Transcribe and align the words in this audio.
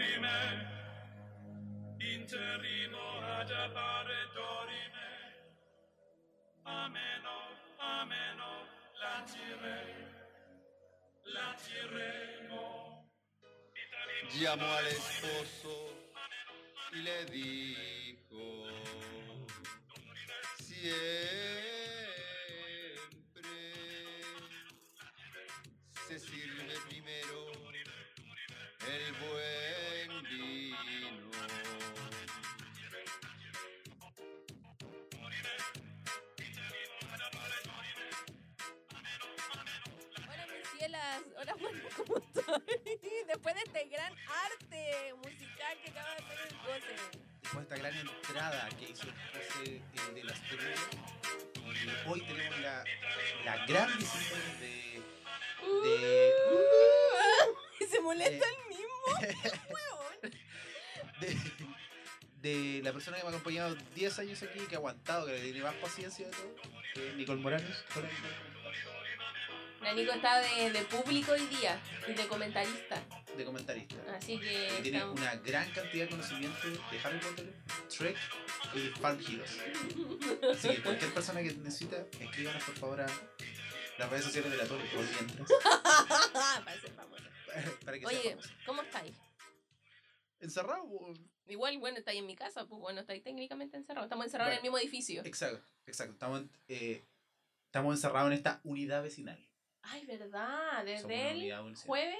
dorime, 0.00 0.66
interrimo 1.98 3.20
ad 3.20 3.50
appare 3.50 4.14
dorime. 4.32 5.10
Ameno, 6.62 7.36
ameno, 7.78 8.66
lancirei, 9.02 9.94
lanciremo. 11.24 13.08
Llamó 14.40 14.72
al 14.72 14.86
esposo 14.86 15.72
y 16.92 16.96
le 17.02 17.24
dijo, 17.26 18.66
siempre 20.56 21.39
Después 43.26 43.54
de 43.54 43.60
este 43.64 43.84
gran 43.88 44.12
arte 44.28 45.14
musical 45.24 45.78
que 45.84 45.90
acaba 45.90 46.10
de 46.10 46.16
hacer 46.16 46.38
el 46.48 46.56
José. 46.58 46.94
Después 47.42 47.68
de 47.68 47.74
esta 47.74 47.76
gran 47.76 47.96
entrada 47.98 48.68
que 48.78 48.84
hizo 48.90 49.06
José 49.06 49.76
eh, 49.76 50.14
de 50.14 50.24
las 50.24 50.40
Teruras, 50.48 50.80
y 51.64 52.08
hoy 52.10 52.20
tenemos 52.22 52.60
la, 52.60 52.84
la 53.44 53.66
gran 53.66 53.96
visita 53.98 54.36
de, 54.60 55.02
de, 55.84 56.32
Y 57.80 57.84
se 57.90 58.00
molesta 58.00 58.46
Eh. 58.46 58.56
el 58.56 58.68
mismo. 58.68 59.50
De, 61.20 61.36
de 62.40 62.82
la 62.82 62.92
persona 62.94 63.18
que 63.18 63.22
me 63.24 63.28
ha 63.28 63.30
acompañado 63.32 63.74
10 63.94 64.18
años 64.20 64.42
aquí, 64.42 64.58
que 64.60 64.74
ha 64.74 64.78
aguantado, 64.78 65.26
que 65.26 65.32
le 65.32 65.42
tiene 65.42 65.62
más 65.62 65.74
paciencia 65.74 66.26
de 66.26 66.32
todo, 66.32 66.48
que 66.94 67.08
es 67.10 67.14
Nicole 67.16 67.42
Morales. 67.42 67.84
La 69.80 69.94
Nico 69.94 70.12
está 70.12 70.40
de, 70.40 70.70
de 70.70 70.82
público 70.84 71.32
hoy 71.32 71.46
día 71.46 71.80
y 72.06 72.12
de 72.12 72.26
comentarista. 72.28 73.02
de 73.36 73.44
comentarista. 73.44 73.96
Así 74.14 74.34
Y 74.34 74.40
que. 74.40 74.68
tiene 74.82 74.98
estamos- 74.98 75.18
una 75.20 75.34
gran 75.36 75.70
cantidad 75.72 76.04
de 76.04 76.10
conocimiento 76.10 76.58
de 76.68 76.98
Harry 77.02 77.18
Potter, 77.18 77.54
Trek 77.88 78.16
y 78.74 78.88
Farm 79.00 79.18
Heroes. 79.20 79.58
Así 80.52 80.68
que 80.68 80.82
cualquier 80.82 81.14
persona 81.14 81.42
que 81.42 81.54
necesita, 81.54 81.96
escríbanos 82.18 82.62
por 82.64 82.74
favor 82.76 83.00
a 83.00 83.06
las 83.98 84.10
redes 84.10 84.24
sociales 84.26 84.50
de 84.50 84.56
la 84.58 84.64
Torre 84.66 84.84
por 84.94 85.02
mientras. 85.04 85.48
Para 86.64 86.80
ser 86.80 86.90
famosa. 86.92 87.24
para 87.84 87.98
que 87.98 88.06
Oye. 88.06 88.36
¿cómo 88.66 88.82
estáis? 88.82 89.16
Encerrado. 90.40 90.84
Igual, 91.46 91.78
bueno, 91.78 91.98
estáis 91.98 92.20
en 92.20 92.26
mi 92.26 92.36
casa, 92.36 92.64
pues 92.66 92.80
bueno, 92.80 93.00
estáis 93.00 93.22
técnicamente 93.24 93.76
encerrados. 93.76 94.06
Estamos 94.06 94.26
encerrados 94.26 94.52
en 94.52 94.58
el 94.58 94.62
mismo 94.62 94.78
edificio. 94.78 95.22
Exacto, 95.24 95.60
exacto. 95.86 96.12
Estamos, 96.12 96.42
eh, 96.68 97.02
estamos 97.66 97.96
encerrados 97.96 98.28
en 98.30 98.34
esta 98.38 98.60
unidad 98.62 99.02
vecinal. 99.02 99.44
Ay, 99.82 100.04
¿verdad? 100.06 100.84
Desde 100.84 101.30
el 101.32 101.76
jueves, 101.76 102.18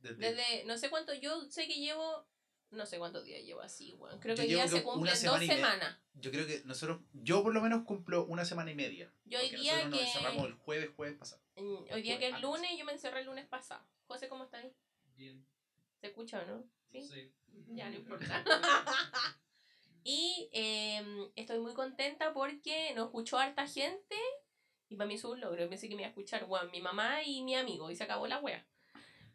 Desde, 0.00 0.16
desde 0.34 0.64
no 0.64 0.76
sé 0.78 0.90
cuánto, 0.90 1.14
yo 1.14 1.40
sé 1.50 1.66
que 1.66 1.74
llevo, 1.80 2.26
no 2.70 2.86
sé 2.86 2.98
cuántos 2.98 3.24
días 3.24 3.42
llevo 3.42 3.60
así, 3.62 3.92
weón. 3.94 4.18
Creo 4.20 4.36
Yo 4.36 4.42
que 4.42 4.48
ya 4.50 4.68
se 4.68 4.76
que 4.76 4.80
una 4.82 4.92
cumplen 4.92 5.12
dos 5.12 5.20
semana 5.20 5.38
media. 5.40 5.54
semanas. 5.56 5.98
Yo 6.14 6.30
creo 6.30 6.46
que 6.46 6.62
nosotros, 6.64 7.00
yo 7.12 7.42
por 7.42 7.54
lo 7.54 7.60
menos 7.60 7.84
cumplo 7.84 8.24
una 8.26 8.44
semana 8.44 8.70
y 8.70 8.74
media. 8.74 9.12
Yo 9.24 9.38
hoy 9.38 9.48
día 9.50 9.72
nosotros 9.76 9.90
nos 9.90 9.98
que- 10.00 10.06
encerramos 10.06 10.46
el 10.46 10.54
jueves, 10.54 10.90
jueves 10.96 11.18
pasado. 11.18 11.42
Mm, 11.56 11.92
Hoy 11.92 12.02
día 12.02 12.18
que 12.18 12.26
es 12.28 12.34
Antes. 12.34 12.42
lunes, 12.50 12.70
yo 12.78 12.84
me 12.84 12.92
encerré 12.92 13.20
el 13.20 13.26
lunes 13.26 13.46
pasado. 13.46 13.86
José, 14.06 14.28
¿cómo 14.28 14.44
estás? 14.44 14.64
Bien. 15.14 15.44
¿Se 16.00 16.08
escucha 16.08 16.40
o 16.42 16.46
no? 16.46 16.64
¿Sí? 16.90 17.02
sé. 17.02 17.32
Ya, 17.68 17.88
no 17.90 17.96
importa. 17.96 18.44
y 20.04 20.48
eh, 20.52 21.30
estoy 21.36 21.58
muy 21.60 21.74
contenta 21.74 22.32
porque 22.32 22.92
nos 22.94 23.06
escuchó 23.06 23.38
harta 23.38 23.66
gente 23.66 24.16
y 24.90 24.96
para 24.96 25.08
mí 25.08 25.14
es 25.14 25.24
un 25.24 25.40
logro. 25.40 25.66
Pensé 25.70 25.88
que 25.88 25.94
me 25.94 26.02
iba 26.02 26.08
a 26.08 26.10
escuchar 26.10 26.44
weón, 26.44 26.70
mi 26.70 26.80
mamá 26.82 27.22
y 27.24 27.42
mi 27.42 27.54
amigo 27.54 27.90
y 27.90 27.96
se 27.96 28.04
acabó 28.04 28.26
la 28.26 28.38
wea. 28.40 28.66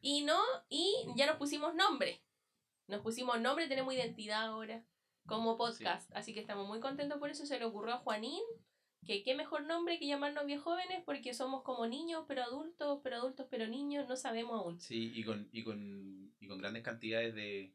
Y 0.01 0.21
no, 0.21 0.39
y 0.69 0.93
ya 1.15 1.25
nos 1.25 1.37
pusimos 1.37 1.73
nombre. 1.73 2.21
Nos 2.87 3.01
pusimos 3.01 3.41
nombre, 3.41 3.67
tenemos 3.67 3.91
identidad 3.93 4.43
ahora 4.45 4.85
como 5.25 5.57
podcast. 5.57 6.11
Así 6.15 6.35
que 6.35 6.39
estamos 6.41 6.67
muy 6.67 6.79
contentos 6.79 7.17
por 7.17 7.31
eso. 7.31 7.45
Se 7.47 7.57
le 7.57 7.65
ocurrió 7.65 7.95
a 7.95 7.97
Juanín 7.97 8.43
que 9.07 9.23
qué 9.23 9.33
mejor 9.35 9.63
nombre 9.65 9.97
que 9.99 10.07
llamarnos 10.07 10.43
jóvenes 10.61 11.01
porque 11.05 11.33
somos 11.33 11.63
como 11.63 11.87
niños, 11.87 12.25
pero 12.27 12.43
adultos, 12.43 12.99
pero 13.03 13.15
adultos, 13.17 13.47
pero 13.49 13.67
niños, 13.67 14.07
no 14.07 14.15
sabemos 14.17 14.59
aún. 14.59 14.79
Sí, 14.79 15.11
y 15.15 15.23
con, 15.23 15.47
y 15.51 15.63
con, 15.63 16.33
y 16.39 16.47
con 16.47 16.57
grandes 16.59 16.83
cantidades 16.83 17.33
de, 17.33 17.73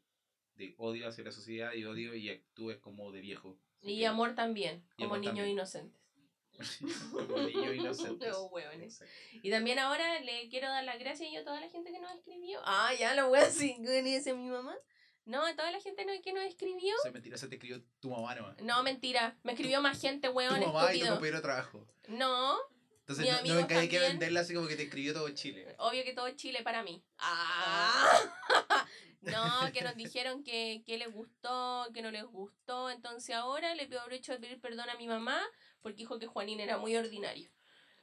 de 0.55 0.75
odio 0.77 1.07
hacia 1.07 1.23
la 1.23 1.31
sociedad 1.31 1.73
y 1.73 1.83
odio 1.85 2.15
y 2.15 2.29
actúes 2.29 2.77
como 2.79 3.11
de 3.11 3.21
viejo. 3.21 3.57
Así 3.81 3.93
Y 3.93 3.99
que- 3.99 4.07
amor 4.07 4.35
también, 4.35 4.83
Y 4.97 5.03
como 5.03 5.15
amor 5.15 5.19
niños 5.19 5.35
también. 5.35 5.49
inocentes. 5.49 6.00
hueones. 8.51 9.03
Y 9.41 9.49
también 9.51 9.79
ahora 9.79 10.19
le 10.21 10.49
quiero 10.49 10.67
dar 10.69 10.83
las 10.83 10.99
gracias 10.99 11.29
yo 11.31 11.41
a 11.41 11.43
toda 11.43 11.59
la 11.59 11.69
gente 11.69 11.91
que 11.91 11.99
nos 11.99 12.11
escribió. 12.15 12.59
Ah, 12.65 12.91
ya 12.97 13.13
lo 13.15 13.29
voy 13.29 13.39
a 13.39 13.45
decir 13.45 13.75
con 13.77 13.87
ese 13.87 14.33
mi 14.33 14.49
mamá. 14.49 14.75
No, 15.25 15.45
a 15.45 15.55
toda 15.55 15.71
la 15.71 15.79
gente 15.79 16.03
no- 16.05 16.13
que 16.23 16.33
nos 16.33 16.43
escribió. 16.43 16.93
Soy 17.03 17.11
mentira, 17.11 17.37
se 17.37 17.47
te 17.47 17.55
escribió 17.55 17.81
tu 17.99 18.09
mamá 18.09 18.33
nomás. 18.35 18.59
No, 18.61 18.81
mentira. 18.83 19.37
Me 19.43 19.53
escribió 19.53 19.81
más 19.81 19.99
gente, 20.01 20.27
Tu 20.29 20.33
hueón, 20.33 20.59
mamá 20.59 20.65
y 20.65 20.71
tu 20.71 21.05
estúpido. 21.05 21.09
compañero 21.13 21.37
de 21.37 21.41
trabajo. 21.43 21.87
No, 22.07 22.57
Entonces 23.01 23.25
no, 23.25 23.31
no 23.31 23.59
aquí 23.63 23.73
a 23.73 23.77
también. 23.77 24.01
venderla 24.01 24.39
así 24.41 24.53
como 24.53 24.67
que 24.67 24.75
te 24.75 24.83
escribió 24.83 25.13
todo 25.13 25.29
Chile. 25.29 25.75
obvio 25.77 26.03
que 26.03 26.13
todo 26.13 26.29
Chile 26.31 26.61
para 26.63 26.83
mí. 26.83 27.03
Ah. 27.17 28.19
No, 29.21 29.71
que 29.71 29.83
nos 29.83 29.95
dijeron 29.95 30.43
que, 30.43 30.81
que 30.83 30.97
les 30.97 31.13
gustó, 31.13 31.87
que 31.93 32.01
no 32.01 32.09
les 32.09 32.23
gustó. 32.25 32.89
Entonces 32.89 33.35
ahora 33.35 33.75
le 33.75 33.85
pido 33.85 34.01
aprovecho 34.01 34.31
de 34.31 34.39
pedir 34.39 34.59
perdón 34.59 34.89
a 34.89 34.95
mi 34.97 35.05
mamá 35.05 35.39
porque 35.81 35.97
dijo 35.97 36.19
que 36.19 36.27
Juanín 36.27 36.59
era 36.59 36.77
muy 36.77 36.95
ordinario. 36.95 37.49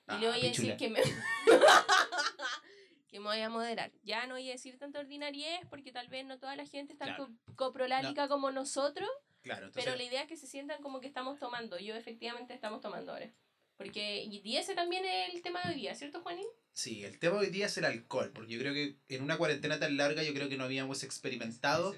Y 0.08 0.18
le 0.18 0.26
Ah, 0.28 0.30
voy 0.30 0.46
a 0.46 0.48
decir 0.48 0.76
que 0.76 0.88
me... 0.88 1.00
que 3.08 3.20
me 3.20 3.26
voy 3.26 3.40
a 3.40 3.48
moderar. 3.48 3.90
Ya 4.02 4.26
no 4.26 4.34
voy 4.34 4.48
a 4.48 4.52
decir 4.52 4.78
tanta 4.78 4.98
ordinariez 5.00 5.60
porque 5.70 5.92
tal 5.92 6.08
vez 6.08 6.24
no 6.26 6.38
toda 6.38 6.56
la 6.56 6.66
gente 6.66 6.92
está 6.92 7.06
Claro. 7.06 7.28
co- 7.46 7.54
coprolálica 7.54 8.28
como 8.28 8.50
nosotros, 8.50 9.08
Claro, 9.42 9.66
entonces. 9.66 9.84
pero 9.84 9.96
la 9.96 10.02
idea 10.02 10.22
es 10.22 10.28
que 10.28 10.36
se 10.36 10.46
sientan 10.46 10.82
como 10.82 11.00
que 11.00 11.06
estamos 11.06 11.38
tomando. 11.38 11.78
Yo 11.78 11.94
efectivamente 11.94 12.52
estamos 12.54 12.80
tomando 12.80 13.12
ahora. 13.12 13.32
Porque, 13.76 14.24
y 14.24 14.56
ese 14.56 14.74
también 14.74 15.04
es 15.04 15.34
el 15.34 15.40
tema 15.42 15.62
de 15.62 15.68
hoy 15.70 15.74
día, 15.76 15.94
¿cierto, 15.94 16.20
Juanín? 16.20 16.46
Sí, 16.72 17.04
el 17.04 17.18
tema 17.20 17.38
de 17.38 17.46
hoy 17.46 17.52
día 17.52 17.66
es 17.66 17.78
el 17.78 17.84
alcohol, 17.84 18.32
porque 18.34 18.52
yo 18.52 18.58
creo 18.60 18.74
que 18.74 18.96
en 19.08 19.22
una 19.22 19.38
cuarentena 19.38 19.78
tan 19.78 19.96
larga 19.96 20.22
yo 20.24 20.34
creo 20.34 20.48
que 20.48 20.56
no 20.56 20.64
habíamos 20.64 21.04
experimentado. 21.04 21.94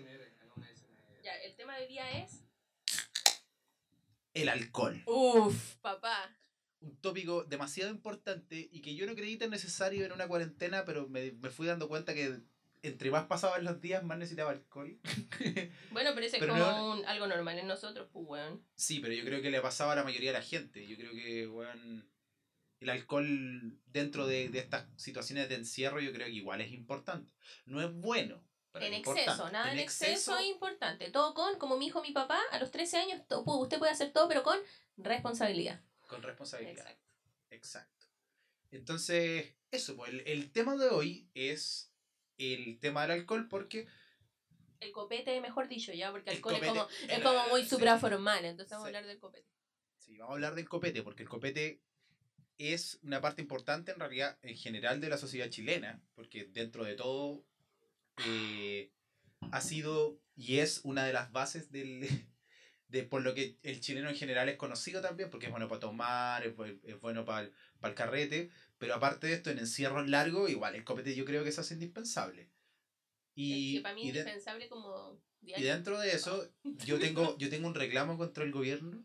Ya, 1.23 1.35
el 1.37 1.55
tema 1.57 1.77
de 1.77 1.83
hoy 1.85 1.89
día 1.89 2.23
es... 2.23 2.40
el 4.35 4.49
alcohol. 4.49 5.03
Uf, 5.07 5.75
papá. 5.77 6.37
Un 6.81 6.97
tópico 7.01 7.45
demasiado 7.45 7.91
importante 7.91 8.69
y 8.73 8.81
que 8.81 8.95
yo 8.95 9.07
no 9.07 9.15
creí 9.15 9.37
tan 9.37 9.51
necesario 9.51 10.05
en 10.07 10.13
una 10.13 10.29
cuarentena, 10.29 10.85
pero 10.85 11.09
me, 11.09 11.33
me 11.33 11.51
fui 11.51 11.67
dando 11.67 11.89
cuenta 11.89 12.15
que 12.15 12.39
entre 12.83 13.11
más 13.11 13.27
pasaban 13.27 13.63
los 13.65 13.81
días, 13.83 14.03
más 14.03 14.17
necesitaba 14.19 14.51
alcohol. 14.53 14.99
Bueno, 15.91 16.11
pero 16.15 16.25
ese 16.27 16.37
es 16.37 16.41
Pero 16.41 16.55
como 16.55 16.65
no- 16.65 16.93
un- 16.93 17.05
algo 17.05 17.27
normal 17.27 17.59
en 17.59 17.67
nosotros, 17.67 18.09
pues, 18.13 18.25
weón. 18.27 18.65
Sí, 18.77 19.01
pero 19.01 19.13
yo 19.13 19.25
creo 19.25 19.43
que 19.43 19.51
le 19.51 19.61
pasaba 19.61 19.93
a 19.93 19.97
la 19.97 20.05
mayoría 20.05 20.33
de 20.33 20.39
la 20.39 20.45
gente. 20.45 20.87
Yo 20.87 20.97
creo 20.97 21.13
que, 21.13 21.47
weón, 21.49 22.09
el 22.81 22.89
alcohol 22.89 23.79
dentro 23.87 24.27
de, 24.27 24.49
de 24.49 24.61
estas 24.61 24.87
situaciones 24.97 25.51
de 25.51 25.57
encierro 25.57 26.01
yo 26.01 26.13
creo 26.13 26.29
que 26.29 26.33
igual 26.33 26.63
es 26.63 26.73
importante. 26.73 27.31
No 27.67 27.83
es 27.83 27.93
bueno. 27.93 28.43
En 28.75 28.95
es 28.95 29.01
exceso, 29.01 29.51
nada 29.51 29.73
en 29.73 29.79
exceso 29.81 30.39
es 30.39 30.47
importante. 30.47 31.11
Todo 31.11 31.35
con, 31.35 31.59
como 31.59 31.77
me 31.77 31.85
dijo 31.85 32.03
mi 32.03 32.13
papá, 32.13 32.41
a 32.53 32.59
los 32.59 32.71
13 32.71 32.99
años, 32.99 33.27
todo- 33.27 33.43
usted 33.59 33.79
puede 33.79 33.93
hacer 33.93 34.13
todo, 34.13 34.29
pero 34.29 34.43
con 34.43 34.59
responsabilidad. 34.97 35.81
Con 36.07 36.23
responsabilidad. 36.23 36.79
Exacto. 36.79 37.07
Exacto. 37.51 38.07
Entonces, 38.71 39.55
eso, 39.73 39.97
pues 39.97 40.11
el, 40.11 40.21
el 40.21 40.53
tema 40.53 40.77
de 40.77 40.89
hoy 40.89 41.29
es 41.35 41.93
el 42.39 42.79
tema 42.79 43.03
del 43.03 43.13
alcohol 43.13 43.49
porque... 43.49 43.89
El 44.79 44.93
copete, 44.93 45.41
mejor 45.41 45.69
dicho, 45.69 45.93
ya, 45.93 46.11
porque 46.11 46.31
El 46.31 46.37
alcohol 46.37 46.55
es 46.55 46.69
como, 46.69 46.89
es 47.09 47.21
como 47.23 47.49
muy 47.49 47.63
sí. 47.65 47.69
supraformal, 47.69 48.45
entonces 48.45 48.71
vamos 48.71 48.85
a 48.85 48.89
hablar 48.89 49.07
del 49.07 49.19
copete. 49.19 49.49
Sí, 49.99 50.17
vamos 50.17 50.31
a 50.31 50.35
hablar 50.35 50.55
del 50.55 50.69
copete, 50.69 51.03
porque 51.03 51.25
el 51.25 51.29
copete 51.29 51.83
es 52.57 52.99
una 53.03 53.21
parte 53.21 53.43
importante 53.43 53.93
en 53.93 53.99
realidad 53.99 54.39
en 54.43 54.57
general 54.57 55.01
de 55.01 55.09
la 55.11 55.19
sociedad 55.19 55.51
chilena, 55.51 56.01
porque 56.15 56.45
dentro 56.45 56.85
de 56.85 56.95
todo 56.95 57.45
eh, 58.27 58.93
ha 59.51 59.61
sido 59.61 60.21
y 60.37 60.59
es 60.59 60.81
una 60.85 61.05
de 61.05 61.13
las 61.13 61.33
bases 61.33 61.71
del, 61.71 62.01
de 62.89 63.03
por 63.05 63.23
lo 63.23 63.35
que 63.35 63.59
el 63.63 63.81
chileno 63.81 64.09
en 64.09 64.17
general 64.17 64.49
es 64.49 64.57
conocido 64.57 65.01
también, 65.01 65.31
porque 65.31 65.47
es 65.47 65.53
bueno 65.53 65.69
para 65.69 65.81
tomar, 65.81 66.47
es, 66.47 66.55
es 66.85 67.01
bueno 67.01 67.25
para 67.25 67.47
el, 67.47 67.53
para 67.79 67.91
el 67.91 67.95
carrete, 67.95 68.51
pero 68.79 68.95
aparte 68.95 69.27
de 69.27 69.35
esto, 69.35 69.51
en 69.51 69.59
encierros 69.59 70.09
largos, 70.09 70.51
igual 70.51 70.75
el 70.75 70.85
copete 70.85 71.15
yo 71.15 71.25
creo 71.25 71.45
que 71.45 71.53
se 71.53 71.61
hace 71.61 71.75
indispensable. 71.75 72.43
es 72.43 72.49
Y, 73.35 73.75
que 73.77 73.81
para 73.83 73.95
mí 73.95 74.03
y 74.03 74.09
es 74.09 74.17
indispensable 74.17 74.69
como 74.69 75.21
y 75.41 75.47
diario. 75.47 75.73
dentro 75.73 75.99
de 75.99 76.13
eso, 76.13 76.51
yo 76.65 76.99
tengo, 76.99 77.37
yo 77.39 77.49
tengo 77.51 77.69
un 77.69 77.75
reclamo 77.75 78.17
contra 78.19 78.45
el 78.45 78.53
gobierno 78.53 79.05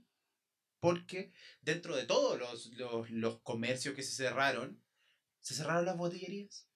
porque 0.79 1.31
dentro 1.61 1.95
de 1.95 2.05
todos 2.05 2.39
los, 2.39 2.67
los, 2.73 3.09
los 3.09 3.39
comercios 3.41 3.95
que 3.95 4.03
se 4.03 4.11
cerraron, 4.11 4.81
se 5.39 5.55
cerraron 5.55 5.85
las 5.85 5.97
botillerías. 5.97 6.67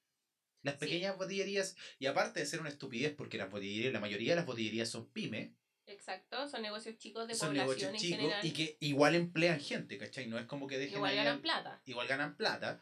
Las 0.71 0.79
Sí. 0.79 0.85
pequeñas 0.85 1.17
botillerías, 1.17 1.75
y 1.99 2.05
aparte 2.05 2.39
de 2.39 2.45
ser 2.45 2.59
una 2.59 2.69
estupidez, 2.69 3.13
porque 3.15 3.37
las 3.37 3.49
botillerías, 3.49 3.93
la 3.93 3.99
mayoría 3.99 4.31
de 4.33 4.35
las 4.37 4.45
botillerías 4.45 4.89
son 4.89 5.09
pymes, 5.11 5.51
Exacto, 5.87 6.47
son 6.47 6.61
negocios 6.61 6.97
chicos 6.99 7.27
de 7.27 7.33
son 7.33 7.47
población 7.49 7.67
negocios 7.67 7.89
en 7.93 7.97
chicos 7.99 8.19
general. 8.19 8.45
y 8.45 8.51
que 8.53 8.77
igual 8.79 9.15
emplean 9.15 9.59
gente, 9.59 9.97
¿cachai? 9.97 10.27
No 10.27 10.37
es 10.37 10.45
como 10.45 10.67
que 10.67 10.77
dejen 10.77 10.97
Igual 10.97 11.15
ganan 11.15 11.35
al- 11.37 11.41
plata. 11.41 11.81
igual 11.85 12.07
ganan 12.07 12.37
plata, 12.37 12.79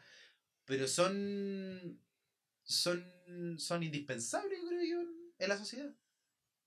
pero 0.66 0.86
son 0.86 1.98
son 2.64 3.58
son 3.58 3.82
indispensables, 3.82 4.60
creo 4.68 4.82
yo, 4.82 5.10
en 5.38 5.48
la 5.48 5.56
sociedad. 5.56 5.90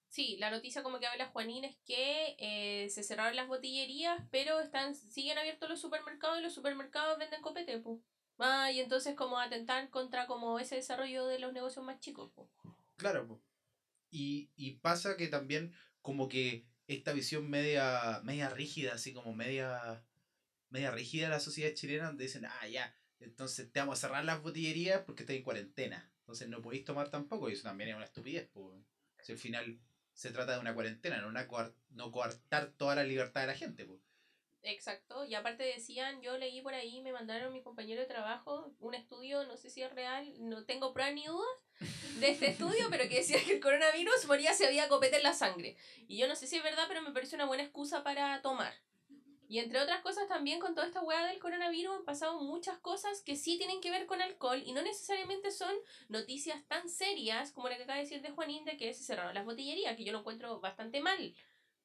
Sí, 0.09 0.35
la 0.39 0.49
noticia 0.49 0.83
como 0.83 0.99
que 0.99 1.05
habla 1.05 1.27
Juanín 1.27 1.63
es 1.63 1.77
que 1.85 2.35
eh, 2.39 2.89
se 2.89 3.03
cerraron 3.03 3.35
las 3.35 3.47
botillerías, 3.47 4.21
pero 4.31 4.59
están 4.59 4.95
siguen 4.95 5.37
abiertos 5.37 5.69
los 5.69 5.79
supermercados 5.79 6.39
y 6.39 6.41
los 6.41 6.53
supermercados 6.53 7.17
venden 7.19 7.41
copete, 7.41 7.77
po. 7.79 8.01
Ah, 8.41 8.71
y 8.71 8.79
entonces 8.79 9.15
como 9.15 9.39
atentar 9.39 9.89
contra 9.91 10.25
como 10.25 10.59
ese 10.59 10.75
desarrollo 10.75 11.27
de 11.27 11.39
los 11.39 11.53
negocios 11.53 11.85
más 11.85 11.99
chicos, 11.99 12.31
po. 12.33 12.49
Claro, 12.97 13.27
po. 13.27 13.41
Y, 14.09 14.49
y 14.55 14.71
pasa 14.71 15.15
que 15.15 15.27
también 15.27 15.73
como 16.01 16.27
que 16.27 16.65
esta 16.87 17.13
visión 17.13 17.49
media, 17.49 18.19
media 18.23 18.49
rígida, 18.49 18.93
así 18.95 19.13
como 19.13 19.33
media, 19.33 20.03
media 20.69 20.91
rígida 20.91 21.25
de 21.25 21.29
la 21.29 21.39
sociedad 21.39 21.73
chilena, 21.73 22.07
donde 22.07 22.23
dicen, 22.25 22.45
ah, 22.45 22.67
ya, 22.67 22.93
entonces 23.19 23.71
te 23.71 23.79
vamos 23.79 23.99
a 23.99 24.07
cerrar 24.07 24.25
las 24.25 24.41
botillerías 24.41 25.01
porque 25.05 25.23
estás 25.23 25.35
en 25.35 25.43
cuarentena. 25.43 26.11
Entonces 26.21 26.49
no 26.49 26.61
podéis 26.61 26.83
tomar 26.85 27.09
tampoco, 27.09 27.49
y 27.49 27.53
eso 27.53 27.63
también 27.63 27.91
es 27.91 27.95
una 27.95 28.05
estupidez, 28.05 28.49
pues. 28.53 28.75
Si 29.21 29.31
al 29.33 29.37
final 29.37 29.79
se 30.13 30.31
trata 30.31 30.53
de 30.53 30.59
una 30.59 30.73
cuarentena, 30.73 31.21
no, 31.21 31.27
una 31.27 31.47
coar- 31.47 31.75
no 31.91 32.11
coartar 32.11 32.71
toda 32.73 32.95
la 32.95 33.03
libertad 33.03 33.41
de 33.41 33.47
la 33.47 33.55
gente, 33.55 33.85
pues. 33.85 33.99
Exacto, 34.63 35.25
y 35.25 35.33
aparte 35.33 35.63
decían, 35.63 36.21
yo 36.21 36.37
leí 36.37 36.61
por 36.61 36.75
ahí, 36.75 37.01
me 37.01 37.11
mandaron 37.11 37.51
mi 37.51 37.63
compañero 37.63 38.01
de 38.01 38.07
trabajo 38.07 38.71
un 38.79 38.93
estudio, 38.93 39.43
no 39.45 39.57
sé 39.57 39.71
si 39.71 39.81
es 39.81 39.91
real, 39.91 40.31
no 40.37 40.65
tengo 40.65 40.93
pruebas 40.93 41.15
ni 41.15 41.25
dudas 41.25 41.47
de 42.19 42.29
este 42.29 42.51
estudio, 42.51 42.87
pero 42.91 43.09
que 43.09 43.15
decía 43.15 43.43
que 43.43 43.53
el 43.53 43.59
coronavirus 43.59 44.27
moría 44.27 44.53
si 44.53 44.63
había 44.63 44.87
copete 44.87 45.17
en 45.17 45.23
la 45.23 45.33
sangre. 45.33 45.75
Y 46.07 46.17
yo 46.17 46.27
no 46.27 46.35
sé 46.35 46.45
si 46.45 46.57
es 46.57 46.63
verdad, 46.63 46.85
pero 46.87 47.01
me 47.01 47.11
parece 47.11 47.35
una 47.35 47.45
buena 47.45 47.63
excusa 47.63 48.03
para 48.03 48.39
tomar. 48.43 48.73
Y 49.51 49.59
entre 49.59 49.81
otras 49.81 50.01
cosas 50.01 50.29
también 50.29 50.61
con 50.61 50.75
toda 50.75 50.87
esta 50.87 51.01
hueá 51.01 51.25
del 51.25 51.39
coronavirus 51.39 51.97
han 51.97 52.05
pasado 52.05 52.39
muchas 52.39 52.77
cosas 52.77 53.21
que 53.21 53.35
sí 53.35 53.57
tienen 53.57 53.81
que 53.81 53.91
ver 53.91 54.05
con 54.05 54.21
alcohol 54.21 54.63
y 54.65 54.71
no 54.71 54.81
necesariamente 54.81 55.51
son 55.51 55.75
noticias 56.07 56.65
tan 56.69 56.87
serias 56.87 57.51
como 57.51 57.67
la 57.67 57.75
que 57.75 57.83
acaba 57.83 57.97
de 57.97 58.03
decir 58.03 58.21
de 58.21 58.31
Juanín 58.31 58.63
de 58.63 58.77
que 58.77 58.93
se 58.93 59.03
cerraron 59.03 59.33
las 59.33 59.43
botillerías, 59.43 59.97
que 59.97 60.05
yo 60.05 60.13
lo 60.13 60.19
encuentro 60.19 60.61
bastante 60.61 61.01
mal. 61.01 61.35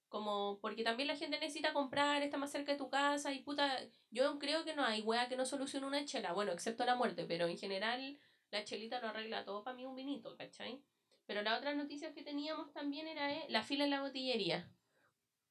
Como 0.09 0.61
porque 0.61 0.85
también 0.85 1.09
la 1.09 1.17
gente 1.17 1.39
necesita 1.39 1.73
comprar, 1.73 2.23
está 2.23 2.37
más 2.37 2.53
cerca 2.53 2.73
de 2.73 2.79
tu 2.79 2.89
casa 2.89 3.33
y 3.33 3.41
puta, 3.43 3.81
yo 4.11 4.39
creo 4.39 4.65
que 4.65 4.75
no 4.75 4.85
hay 4.85 5.03
wea 5.03 5.29
que 5.29 5.37
no 5.37 5.45
solucione 5.45 5.87
una 5.87 6.05
chela, 6.05 6.33
bueno, 6.33 6.53
excepto 6.53 6.85
la 6.85 6.95
muerte, 6.95 7.25
pero 7.27 7.49
en 7.49 7.59
general 7.59 8.19
la 8.51 8.65
chelita 8.65 9.01
lo 9.01 9.09
arregla 9.09 9.45
todo 9.45 9.65
para 9.65 9.77
mí 9.77 9.85
un 9.85 9.97
vinito, 9.97 10.37
¿cachai? 10.37 10.81
Pero 11.27 11.43
la 11.43 11.57
otra 11.59 11.75
noticia 11.75 12.15
que 12.15 12.23
teníamos 12.23 12.73
también 12.73 13.09
era 13.09 13.33
eh, 13.33 13.47
la 13.49 13.63
fila 13.63 13.85
en 13.85 13.91
la 13.91 14.01
botillería. 14.01 14.71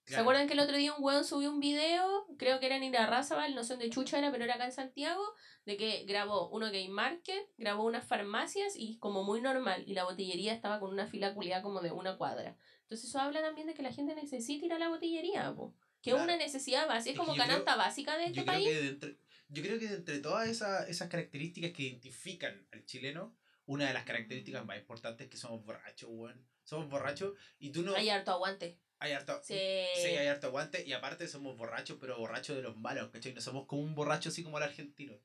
¿Se 0.05 0.17
acuerdan 0.17 0.45
que 0.45 0.53
el 0.53 0.59
otro 0.59 0.77
día 0.77 0.93
un 0.93 1.03
weón 1.03 1.25
subió 1.25 1.51
un 1.51 1.59
video? 1.59 2.27
Creo 2.37 2.59
que 2.59 2.67
era 2.67 2.75
en 2.75 2.83
Irarrázaval, 2.83 3.55
no 3.55 3.63
sé 3.63 3.73
dónde 3.73 3.89
chucha 3.89 4.19
era, 4.19 4.31
pero 4.31 4.43
era 4.43 4.53
acá 4.53 4.65
en 4.65 4.71
Santiago, 4.71 5.23
de 5.65 5.77
que 5.77 6.05
grabó 6.05 6.49
uno 6.49 6.67
Game 6.67 6.89
Market, 6.89 7.49
grabó 7.57 7.83
unas 7.85 8.07
farmacias 8.07 8.75
y 8.75 8.99
como 8.99 9.23
muy 9.23 9.41
normal, 9.41 9.83
y 9.87 9.95
la 9.95 10.03
botillería 10.03 10.53
estaba 10.53 10.79
con 10.79 10.91
una 10.91 11.07
fila 11.07 11.33
culiada 11.33 11.63
como 11.63 11.81
de 11.81 11.91
una 11.91 12.17
cuadra. 12.17 12.55
Entonces 12.85 13.09
eso 13.09 13.19
habla 13.19 13.41
también 13.41 13.67
de 13.67 13.73
que 13.73 13.81
la 13.81 13.91
gente 13.91 14.13
necesita 14.15 14.65
ir 14.65 14.73
a 14.73 14.79
la 14.79 14.89
botillería, 14.89 15.53
po. 15.55 15.75
que 16.01 16.11
es 16.11 16.15
una 16.15 16.37
necesidad 16.37 16.87
básica, 16.87 17.11
es 17.13 17.17
como 17.17 17.33
yo 17.33 17.39
canasta 17.41 17.63
creo- 17.63 17.77
básica 17.77 18.15
de 18.17 18.25
este 18.25 18.35
Yo 18.37 18.43
creo, 18.45 18.53
país. 18.55 18.67
que 18.67 18.73
de 18.81 18.87
entre, 18.89 19.17
yo 19.49 19.63
creo 19.63 19.79
que 19.79 19.87
de 19.87 19.95
entre 19.95 20.19
todas 20.19 20.47
esas, 20.47 20.87
esas 20.87 21.09
características 21.09 21.71
que 21.71 21.83
identifican 21.83 22.67
al 22.71 22.85
chileno, 22.85 23.35
una 23.65 23.87
de 23.87 23.93
las 23.93 24.03
características 24.05 24.63
más 24.65 24.77
importantes 24.77 25.25
es 25.25 25.31
que 25.31 25.37
somos 25.37 25.63
borrachos, 25.65 26.09
weón. 26.11 26.47
Somos 26.63 26.89
borrachos 26.89 27.33
y 27.59 27.71
tú 27.71 27.81
no... 27.81 27.95
Hay 27.95 28.09
harto 28.09 28.31
aguante. 28.31 28.79
hay 28.99 29.13
harto, 29.13 29.39
Sí. 29.43 29.55
Sí, 29.95 30.07
hay 30.07 30.27
harto 30.27 30.47
aguante 30.47 30.85
y 30.85 30.93
aparte 30.93 31.27
somos 31.27 31.57
borrachos, 31.57 31.97
pero 31.99 32.17
borrachos 32.19 32.55
de 32.55 32.61
los 32.61 32.77
malos, 32.77 33.09
¿cachai? 33.11 33.33
No 33.33 33.41
somos 33.41 33.65
como 33.65 33.81
un 33.81 33.95
borracho 33.95 34.29
así 34.29 34.43
como 34.43 34.57
el 34.59 34.63
argentino, 34.63 35.19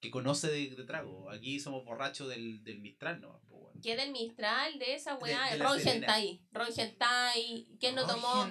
que 0.00 0.10
conoce 0.10 0.48
de, 0.48 0.68
de 0.74 0.84
trago. 0.84 1.30
Aquí 1.30 1.58
somos 1.60 1.82
borrachos 1.84 2.28
del, 2.28 2.62
del 2.62 2.78
Mistral, 2.80 3.20
¿no? 3.22 3.40
Pues, 3.48 3.60
bueno. 3.62 3.75
¿Qué 3.82 3.96
del 3.96 4.10
Mistral, 4.12 4.78
de 4.78 4.94
esa 4.94 5.14
weá? 5.16 5.50
de 5.50 5.58
la 5.58 5.64
Ron. 5.66 5.80
Gentai. 5.80 6.40
Ron 6.52 6.72
Gentai. 6.72 7.66
¿Quién 7.78 7.94
no 7.94 8.06
tomó? 8.06 8.48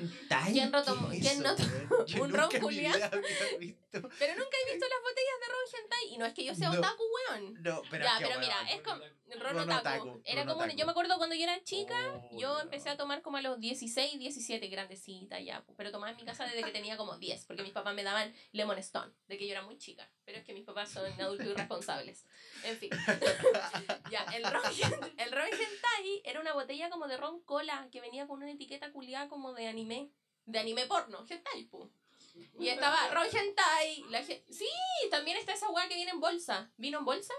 ¿Quién 0.52 0.72
no 0.72 0.82
¿qué 0.84 0.86
tomó- 0.92 1.10
quién 1.10 1.42
no 1.42 1.56
tomó 1.56 2.24
un 2.24 2.34
ron 2.34 2.50
visto. 2.50 2.62
Pero 4.20 4.34
nunca 4.36 4.58
he 4.68 4.72
visto 4.74 4.86
las 4.90 5.02
botellas 5.02 5.40
de 5.40 5.48
Ron 5.48 5.68
Gentai. 5.72 6.14
Y 6.14 6.18
no 6.18 6.26
es 6.26 6.34
que 6.34 6.44
yo 6.44 6.54
sea 6.56 6.70
No. 6.70 6.80
otaku, 6.80 7.04
weón. 7.30 7.54
No, 7.64 7.82
pero 7.90 8.04
ya, 8.04 8.14
es 8.14 8.20
que, 8.20 8.26
pero 8.28 8.40
mira, 8.40 8.56
es 8.70 8.82
como. 8.82 9.02
Ron 9.40 9.56
Ron 9.56 9.72
Otaku. 9.72 10.22
Era 10.26 10.46
como. 10.46 10.66
Yo 10.68 10.86
me 10.86 10.92
acuerdo 10.92 11.18
cuando 11.18 11.36
yo 11.36 11.44
era 11.44 11.64
chica. 11.64 11.96
Oh, 12.14 12.38
Yo 12.40 12.60
empecé 12.60 12.90
a 12.90 12.98
tomar 12.98 13.22
como 13.22 13.38
a 13.38 13.42
los 13.42 13.60
16, 13.60 14.20
17, 14.20 14.68
grandecita 14.68 15.40
ya. 15.40 15.64
Pero 15.78 15.92
tomaba 15.92 16.12
en 16.12 16.18
mi 16.18 16.26
casa 16.26 16.46
desde 16.46 16.64
que 16.64 16.72
tenía 16.72 16.98
como 16.98 17.18
10. 17.18 17.46
Porque 17.46 17.64
mis 17.64 17.72
papás 17.72 17.96
me 17.96 18.04
daban 18.04 18.34
Lemon 18.52 18.78
Stone. 18.80 19.12
De 19.28 19.38
que 19.38 19.46
yo 19.48 19.54
era 19.54 19.62
muy 19.64 19.78
chica. 19.78 20.10
Pero 20.26 20.40
es 20.40 20.44
que 20.44 20.54
mis 20.54 20.64
papás 20.66 20.90
son 20.92 21.06
adultos 21.22 21.48
irresponsables. 21.48 22.26
En 22.64 22.78
fin. 22.78 22.90
ya, 24.12 24.24
el 24.36 24.44
ron, 24.44 24.62
el 25.18 25.32
ron 25.32 25.48
hentai 25.48 26.22
era 26.24 26.40
una 26.42 26.54
botella 26.54 26.90
como 26.90 27.08
de 27.08 27.18
ron 27.18 27.42
cola 27.44 27.88
que 27.92 28.02
venía 28.02 28.28
con 28.28 28.42
una 28.42 28.52
etiqueta 28.52 28.92
culiada 28.92 29.30
como 29.30 29.54
de 29.54 29.68
anime. 29.68 30.12
De 30.46 30.60
anime 30.60 30.86
porno, 30.86 31.26
hentai, 31.28 31.64
pu. 31.66 31.92
Y 32.60 32.68
estaba 32.68 33.10
ron 33.10 33.26
hentai. 33.32 34.04
La 34.10 34.24
sí, 34.24 34.68
también 35.10 35.38
está 35.38 35.54
esa 35.54 35.70
weá 35.70 35.88
que 35.88 35.96
viene 35.96 36.12
en 36.12 36.20
bolsa. 36.20 36.72
¿Vino 36.78 37.00
en 37.00 37.06
bolsa? 37.06 37.34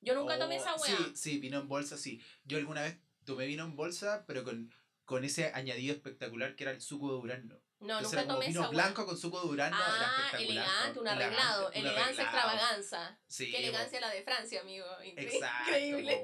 Yo 0.00 0.14
nunca 0.14 0.38
tomé 0.38 0.58
Oh, 0.58 0.60
esa 0.60 0.74
weá. 0.76 0.96
Sí, 0.96 1.12
sí, 1.14 1.38
vino 1.38 1.58
en 1.58 1.68
bolsa, 1.68 1.96
sí. 1.96 2.22
Yo 2.44 2.58
alguna 2.58 2.82
vez 2.82 2.98
tomé 3.24 3.46
vino 3.46 3.64
en 3.64 3.76
bolsa, 3.76 4.24
pero 4.26 4.44
con, 4.44 4.72
con 5.04 5.24
ese 5.24 5.52
añadido 5.54 5.94
espectacular 5.94 6.56
que 6.56 6.64
era 6.64 6.72
el 6.72 6.80
suco 6.80 7.14
de 7.14 7.20
durazno. 7.20 7.60
No, 7.80 7.96
Entonces 7.96 8.10
nunca 8.12 8.20
era 8.20 8.26
como 8.26 8.34
tomé 8.40 8.46
vino 8.48 8.60
esa 8.60 8.70
blanco 8.70 9.06
con 9.06 9.16
suco 9.18 9.40
de 9.40 9.48
durazno. 9.48 9.76
Ah, 9.80 10.16
espectacular. 10.26 10.42
elegante, 10.66 10.98
un 11.00 11.06
Elegante, 11.08 11.24
arreglado. 11.24 11.72
Elegancia, 11.72 12.22
extravaganza. 12.24 13.18
Sí, 13.26 13.50
Qué 13.50 13.58
elegancia 13.58 14.00
la 14.00 14.10
de 14.10 14.22
Francia, 14.22 14.60
amigo. 14.60 14.86
Incre- 15.02 15.22
Exacto, 15.32 15.70
Increíble. 15.70 16.22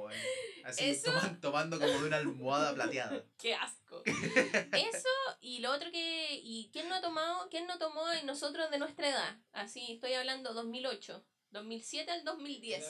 Así 0.65 0.85
Eso- 0.91 1.11
toman- 1.13 1.41
tomando 1.41 1.79
como 1.81 1.93
de 1.93 2.05
una 2.07 2.17
almohada 2.19 2.75
plateada. 2.75 3.25
Qué 3.39 3.55
asco. 3.55 4.03
Eso 4.05 5.09
y 5.41 5.61
lo 5.61 5.73
otro 5.73 5.91
que. 5.91 6.41
¿Y 6.43 6.71
quién 6.73 6.89
no 6.89 6.97
ha 6.97 7.01
tomado? 7.01 7.49
¿Quién 7.51 7.67
no 7.67 7.79
tomó 7.79 8.11
en 8.13 8.27
nosotros 8.27 8.71
de 8.71 8.79
nuestra 8.79 9.09
edad? 9.09 9.37
Así, 9.53 9.93
estoy 9.95 10.13
hablando 10.15 10.53
2008. 10.55 11.25
2007 11.51 12.11
al 12.11 12.25
2010. 12.25 12.85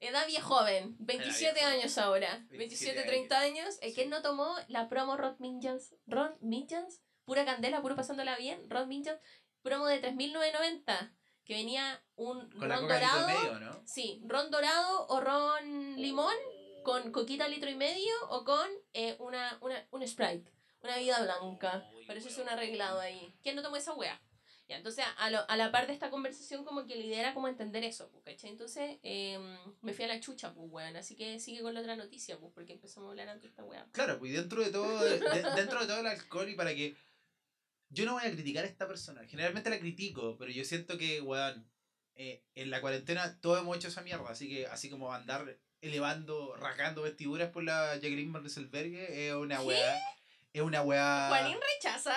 Edad 0.00 0.26
bien 0.26 0.40
joven, 0.40 0.96
27 1.00 1.54
viejo. 1.54 1.68
años 1.68 1.98
ahora. 1.98 2.46
27 2.50 2.56
27, 2.94 3.02
30 3.02 3.38
años. 3.40 3.74
¿El 3.82 3.92
¿Quién 3.92 4.08
no 4.10 4.22
tomó 4.22 4.56
la 4.68 4.88
promo 4.88 5.16
Rod 5.18 5.38
Minjans? 5.38 5.94
Ron 6.06 6.34
Minjans, 6.40 7.02
pura 7.26 7.44
candela, 7.44 7.82
puro 7.82 7.94
pasándola 7.94 8.36
bien. 8.36 8.70
Ron 8.70 8.88
Minjans, 8.88 9.20
promo 9.62 9.86
de 9.86 10.00
3.990. 10.00 11.12
Que 11.44 11.54
venía 11.54 12.02
un 12.16 12.50
Con 12.50 12.68
ron 12.68 12.88
dorado. 12.88 13.26
medio, 13.28 13.60
¿no? 13.60 13.82
Sí, 13.86 14.20
ron 14.26 14.50
dorado 14.50 15.06
o 15.08 15.20
ron 15.20 15.94
limón 15.96 16.34
con 16.82 17.12
coquita 17.12 17.46
litro 17.46 17.70
y 17.70 17.76
medio 17.76 18.12
o 18.30 18.44
con 18.44 18.68
eh, 18.94 19.14
una, 19.20 19.56
una, 19.60 19.86
un 19.92 20.06
Sprite, 20.08 20.50
una 20.80 20.96
vida 20.98 21.22
blanca. 21.22 21.88
Por 22.06 22.16
eso 22.16 22.28
es 22.28 22.38
un 22.38 22.48
arreglado 22.48 22.98
ahí. 23.00 23.32
¿Quién 23.44 23.54
no 23.54 23.62
tomó 23.62 23.76
esa 23.76 23.92
wea? 23.94 24.20
Ya, 24.68 24.76
entonces 24.76 25.04
a, 25.18 25.30
lo- 25.30 25.48
a 25.48 25.56
la 25.56 25.70
par 25.70 25.86
de 25.86 25.92
esta 25.92 26.10
conversación 26.10 26.64
como 26.64 26.84
que 26.86 26.96
la 26.96 27.04
idea 27.04 27.20
era 27.20 27.34
como 27.34 27.46
entender 27.46 27.84
eso, 27.84 28.10
pues, 28.10 28.24
¿cachai? 28.24 28.50
Entonces 28.50 28.98
em, 29.04 29.56
me 29.82 29.92
fui 29.92 30.04
a 30.04 30.08
la 30.08 30.18
chucha, 30.18 30.52
pues, 30.52 30.66
weón. 30.68 30.96
Así 30.96 31.14
que 31.14 31.38
sigue 31.38 31.62
con 31.62 31.74
la 31.74 31.80
otra 31.80 31.94
noticia, 31.94 32.36
pues, 32.40 32.50
porque 32.52 32.72
empezamos 32.72 33.06
a 33.06 33.10
hablar 33.10 33.28
antes 33.28 33.42
de 33.44 33.48
esta 33.50 33.62
wea. 33.62 33.86
Claro, 33.92 34.18
pues 34.18 34.32
dentro 34.32 34.64
de 34.64 34.70
todo, 34.72 34.98
de- 35.04 35.20
dentro 35.54 35.80
de 35.80 35.86
todo 35.86 36.00
el 36.00 36.06
alcohol 36.08 36.48
y 36.48 36.56
para 36.56 36.74
que... 36.74 36.96
Yo 37.88 38.04
no 38.04 38.14
voy 38.14 38.24
a 38.24 38.30
criticar 38.32 38.64
a 38.64 38.68
esta 38.68 38.86
persona. 38.88 39.24
Generalmente 39.26 39.70
la 39.70 39.78
critico, 39.78 40.36
pero 40.38 40.50
yo 40.50 40.64
siento 40.64 40.98
que, 40.98 41.20
weón, 41.20 41.70
eh, 42.14 42.42
en 42.54 42.70
la 42.70 42.80
cuarentena 42.80 43.40
todos 43.40 43.60
hemos 43.60 43.76
hecho 43.76 43.88
esa 43.88 44.02
mierda. 44.02 44.28
Así 44.30 44.48
que, 44.48 44.66
así 44.66 44.90
como 44.90 45.12
andar 45.12 45.58
elevando, 45.80 46.56
rasgando 46.56 47.02
vestiduras 47.02 47.50
por 47.50 47.62
la 47.62 47.94
Jacqueline 47.94 48.32
Van 48.32 48.44
es 48.46 48.56
una 48.56 49.58
¿Qué? 49.58 49.64
weá... 49.64 49.98
Es 50.52 50.62
una 50.62 50.82
weá... 50.82 51.26
Juanín 51.28 51.58
rechaza. 51.74 52.16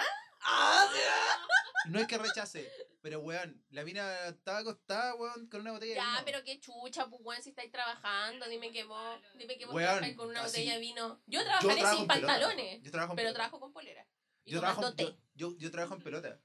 No 1.86 2.00
es 2.00 2.08
que 2.08 2.18
rechace, 2.18 2.70
pero 3.02 3.20
weón, 3.20 3.64
la 3.72 3.84
mina 3.84 4.28
estaba 4.28 4.60
acostada, 4.60 5.16
weón, 5.16 5.48
con 5.50 5.62
una 5.62 5.72
botella 5.72 5.94
de 5.94 6.00
Ya, 6.00 6.06
vino. 6.12 6.22
pero 6.26 6.44
qué 6.44 6.60
chucha, 6.60 7.08
pues, 7.08 7.22
weón, 7.24 7.42
si 7.42 7.50
estáis 7.50 7.72
trabajando, 7.72 8.48
dime 8.48 8.72
que 8.72 8.84
vos, 8.84 9.20
dime 9.36 9.58
que 9.58 9.66
vos 9.66 9.74
Weón, 9.76 9.88
trabajáis 9.88 10.16
con 10.16 10.30
una 10.30 10.42
así- 10.44 10.52
botella 10.52 10.74
de 10.74 10.80
vino. 10.80 11.22
Yo 11.26 11.44
trabajaré 11.44 11.74
sin 11.74 12.08
pelota, 12.08 12.08
pantalones, 12.08 12.82
Yo 12.84 12.92
trabajo 12.92 13.16
pero 13.16 13.28
pelota. 13.28 13.34
trabajo 13.36 13.60
con 13.60 13.74
polera. 13.74 14.06
Yo 14.46 14.60
trabajo, 14.60 14.94
yo, 14.98 15.16
yo, 15.36 15.58
yo 15.58 15.72
trabajo 15.72 15.96
en 15.96 16.02
pelota. 16.02 16.40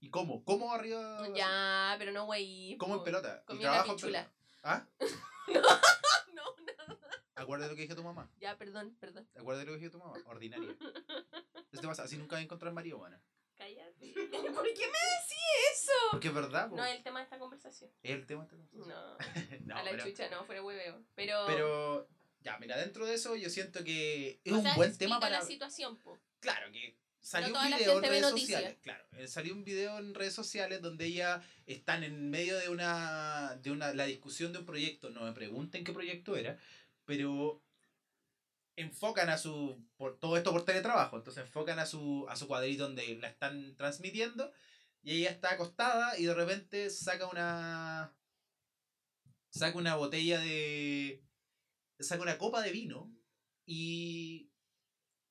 ¿Y 0.00 0.10
cómo? 0.10 0.44
¿Cómo 0.44 0.72
arriba? 0.72 1.26
Ya, 1.34 1.96
pero 1.98 2.12
no, 2.12 2.26
güey. 2.26 2.76
¿Cómo 2.78 2.96
en 2.96 3.04
pelota? 3.04 3.42
Comí 3.44 3.60
y 3.60 3.62
trabajo 3.62 3.92
en 3.92 3.98
pelota. 3.98 4.32
¿Ah? 4.62 4.86
No, 5.48 5.62
no. 6.34 6.98
Acuérdate 7.36 7.70
lo 7.70 7.76
que 7.76 7.82
dijo 7.82 7.94
tu 7.96 8.02
mamá. 8.02 8.30
Ya, 8.38 8.56
perdón, 8.58 8.94
perdón. 9.00 9.26
Acuérdate 9.34 9.66
lo 9.70 9.72
que 9.72 9.78
dijo 9.84 9.92
tu 9.92 9.98
mamá. 9.98 10.14
Ordinaria. 10.26 10.76
Eso 11.72 11.80
te 11.80 11.86
pasa. 11.88 12.02
Así 12.02 12.18
nunca 12.18 12.36
vas 12.36 12.40
a 12.40 12.44
encontrar 12.44 12.72
marihuana. 12.74 13.18
Cállate. 13.56 14.12
¿Por 14.12 14.30
qué 14.30 14.86
me 14.86 15.00
decís 15.08 15.38
eso? 15.74 15.92
Porque 16.12 16.28
es 16.28 16.34
verdad, 16.34 16.68
po. 16.70 16.76
No 16.76 16.84
es 16.84 16.96
el 16.96 17.02
tema 17.02 17.18
de 17.18 17.24
esta 17.24 17.38
conversación. 17.40 17.90
Es 18.02 18.12
el 18.12 18.24
tema. 18.26 18.42
de 18.44 18.54
esta 18.54 18.56
conversación. 18.56 18.88
No, 18.88 19.66
No, 19.66 19.76
a 19.76 19.82
la 19.82 19.90
pero, 19.90 20.04
chucha 20.04 20.28
no, 20.30 20.44
fuera 20.44 20.62
hueveo. 20.62 21.02
Pero, 21.16 21.44
pero 21.46 22.08
Ya, 22.40 22.56
mira, 22.58 22.76
dentro 22.76 23.04
de 23.04 23.14
eso 23.14 23.34
yo 23.34 23.50
siento 23.50 23.82
que 23.82 24.40
es 24.44 24.52
O 24.52 24.56
un 24.58 24.62
sea, 24.62 24.76
buen 24.76 24.96
tema 24.96 25.18
para... 25.18 25.40
la 25.40 25.44
situación, 25.44 25.96
po. 25.96 26.16
Claro, 26.40 26.70
que 26.70 26.96
salió 27.28 27.54
un 27.58 27.66
video 27.68 27.96
en 27.98 28.02
redes 28.02 28.30
sociales. 28.30 28.76
Claro, 28.82 29.04
eh, 29.18 29.28
salió 29.28 29.54
un 29.54 29.64
video 29.64 29.98
en 29.98 30.14
redes 30.14 30.32
sociales 30.34 30.80
donde 30.80 31.04
ella 31.06 31.42
están 31.66 32.02
en 32.02 32.30
medio 32.30 32.56
de 32.56 32.70
una 32.70 33.56
de 33.62 33.70
una 33.70 33.92
la 33.92 34.06
discusión 34.06 34.52
de 34.52 34.60
un 34.60 34.64
proyecto. 34.64 35.10
No 35.10 35.22
me 35.22 35.32
pregunten 35.32 35.84
qué 35.84 35.92
proyecto 35.92 36.36
era, 36.36 36.58
pero 37.04 37.62
enfocan 38.76 39.28
a 39.28 39.36
su 39.36 39.84
por 39.96 40.18
todo 40.18 40.38
esto 40.38 40.52
por 40.52 40.64
teletrabajo, 40.64 41.18
entonces 41.18 41.44
enfocan 41.44 41.78
a 41.78 41.84
su 41.84 42.26
a 42.30 42.36
su 42.36 42.46
cuadrito 42.48 42.84
donde 42.84 43.16
la 43.16 43.28
están 43.28 43.76
transmitiendo 43.76 44.50
y 45.02 45.18
ella 45.18 45.30
está 45.30 45.52
acostada 45.52 46.18
y 46.18 46.24
de 46.24 46.34
repente 46.34 46.88
saca 46.88 47.26
una 47.26 48.14
saca 49.50 49.76
una 49.76 49.96
botella 49.96 50.40
de 50.40 51.22
saca 52.00 52.22
una 52.22 52.38
copa 52.38 52.62
de 52.62 52.72
vino 52.72 53.12
y 53.66 54.48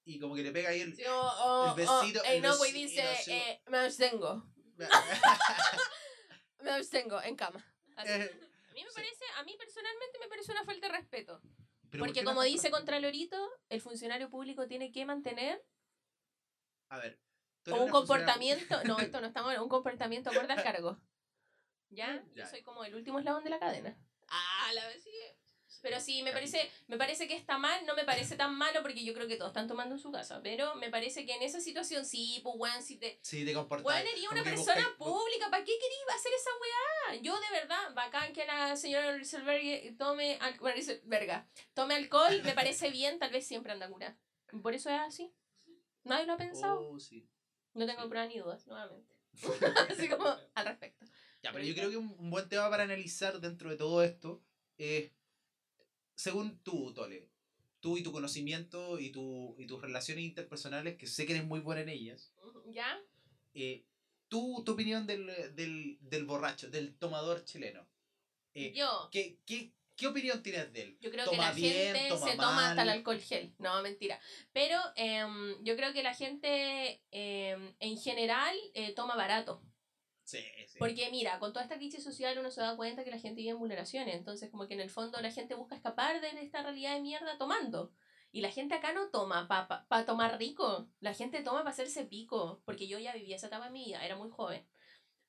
y 0.07 0.19
como 0.19 0.35
que 0.35 0.41
le 0.43 0.51
pega 0.51 0.69
ahí 0.69 0.81
el 0.81 0.95
Sí, 0.95 1.03
o- 1.05 1.19
o- 1.21 1.67
El 1.69 1.75
besito- 1.85 2.21
o- 2.21 2.25
el 2.25 2.41
no, 2.41 2.57
pues 2.57 2.73
dice, 2.73 3.03
eh, 3.27 3.61
me 3.67 3.77
abstengo. 3.79 4.43
Me 6.61 6.71
abstengo 6.71 7.21
en 7.21 7.35
cama. 7.35 7.63
Así. 7.95 8.09
Eh, 8.11 8.41
A 8.69 8.73
mí 8.73 8.83
me 8.83 8.89
sí. 8.89 8.95
parece, 8.95 9.25
a 9.37 9.43
mí 9.43 9.55
personalmente 9.57 10.17
me 10.19 10.27
parece 10.27 10.51
una 10.51 10.63
falta 10.65 10.87
de 10.87 10.93
respeto. 10.97 11.41
Pero 11.89 12.01
¿por 12.03 12.07
Porque 12.09 12.23
como 12.23 12.41
dice 12.43 12.69
Contralorito, 12.71 13.37
el 13.69 13.81
funcionario 13.81 14.29
público 14.29 14.67
tiene 14.67 14.91
que 14.91 15.05
mantener 15.05 15.63
A 16.89 16.97
ver. 16.99 17.19
un 17.67 17.89
comportamiento, 17.89 18.83
no, 18.85 18.97
esto 19.11 19.21
no 19.21 19.27
estamos, 19.27 19.57
un 19.57 19.69
comportamiento 19.69 20.29
acorde 20.29 20.53
al 20.53 20.63
cargo. 20.63 20.99
¿Ya? 21.89 22.23
Yo 22.33 22.45
soy 22.47 22.61
como 22.63 22.83
el 22.83 22.95
último 22.95 23.19
eslabón 23.19 23.43
de 23.43 23.49
la 23.51 23.59
cadena. 23.59 23.97
Ah, 24.29 24.71
la 24.73 24.87
vez 24.87 25.01
sigue. 25.03 25.37
Pero 25.81 25.99
sí, 25.99 26.23
me 26.23 26.31
parece, 26.31 26.69
me 26.87 26.97
parece 26.97 27.27
que 27.27 27.35
está 27.35 27.57
mal, 27.57 27.85
no 27.85 27.95
me 27.95 28.03
parece 28.03 28.35
tan 28.35 28.55
malo 28.55 28.81
porque 28.81 29.03
yo 29.03 29.13
creo 29.13 29.27
que 29.27 29.35
todos 29.35 29.49
están 29.51 29.67
tomando 29.67 29.95
en 29.95 29.99
su 29.99 30.11
casa, 30.11 30.41
pero 30.41 30.75
me 30.75 30.89
parece 30.89 31.25
que 31.25 31.33
en 31.35 31.43
esa 31.43 31.61
situación 31.61 32.05
sí, 32.05 32.39
pues 32.43 32.55
weón, 32.57 32.81
si 32.83 32.97
te... 32.97 33.19
Sí, 33.21 33.45
te 33.45 33.53
comportas. 33.53 33.85
Weón, 33.85 34.07
eres 34.07 34.27
una 34.31 34.43
persona 34.43 34.81
buscáis- 34.81 34.97
pública, 34.97 35.49
¿para 35.49 35.63
qué 35.63 35.73
querías 35.73 36.15
hacer 36.19 36.31
esa 36.33 36.49
weá? 36.61 37.21
Yo 37.21 37.39
de 37.39 37.51
verdad, 37.51 37.93
bacán 37.93 38.33
que 38.33 38.45
la 38.45 38.75
señora 38.75 39.15
Rizelberg 39.17 39.97
tome, 39.97 40.37
al- 40.41 40.57
bueno, 40.59 40.75
Rizelberga, 40.77 41.47
tome 41.73 41.95
alcohol, 41.95 42.41
me 42.43 42.53
parece 42.55 42.89
bien, 42.89 43.19
tal 43.19 43.31
vez 43.31 43.45
siempre 43.47 43.71
anda 43.71 43.87
curada. 43.89 44.17
Por 44.61 44.73
eso 44.73 44.89
es 44.89 44.99
así. 44.99 45.33
Nadie 46.03 46.25
lo 46.25 46.33
ha 46.33 46.37
pensado. 46.37 46.79
Oh, 46.89 46.99
sí. 46.99 47.27
No 47.73 47.85
tengo 47.85 48.03
sí. 48.03 48.07
pruebas 48.09 48.29
ni 48.29 48.39
dudas, 48.39 48.65
nuevamente. 48.67 49.13
Así 49.91 50.07
como 50.09 50.25
al 50.55 50.65
respecto. 50.65 51.05
Ya, 51.43 51.51
pero 51.51 51.63
yo 51.63 51.75
creo 51.75 51.89
que 51.91 51.97
un, 51.97 52.15
un 52.17 52.29
buen 52.31 52.49
tema 52.49 52.69
para 52.69 52.83
analizar 52.83 53.39
dentro 53.39 53.69
de 53.69 53.75
todo 53.77 54.01
esto 54.03 54.41
es, 54.77 55.11
según 56.17 56.59
tú, 56.63 56.93
Tole, 56.93 57.29
tú 57.79 57.97
y 57.97 58.03
tu 58.03 58.11
conocimiento 58.11 58.99
y, 58.99 59.11
tu, 59.11 59.55
y 59.59 59.67
tus 59.67 59.79
relaciones 59.81 60.25
interpersonales, 60.25 60.97
que 60.97 61.05
sé 61.05 61.25
que 61.25 61.33
eres 61.33 61.45
muy 61.45 61.59
buena 61.59 61.81
en 61.81 61.89
ellas, 61.89 62.31
¿Ya? 62.65 62.99
eh, 63.53 63.85
tú, 64.27 64.63
tu 64.65 64.71
opinión 64.73 65.05
del, 65.05 65.27
del, 65.55 65.97
del 66.01 66.25
borracho, 66.25 66.69
del 66.69 66.95
tomador 66.97 67.45
chileno. 67.45 67.87
Eh, 68.55 68.73
Yo, 68.73 69.09
¿qué, 69.11 69.37
qué, 69.45 69.71
¿Qué 69.95 70.07
opinión 70.07 70.43
tienes 70.43 70.71
de 70.73 70.81
él? 70.81 70.97
yo 70.99 71.09
creo 71.11 71.25
que 71.25 71.31
toma 71.31 71.49
la 71.49 71.53
bien, 71.55 71.95
gente 71.95 72.09
toma 72.09 72.25
se 72.31 72.35
toma 72.35 72.69
hasta 72.69 72.81
el 72.81 72.87
mal. 72.87 72.97
alcohol 72.97 73.19
gel. 73.19 73.53
No, 73.59 73.81
mentira. 73.81 74.19
Pero 74.53 74.79
em, 74.95 75.63
yo 75.63 75.75
creo 75.75 75.91
que 75.93 76.03
la 76.03 76.13
gente 76.13 77.01
em, 77.11 77.73
en 77.79 77.97
general 77.97 78.55
eh, 78.75 78.93
toma 78.93 79.15
barato. 79.15 79.61
Sí, 80.27 80.43
sí. 80.67 80.77
Porque 80.77 81.09
mira, 81.09 81.39
con 81.39 81.53
toda 81.53 81.63
esta 81.63 81.77
crisis 81.77 82.03
social 82.03 82.37
uno 82.37 82.51
se 82.51 82.59
da 82.59 82.75
cuenta 82.75 83.05
que 83.05 83.11
la 83.11 83.17
gente 83.17 83.39
vive 83.39 83.51
en 83.51 83.59
vulneraciones, 83.59 84.13
entonces 84.13 84.49
como 84.51 84.67
que 84.67 84.73
en 84.73 84.81
el 84.81 84.89
fondo 84.89 85.21
la 85.21 85.31
gente 85.31 85.55
busca 85.55 85.75
escapar 85.75 86.19
de 86.19 86.27
esta 86.41 86.61
realidad 86.63 86.95
de 86.95 87.01
mierda 87.01 87.37
tomando. 87.37 87.93
Y 88.33 88.41
la 88.41 88.51
gente 88.51 88.75
acá 88.75 88.91
no 88.91 89.07
toma 89.09 89.47
para 89.47 89.69
pa, 89.69 89.85
pa 89.87 90.05
tomar 90.05 90.37
rico, 90.37 90.89
la 90.99 91.13
gente 91.13 91.41
toma 91.43 91.59
para 91.59 91.69
hacerse 91.69 92.03
pico, 92.03 92.61
porque 92.65 92.89
yo 92.89 92.99
ya 92.99 93.13
vivía 93.13 93.37
esa 93.37 93.47
etapa 93.47 93.65
de 93.67 93.71
mi 93.71 93.85
vida, 93.85 94.05
era 94.05 94.17
muy 94.17 94.29
joven. 94.29 94.67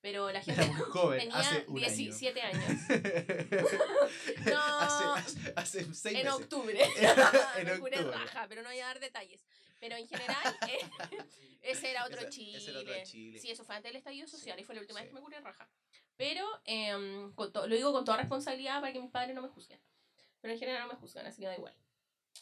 Pero 0.00 0.30
la 0.32 0.40
gente 0.42 0.62
Era 0.62 0.72
muy 0.72 0.86
joven, 0.86 1.18
tenía 1.20 1.36
hace 1.38 1.64
un 1.68 1.74
17 1.76 2.40
años. 2.40 2.64
año. 2.90 3.02
No, 4.50 4.78
hace, 4.80 5.04
hace, 5.20 5.52
hace 5.56 5.94
seis 5.94 6.18
en 6.18 6.24
meses. 6.24 6.40
octubre. 6.40 6.78
En 7.58 7.70
octubre. 7.70 8.02
raja, 8.02 8.46
pero 8.48 8.62
no 8.62 8.68
voy 8.68 8.80
a 8.80 8.86
dar 8.86 9.00
detalles. 9.00 9.44
Pero 9.80 9.96
en 9.96 10.08
general, 10.08 10.36
eh, 10.68 10.78
ese 11.62 11.90
era 11.90 12.04
otro 12.04 12.20
Ese- 12.20 12.30
Chile. 12.30 12.58
ese 12.58 12.70
era 12.70 12.80
otro 12.80 12.94
Chile. 13.04 13.38
Sí, 13.38 13.50
eso 13.50 13.64
fue 13.64 13.76
antes 13.76 13.90
del 13.90 13.96
estallido 13.96 14.26
social 14.26 14.58
y 14.58 14.64
fue 14.64 14.74
la 14.74 14.80
última 14.80 14.98
Sí. 15.00 15.04
vez 15.04 15.10
que 15.10 15.14
me 15.14 15.20
curé 15.20 15.40
raja. 15.40 15.70
Pero 16.16 16.44
con 17.34 17.52
to- 17.52 17.66
lo 17.66 17.74
digo 17.76 17.92
con 17.92 18.04
toda 18.04 18.16
responsabilidad 18.18 18.80
para 18.80 18.92
que 18.92 19.00
mis 19.00 19.10
padres 19.10 19.34
no 19.34 19.42
me 19.42 19.48
juzguen. 19.48 19.80
Pero 20.40 20.52
en 20.54 20.58
general 20.60 20.82
no 20.86 20.94
me 20.94 20.98
juzgan, 21.00 21.26
así 21.26 21.40
que 21.40 21.46
da 21.46 21.54
igual. 21.56 21.74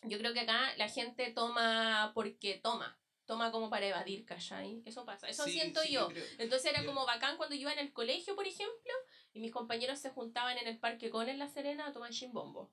Yo 0.03 0.19
creo 0.19 0.33
que 0.33 0.41
acá 0.41 0.75
la 0.77 0.89
gente 0.89 1.31
toma 1.33 2.13
porque 2.15 2.59
toma. 2.63 2.99
Toma 3.27 3.51
como 3.51 3.69
para 3.71 3.87
evadir, 3.87 4.25
¿cachai? 4.25 4.83
Eso 4.87 5.05
pasa. 5.05 5.29
Eso 5.29 5.45
Sí, 5.45 5.53
siento 5.53 5.81
sí, 5.83 5.93
yo. 5.95 6.07
creo. 6.09 6.25
Entonces 6.39 6.71
era 6.71 6.83
Yo- 6.83 6.87
como 6.87 7.05
bacán 7.07 7.37
cuando 7.37 7.55
yo 7.57 7.63
iba 7.63 7.73
en 7.73 7.81
el 7.81 7.93
colegio, 7.93 8.37
por 8.37 8.47
ejemplo, 8.47 8.93
y 9.33 9.41
mis 9.41 9.51
compañeros 9.51 9.99
se 9.99 10.11
juntaban 10.11 10.57
en 10.59 10.69
el 10.69 10.79
Parque 10.79 11.11
Con 11.11 11.29
en 11.29 11.39
La 11.41 11.49
Serena 11.49 11.89
a 11.89 11.93
tomar 11.93 12.11
chimbombo. 12.13 12.71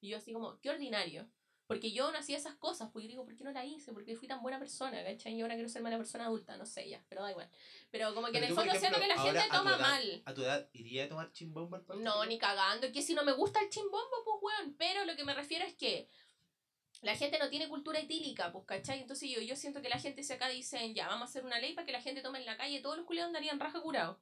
Y 0.00 0.08
yo 0.08 0.16
así 0.16 0.32
como, 0.32 0.58
qué 0.60 0.70
ordinario. 0.70 1.30
Porque 1.72 1.92
yo 1.92 2.10
no 2.12 2.18
hacía 2.18 2.36
esas 2.36 2.54
cosas, 2.56 2.90
pues 2.92 3.04
yo 3.04 3.08
digo, 3.08 3.24
¿por 3.24 3.34
qué 3.36 3.44
no 3.44 3.52
la 3.52 3.64
hice? 3.64 3.92
Porque 3.92 4.16
fui 4.16 4.28
tan 4.28 4.42
buena 4.42 4.58
persona, 4.58 5.02
¿cachai? 5.04 5.34
Y 5.34 5.40
ahora 5.42 5.54
quiero 5.54 5.68
ser 5.68 5.82
mala 5.82 5.96
persona 5.96 6.26
adulta, 6.26 6.56
no 6.56 6.66
sé 6.66 6.88
ya, 6.88 7.02
pero 7.08 7.22
da 7.22 7.30
igual. 7.30 7.48
Pero 7.90 8.14
como 8.14 8.26
que 8.28 8.32
Pero 8.34 8.44
en 8.44 8.50
el 8.50 8.56
tú, 8.56 8.60
fondo 8.60 8.74
siento 8.78 9.00
que 9.00 9.06
la 9.06 9.18
gente 9.20 9.42
toma 9.50 9.70
edad- 9.70 9.80
mal. 9.80 10.22
¿A 10.24 10.34
tu 10.34 10.42
edad 10.42 10.68
iría 10.72 11.04
a 11.04 11.08
tomar 11.08 11.32
chimbombo 11.32 11.76
al? 11.76 12.02
No, 12.02 12.24
ni 12.26 12.38
cagando. 12.38 12.86
Es 12.86 12.92
que 12.92 13.02
si 13.02 13.14
no 13.14 13.24
me 13.24 13.32
gusta 13.32 13.60
el 13.60 13.68
chimbombo, 13.70 14.22
pues 14.24 14.36
weón. 14.42 14.74
Pero 14.78 15.04
lo 15.04 15.16
que 15.16 15.24
me 15.24 15.34
refiero 15.34 15.64
es 15.64 15.74
que 15.74 16.08
la 17.02 17.16
gente 17.16 17.38
no 17.38 17.48
tiene 17.48 17.68
cultura 17.68 17.98
etílica, 17.98 18.52
pues, 18.52 18.64
¿cachai? 18.64 19.00
Entonces 19.00 19.28
yo, 19.28 19.40
yo 19.40 19.56
siento 19.56 19.82
que 19.82 19.88
la 19.88 19.98
gente 19.98 20.22
se 20.22 20.34
acá 20.34 20.48
dicen, 20.48 20.94
ya, 20.94 21.08
vamos 21.08 21.22
a 21.22 21.30
hacer 21.30 21.44
una 21.44 21.58
ley 21.58 21.74
para 21.74 21.84
que 21.84 21.92
la 21.92 22.00
gente 22.00 22.20
tome 22.22 22.38
en 22.38 22.46
la 22.46 22.56
calle, 22.56 22.80
todos 22.80 22.96
los 22.96 23.06
culiados 23.06 23.28
andarían 23.30 23.58
raja 23.58 23.80
curados. 23.80 24.18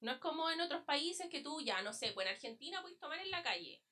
No 0.00 0.12
es 0.12 0.18
como 0.18 0.48
en 0.50 0.60
otros 0.60 0.82
países 0.84 1.28
que 1.28 1.40
tú, 1.42 1.60
ya, 1.60 1.82
no 1.82 1.92
sé, 1.92 2.12
pues 2.12 2.26
en 2.26 2.32
Argentina 2.34 2.80
puedes 2.80 2.98
tomar 2.98 3.18
en 3.18 3.30
la 3.30 3.42
calle. 3.42 3.82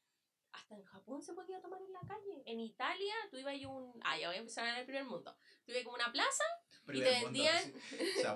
Hasta 0.53 0.75
en 0.75 0.83
Japón 0.85 1.23
se 1.23 1.35
podía 1.35 1.61
tomar 1.61 1.81
en 1.83 1.93
la 1.93 2.01
calle. 2.01 2.43
En 2.47 2.59
Italia, 2.61 3.15
tú 3.31 3.37
ibas 3.39 3.55
a 3.63 3.69
un... 3.69 3.93
Ah, 4.03 4.19
ya 4.19 4.29
voy 4.29 4.37
a 4.37 4.41
empezar 4.41 4.67
en 4.67 4.77
el 4.77 4.85
primer 4.87 5.05
mundo. 5.05 5.37
Tú 5.65 5.73
ibas 5.73 5.85
como 5.85 5.97
una 5.97 6.11
plaza 6.13 6.45
y 6.89 7.01
te 7.01 7.11
vendían... 7.25 7.73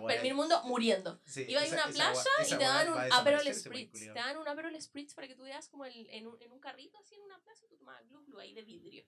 Primer 0.07 0.35
mundo 0.35 0.61
muriendo. 0.65 1.21
Iba 1.49 1.61
a 1.63 1.67
ir 1.67 1.73
a 1.73 1.85
una 1.85 1.93
plaza 1.93 2.29
y 2.47 2.51
te 2.51 2.65
daban 2.65 2.89
un 2.93 2.99
Aperol 3.13 3.55
Spritz. 3.55 3.93
Te 4.01 4.13
daban 4.13 4.37
un 4.39 4.49
Aperol 4.49 4.81
Spritz 4.81 5.15
para 5.15 5.27
que 5.27 5.35
tú 5.35 5.43
veas 5.43 5.69
como 5.69 5.85
el- 5.87 6.09
en, 6.11 6.27
un, 6.27 6.41
en 6.41 6.53
un 6.53 6.61
carrito 6.61 6.99
así 6.99 7.15
en 7.15 7.23
una 7.23 7.39
plaza 7.43 7.65
y 7.65 7.69
tú 7.69 7.77
tomabas 7.77 8.07
glu 8.09 8.23
glu 8.25 8.39
ahí 8.39 8.53
de 8.55 8.63
vidrio. 8.63 9.05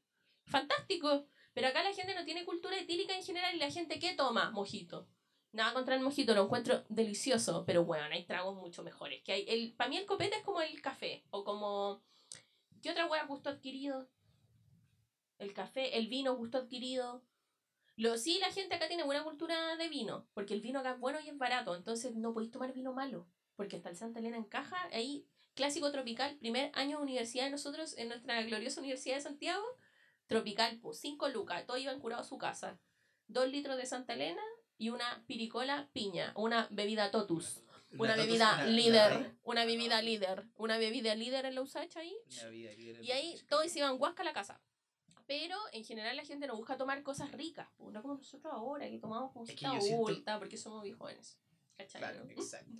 Fantástico. 0.47 1.27
Pero 1.53 1.69
acá 1.69 1.83
la 1.83 1.93
gente 1.93 2.15
no 2.15 2.25
tiene 2.25 2.45
cultura 2.45 2.79
etílica 2.79 3.15
en 3.15 3.23
general 3.23 3.55
y 3.55 3.59
la 3.59 3.71
gente 3.71 3.99
¿qué 3.99 4.15
toma? 4.15 4.51
Mojito. 4.51 5.09
Nada 5.53 5.73
contra 5.73 5.95
el 5.95 6.01
mojito, 6.03 6.35
lo 6.35 6.45
encuentro 6.45 6.83
delicioso, 6.89 7.65
pero 7.65 7.85
bueno, 7.85 8.05
hay 8.11 8.25
tragos 8.27 8.57
mucho 8.57 8.83
mejores. 8.83 9.23
Que 9.23 9.33
hay 9.33 9.45
el, 9.49 9.75
para 9.77 9.89
mí 9.89 9.97
el 9.97 10.05
copete 10.07 10.37
es 10.39 10.43
como 10.43 10.61
el 10.61 10.81
café, 10.83 11.25
o 11.31 11.45
como... 11.45 12.03
¿Qué 12.85 12.91
otra 12.91 13.07
hueá 13.07 13.25
gusto 13.25 13.49
adquirido? 13.49 14.11
El 15.39 15.55
café, 15.55 15.97
el 15.97 16.07
vino 16.09 16.37
gusto 16.37 16.59
adquirido. 16.59 17.25
Lo, 17.97 18.19
sí, 18.19 18.39
la 18.41 18.53
gente 18.53 18.75
acá 18.75 18.89
tiene 18.89 19.05
buena 19.05 19.25
cultura 19.25 19.75
de 19.77 19.89
vino, 19.89 20.29
porque 20.35 20.53
el 20.53 20.61
vino 20.61 20.81
acá 20.81 20.93
es 20.93 21.01
bueno 21.01 21.19
y 21.19 21.31
es 21.31 21.39
barato, 21.39 21.75
entonces 21.75 22.15
no 22.15 22.35
podéis 22.35 22.53
tomar 22.53 22.75
vino 22.75 22.93
malo, 22.93 23.27
porque 23.57 23.77
está 23.77 23.89
el 23.89 23.97
Santa 23.97 24.19
Elena 24.19 24.37
en 24.37 24.45
caja, 24.45 24.77
ahí, 24.93 25.27
clásico 25.55 25.91
tropical, 25.93 26.37
primer 26.37 26.73
año 26.75 26.99
de 26.99 27.05
universidad 27.05 27.45
de 27.45 27.53
nosotros, 27.53 27.97
en 27.97 28.09
nuestra 28.09 28.43
gloriosa 28.43 28.81
Universidad 28.81 29.15
de 29.15 29.23
Santiago, 29.23 29.65
tropical, 30.27 30.79
pues 30.83 30.99
5 31.01 31.31
lucas, 31.31 31.65
todos 31.65 31.81
iban 31.81 32.01
curados 32.01 32.27
a 32.27 32.29
su 32.29 32.37
casa, 32.37 32.79
2 33.29 33.49
litros 33.49 33.79
de 33.79 33.87
Santa 33.87 34.13
Elena 34.13 34.43
y 34.77 34.91
una 34.91 35.25
piricola 35.27 35.89
piña, 35.95 36.35
una 36.37 36.69
bebida 36.71 37.11
totus, 37.11 37.63
una 37.99 38.17
bebida 38.17 38.65
líder, 38.67 39.37
una 39.43 39.65
bebida 39.65 40.03
líder, 40.03 40.45
una 40.57 40.79
bebida 40.79 41.15
líder 41.15 41.47
en 41.47 41.55
la 41.55 41.63
USACH 41.63 41.97
ahí, 41.97 42.15
y 43.03 43.11
ahí 43.11 43.41
todos 43.49 43.71
se 43.71 43.79
iban 43.81 43.97
guasca 43.99 44.23
a 44.23 44.25
la 44.25 44.33
casa. 44.33 44.61
Pero 45.27 45.57
en 45.73 45.85
general 45.85 46.17
la 46.17 46.25
gente 46.25 46.47
no 46.47 46.55
busca 46.57 46.77
tomar 46.77 47.03
cosas 47.03 47.33
ricas, 47.33 47.67
pues, 47.79 47.93
no 47.95 48.03
como 48.03 48.15
nosotros 48.17 48.53
ahora, 48.53 48.89
que 48.91 48.99
tomamos 48.99 49.33
como 49.33 49.45
Es 49.47 49.53
que 49.53 49.67
siento- 49.81 50.39
porque 50.39 50.57
somos 50.59 50.81
muy 50.81 50.93
jóvenes. 50.93 51.39
¿Cachai? 51.79 52.01
Claro, 52.01 52.25
exacto. 52.29 52.71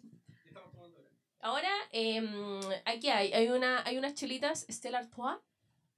¿Qué 0.43 0.49
estamos 0.51 0.71
tomando 0.73 0.99
ahora? 1.41 1.71
Em, 1.91 2.61
aquí 2.85 3.09
hay, 3.09 3.33
hay, 3.33 3.49
una, 3.49 3.83
hay 3.87 3.97
unas 3.97 4.15
chelitas 4.15 4.67
Stella 4.69 4.99
Artois 4.99 5.39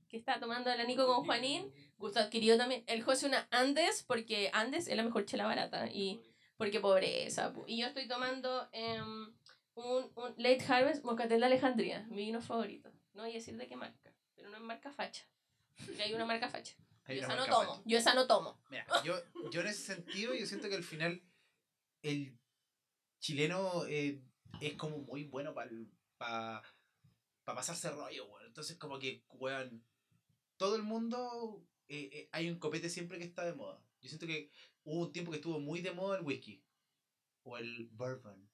que 0.09 0.17
está 0.17 0.39
tomando 0.39 0.75
la 0.75 0.85
Nico 0.85 1.05
con 1.07 1.25
Juanín. 1.25 1.73
Gusto 1.99 2.21
adquirido 2.21 2.57
también. 2.57 2.85
El 2.87 3.03
José 3.03 3.27
una 3.27 3.49
Andes, 3.51 4.05
porque 4.07 4.51
Andes 4.53 4.87
es 4.87 4.97
la 4.97 5.03
mejor 5.03 5.25
chela 5.27 5.47
barata. 5.47 5.89
Y 5.91 6.21
porque 6.57 6.81
pobreza. 6.81 7.53
Y 7.67 7.81
yo 7.81 7.87
estoy 7.87 8.09
tomando 8.09 8.69
em, 8.73 9.35
un, 9.75 10.13
un 10.15 10.35
Late 10.37 10.65
Harvest 10.69 11.05
Mocatel 11.05 11.41
de 11.41 11.47
Alejandría, 11.47 12.07
mi 12.11 12.17
vino 12.17 12.41
favorito. 12.41 12.93
No 13.13 13.23
voy 13.23 13.33
a 13.33 13.35
decir 13.35 13.57
de 13.57 13.67
qué 13.67 13.77
marca, 13.77 14.15
pero 14.35 14.51
no 14.51 14.57
es 14.57 14.63
marca 14.63 14.93
facha. 14.93 15.27
Porque 15.85 16.03
hay 16.03 16.15
una 16.15 16.27
marca 16.27 16.49
facha. 16.49 16.75
Hay 17.05 17.19
yo 17.19 17.23
esa 17.23 17.37
no 17.37 17.47
tomo. 17.47 17.75
facha. 17.75 17.83
Yo 17.85 17.99
esa 17.99 18.15
no 18.15 18.27
tomo. 18.27 18.63
Mira, 18.71 18.87
yo, 19.05 19.15
yo 19.51 19.61
en 19.61 19.67
ese 19.69 19.95
sentido, 19.95 20.35
yo 20.35 20.47
siento 20.47 20.69
que 20.69 20.75
al 20.75 20.83
final 20.85 21.23
el 22.03 22.39
chileno 23.21 23.87
eh, 23.87 24.23
es 24.61 24.75
como 24.75 24.99
muy 24.99 25.25
bueno 25.25 25.55
para 25.55 25.71
pa, 26.19 26.63
pa 27.45 27.55
pasarse 27.55 27.91
rollo, 27.91 28.27
weón. 28.27 28.47
Entonces 28.47 28.77
como 28.77 28.99
que, 28.99 29.25
weón, 29.31 29.85
todo 30.57 30.77
el 30.77 30.83
mundo, 30.83 31.67
eh, 31.89 32.09
eh, 32.13 32.29
hay 32.33 32.49
un 32.49 32.59
copete 32.59 32.89
siempre 32.89 33.19
que 33.19 33.25
está 33.25 33.45
de 33.45 33.55
moda. 33.55 33.83
Yo 34.01 34.09
siento 34.09 34.27
que 34.27 34.51
hubo 34.87 35.01
un 35.07 35.13
tiempo 35.13 35.31
que 35.31 35.37
estuvo 35.39 35.61
muy 35.61 35.81
de 35.83 35.93
moda 35.93 36.17
el 36.19 36.25
whisky. 36.25 36.63
O 37.43 37.59
el 37.59 37.89
bourbon. 37.93 38.49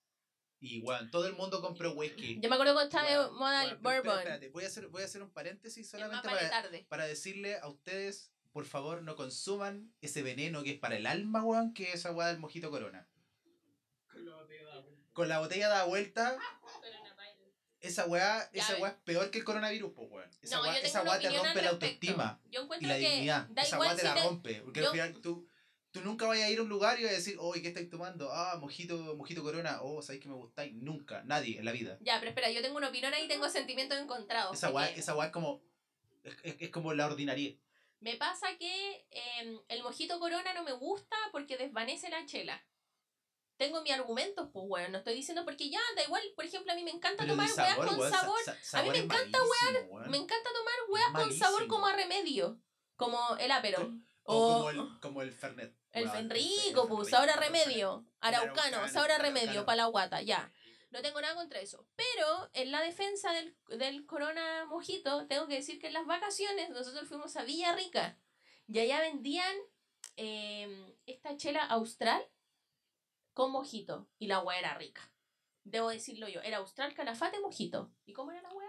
Y 0.60 0.80
bueno, 0.80 1.08
todo 1.10 1.26
el 1.26 1.34
mundo 1.34 1.60
compró 1.60 1.92
whisky. 1.92 2.38
Yo 2.40 2.48
me 2.48 2.54
acuerdo 2.56 2.74
cuando 2.74 2.88
estaba 2.96 3.08
de 3.26 3.30
moda 3.32 3.64
el 3.64 3.76
bueno, 3.78 4.02
bourbon. 4.02 4.18
espérate, 4.18 4.48
voy, 4.50 4.64
a 4.64 4.66
hacer, 4.66 4.88
voy 4.88 5.02
a 5.02 5.04
hacer 5.06 5.22
un 5.22 5.30
paréntesis 5.30 5.88
solamente 5.88 6.28
para, 6.28 6.50
tarde. 6.50 6.86
para 6.88 7.06
decirle 7.06 7.56
a 7.58 7.68
ustedes, 7.68 8.32
por 8.52 8.64
favor, 8.66 9.02
no 9.02 9.16
consuman 9.16 9.92
ese 10.00 10.22
veneno 10.22 10.62
que 10.62 10.72
es 10.72 10.78
para 10.78 10.96
el 10.96 11.06
alma, 11.06 11.42
weón, 11.44 11.72
que 11.74 11.88
es 11.88 11.94
esa 11.96 12.12
weá 12.12 12.28
del 12.28 12.38
mojito 12.38 12.70
corona. 12.70 13.08
Con 15.12 15.28
la 15.28 15.40
botella 15.40 15.68
da 15.68 15.84
vuelta, 15.84 16.38
esa 17.80 18.06
weá, 18.06 18.50
Ya, 18.52 18.62
esa 18.62 18.68
a 18.68 18.72
ver. 18.74 18.82
weá 18.82 18.90
es 18.92 18.96
peor 19.04 19.30
que 19.30 19.38
el 19.38 19.44
coronavirus, 19.44 19.92
pues 19.94 20.10
weón. 20.10 20.30
Esa 20.40 20.56
No, 20.56 20.62
weá, 20.62 20.78
esa 20.78 21.02
weá 21.02 21.18
te 21.18 21.30
rompe 21.30 21.62
la 21.62 21.70
autoestima 21.70 22.40
Yo 22.50 22.60
y 22.60 22.62
encuentro 22.64 22.88
la 22.88 22.94
que 22.94 23.10
dignidad. 23.10 23.46
da 23.50 23.62
esa 23.62 23.76
igual 23.76 23.88
weá 23.88 23.96
te 23.96 24.02
si 24.02 24.06
la 24.08 24.22
rompe. 24.24 24.54
Porque 24.62 24.80
yo- 24.80 24.86
al 24.86 24.92
final 24.92 25.20
tú, 25.20 25.48
tú 25.92 26.00
nunca 26.00 26.26
vayas 26.26 26.46
a 26.46 26.50
ir 26.50 26.58
a 26.58 26.62
un 26.62 26.68
lugar 26.68 26.98
y 26.98 27.04
vas 27.04 27.12
a 27.12 27.16
decir, 27.16 27.36
oye, 27.38 27.62
¿qué 27.62 27.68
estáis 27.68 27.88
tomando? 27.90 28.30
Ah, 28.32 28.56
mojito, 28.58 28.96
mojito 29.16 29.42
corona. 29.42 29.78
Oh, 29.82 30.02
¿sabéis 30.02 30.22
que 30.22 30.28
me 30.28 30.34
gustáis? 30.34 30.72
Nunca, 30.74 31.22
nadie 31.24 31.58
en 31.58 31.64
la 31.64 31.72
vida. 31.72 31.98
Ya, 32.00 32.18
pero 32.18 32.30
espera, 32.30 32.50
yo 32.50 32.62
tengo 32.62 32.76
una 32.78 32.88
opinión 32.88 33.12
ahí 33.14 33.24
y 33.24 33.28
tengo 33.28 33.48
sentimientos 33.48 33.98
encontrados. 33.98 34.56
Esa 34.56 34.72
porque 34.72 34.98
esa 34.98 35.24
es 35.24 35.30
como, 35.30 35.62
es, 36.24 36.34
es- 36.42 36.56
es 36.60 36.70
como 36.70 36.92
la 36.94 37.06
ordinaria. 37.06 37.54
Me 38.00 38.16
pasa 38.16 38.48
que 38.58 39.06
eh, 39.10 39.58
el 39.68 39.82
mojito 39.84 40.18
corona 40.18 40.52
no 40.54 40.64
me 40.64 40.72
gusta 40.72 41.14
porque 41.30 41.56
desvanece 41.56 42.08
la 42.08 42.26
chela. 42.26 42.66
Tengo 43.58 43.80
mis 43.82 43.92
argumentos, 43.92 44.48
pues, 44.52 44.64
weón. 44.66 44.90
No 44.90 44.98
estoy 44.98 45.14
diciendo 45.14 45.44
porque 45.44 45.70
ya, 45.70 45.78
da 45.94 46.02
igual. 46.02 46.22
Por 46.34 46.44
ejemplo, 46.44 46.72
a 46.72 46.74
mí 46.74 46.82
me 46.82 46.90
encanta 46.90 47.22
Pero 47.22 47.34
tomar 47.34 47.48
de 47.48 47.54
weas 47.54 47.68
sabor, 47.76 47.86
con 47.86 48.10
sa- 48.10 48.20
sabor. 48.20 48.38
sa- 48.44 48.52
A 48.52 48.54
mí 48.82 48.88
me 48.88 48.96
sabor 48.96 48.96
encanta, 48.96 49.38
weón. 49.42 50.10
Me 50.10 50.16
encanta 50.16 50.50
tomar 50.52 50.74
weas 50.88 51.12
con 51.12 51.32
sabor 51.32 51.66
como 51.68 51.86
a 51.86 51.92
remedio. 51.94 52.58
Como 52.96 53.36
el 53.36 53.50
apero. 53.52 53.92
O 54.24 54.34
O 54.34 54.54
como 54.58 54.70
el, 54.70 54.76
como 55.00 55.22
el 55.22 55.32
Fernet. 55.32 55.76
el 55.92 56.08
Fenrico, 56.08 56.88
pues, 56.88 57.10
Fernet, 57.10 57.10
sabor 57.10 57.30
a 57.30 57.34
el 57.34 57.40
remedio. 57.52 58.06
Araucano, 58.20 58.60
araucano, 58.60 58.88
sabor 58.92 59.10
a 59.10 59.16
el 59.16 59.22
remedio 59.22 59.64
para 59.64 59.76
la 59.76 59.86
guata, 59.86 60.22
ya. 60.22 60.52
No 60.90 61.00
tengo 61.00 61.20
nada 61.20 61.34
contra 61.34 61.58
eso. 61.60 61.86
Pero 61.96 62.50
en 62.52 62.70
la 62.70 62.82
defensa 62.82 63.32
del, 63.32 63.56
del 63.78 64.04
Corona 64.04 64.66
Mojito, 64.66 65.26
tengo 65.26 65.46
que 65.46 65.54
decir 65.54 65.80
que 65.80 65.86
en 65.86 65.94
las 65.94 66.06
vacaciones 66.06 66.68
nosotros 66.70 67.08
fuimos 67.08 67.34
a 67.36 67.44
Villarrica. 67.44 68.18
Y 68.68 68.78
allá 68.78 69.00
vendían 69.00 69.56
eh, 70.16 70.96
esta 71.06 71.36
chela 71.36 71.64
austral 71.64 72.22
con 73.32 73.52
mojito. 73.52 74.08
Y 74.18 74.26
la 74.26 74.40
weá 74.40 74.58
era 74.58 74.74
rica. 74.74 75.10
Debo 75.64 75.88
decirlo 75.88 76.28
yo. 76.28 76.42
Era 76.42 76.58
austral, 76.58 76.94
calafate, 76.94 77.40
mojito. 77.40 77.90
¿Y 78.04 78.12
cómo 78.12 78.32
era 78.32 78.42
la 78.42 78.52
weá? 78.52 78.61